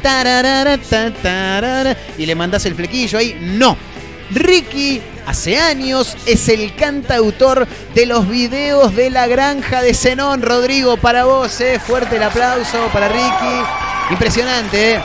y 2.16 2.26
le 2.26 2.34
mandás 2.34 2.64
el 2.66 2.74
flequillo 2.74 3.18
ahí? 3.18 3.36
No. 3.40 3.76
Ricky 4.30 5.00
hace 5.26 5.58
años 5.58 6.16
es 6.26 6.48
el 6.48 6.74
cantautor 6.76 7.66
de 7.94 8.06
los 8.06 8.28
videos 8.28 8.94
de 8.94 9.10
la 9.10 9.26
granja 9.26 9.82
de 9.82 9.94
Zenón. 9.94 10.42
Rodrigo, 10.42 10.96
para 10.98 11.24
vos, 11.24 11.60
eh. 11.60 11.80
fuerte 11.84 12.16
el 12.16 12.22
aplauso 12.22 12.88
para 12.92 13.08
Ricky. 13.08 13.62
Impresionante, 14.10 14.94
eh. 14.94 15.00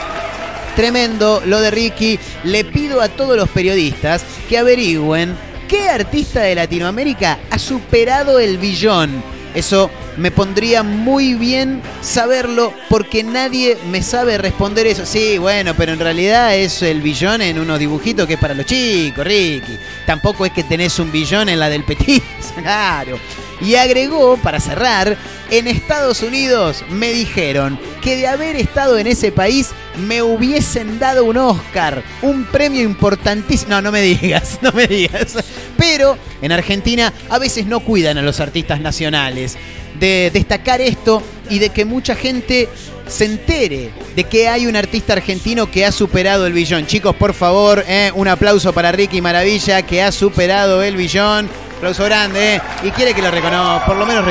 Tremendo 0.76 1.42
lo 1.46 1.60
de 1.60 1.70
Ricky. 1.70 2.18
Le 2.44 2.64
pido 2.64 3.00
a 3.00 3.08
todos 3.08 3.36
los 3.36 3.48
periodistas 3.48 4.24
que 4.48 4.58
averigüen 4.58 5.36
qué 5.68 5.88
artista 5.88 6.40
de 6.40 6.54
Latinoamérica 6.54 7.38
ha 7.50 7.58
superado 7.58 8.38
el 8.38 8.58
billón. 8.58 9.22
Eso 9.54 9.88
me 10.16 10.32
pondría 10.32 10.82
muy 10.82 11.34
bien 11.34 11.80
saberlo 12.00 12.72
porque 12.88 13.22
nadie 13.22 13.78
me 13.88 14.02
sabe 14.02 14.36
responder 14.36 14.86
eso. 14.88 15.06
Sí, 15.06 15.38
bueno, 15.38 15.74
pero 15.76 15.92
en 15.92 16.00
realidad 16.00 16.56
es 16.56 16.82
el 16.82 17.00
billón 17.00 17.40
en 17.40 17.60
unos 17.60 17.78
dibujitos 17.78 18.26
que 18.26 18.34
es 18.34 18.40
para 18.40 18.54
los 18.54 18.66
chicos, 18.66 19.24
Ricky. 19.24 19.78
Tampoco 20.06 20.44
es 20.44 20.52
que 20.52 20.64
tenés 20.64 20.98
un 20.98 21.12
billón 21.12 21.48
en 21.48 21.60
la 21.60 21.68
del 21.68 21.84
Petit, 21.84 22.22
claro. 22.62 23.18
Y 23.60 23.76
agregó, 23.76 24.36
para 24.36 24.60
cerrar, 24.60 25.16
en 25.50 25.68
Estados 25.68 26.22
Unidos 26.22 26.84
me 26.90 27.12
dijeron 27.12 27.78
que 28.02 28.16
de 28.16 28.26
haber 28.26 28.56
estado 28.56 28.98
en 28.98 29.06
ese 29.06 29.32
país 29.32 29.70
me 29.96 30.22
hubiesen 30.22 30.98
dado 30.98 31.24
un 31.24 31.36
Oscar, 31.36 32.02
un 32.22 32.44
premio 32.44 32.82
importantísimo. 32.82 33.70
No, 33.70 33.82
no 33.82 33.92
me 33.92 34.02
digas, 34.02 34.58
no 34.62 34.72
me 34.72 34.86
digas. 34.86 35.36
Pero 35.76 36.18
en 36.42 36.52
Argentina 36.52 37.12
a 37.30 37.38
veces 37.38 37.66
no 37.66 37.80
cuidan 37.80 38.18
a 38.18 38.22
los 38.22 38.40
artistas 38.40 38.80
nacionales. 38.80 39.56
De 39.98 40.30
destacar 40.32 40.80
esto 40.80 41.22
y 41.48 41.60
de 41.60 41.70
que 41.70 41.84
mucha 41.84 42.16
gente 42.16 42.68
se 43.06 43.26
entere 43.26 43.90
de 44.16 44.24
que 44.24 44.48
hay 44.48 44.66
un 44.66 44.76
artista 44.76 45.12
argentino 45.12 45.70
que 45.70 45.84
ha 45.84 45.92
superado 45.92 46.46
el 46.46 46.52
billón. 46.52 46.86
Chicos, 46.86 47.14
por 47.16 47.34
favor, 47.34 47.84
eh, 47.86 48.10
un 48.14 48.28
aplauso 48.28 48.72
para 48.72 48.92
Ricky 48.92 49.20
Maravilla 49.20 49.82
que 49.82 50.02
ha 50.02 50.10
superado 50.10 50.82
el 50.82 50.96
billón. 50.96 51.48
Aplauso 51.84 52.04
grande, 52.04 52.54
¿eh? 52.54 52.60
Y 52.84 52.90
quiere 52.92 53.12
que 53.12 53.20
lo 53.20 53.30
reconozca, 53.30 53.84
por 53.84 53.96
lo 53.96 54.06
menos 54.06 54.24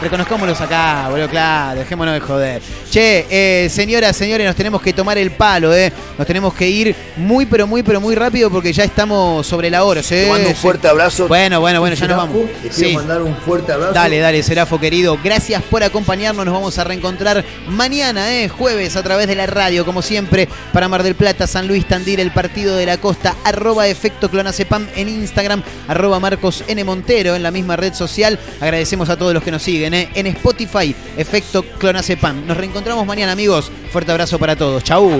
reconozcámoslos 0.00 0.60
acá, 0.60 1.08
boludo, 1.10 1.28
claro, 1.28 1.80
dejémonos 1.80 2.14
de 2.14 2.20
joder. 2.20 2.62
Che, 2.88 3.26
eh, 3.28 3.68
señoras, 3.68 4.14
señores, 4.16 4.46
nos 4.46 4.54
tenemos 4.54 4.80
que 4.80 4.92
tomar 4.92 5.18
el 5.18 5.32
palo, 5.32 5.74
¿eh? 5.74 5.92
Nos 6.16 6.24
tenemos 6.24 6.54
que 6.54 6.68
ir 6.68 6.94
muy, 7.16 7.46
pero 7.46 7.66
muy, 7.66 7.82
pero 7.82 8.00
muy 8.00 8.14
rápido 8.14 8.48
porque 8.48 8.72
ya 8.72 8.84
estamos 8.84 9.44
sobre 9.44 9.70
la 9.70 9.82
hora, 9.82 10.04
¿sí? 10.04 10.14
Te 10.14 10.28
mando 10.28 10.48
un 10.50 10.54
fuerte 10.54 10.86
abrazo. 10.86 11.26
Bueno, 11.26 11.58
bueno, 11.58 11.80
bueno, 11.80 11.96
ya 11.96 12.06
nos 12.06 12.16
vamos. 12.16 12.36
Te 12.62 12.68
quiero 12.68 12.90
Sí. 12.90 12.94
mandar 12.94 13.22
un 13.22 13.34
fuerte 13.38 13.72
abrazo. 13.72 13.92
Dale, 13.92 14.20
dale, 14.20 14.40
Serafo 14.44 14.78
querido. 14.78 15.18
Gracias 15.24 15.64
por 15.64 15.82
acompañarnos. 15.82 16.44
Nos 16.44 16.54
vamos 16.54 16.78
a 16.78 16.84
reencontrar 16.84 17.44
mañana, 17.66 18.32
eh, 18.36 18.48
jueves, 18.48 18.94
a 18.94 19.02
través 19.02 19.26
de 19.26 19.34
la 19.34 19.46
radio, 19.46 19.84
como 19.84 20.00
siempre, 20.00 20.48
para 20.72 20.86
Mar 20.86 21.02
del 21.02 21.16
Plata, 21.16 21.48
San 21.48 21.66
Luis, 21.66 21.88
Tandil, 21.88 22.20
el 22.20 22.30
Partido 22.30 22.76
de 22.76 22.86
la 22.86 22.98
Costa, 22.98 23.34
arroba 23.42 23.88
efecto 23.88 24.30
clonacepam 24.30 24.86
en 24.94 25.08
Instagram, 25.08 25.60
arroba 25.88 26.20
Marcos 26.20 26.62
N. 26.68 26.83
Montero 26.84 27.34
en 27.34 27.42
la 27.42 27.50
misma 27.50 27.76
red 27.76 27.94
social. 27.94 28.38
Agradecemos 28.60 29.08
a 29.08 29.16
todos 29.16 29.34
los 29.34 29.42
que 29.42 29.50
nos 29.50 29.62
siguen, 29.62 29.94
eh, 29.94 30.10
en 30.14 30.26
Spotify, 30.28 30.94
efecto 31.16 31.64
clonacepam. 31.78 32.46
Nos 32.46 32.56
reencontramos 32.56 33.06
mañana, 33.06 33.32
amigos. 33.32 33.70
Fuerte 33.90 34.12
abrazo 34.12 34.38
para 34.38 34.56
todos. 34.56 34.82
Chau. 34.84 35.10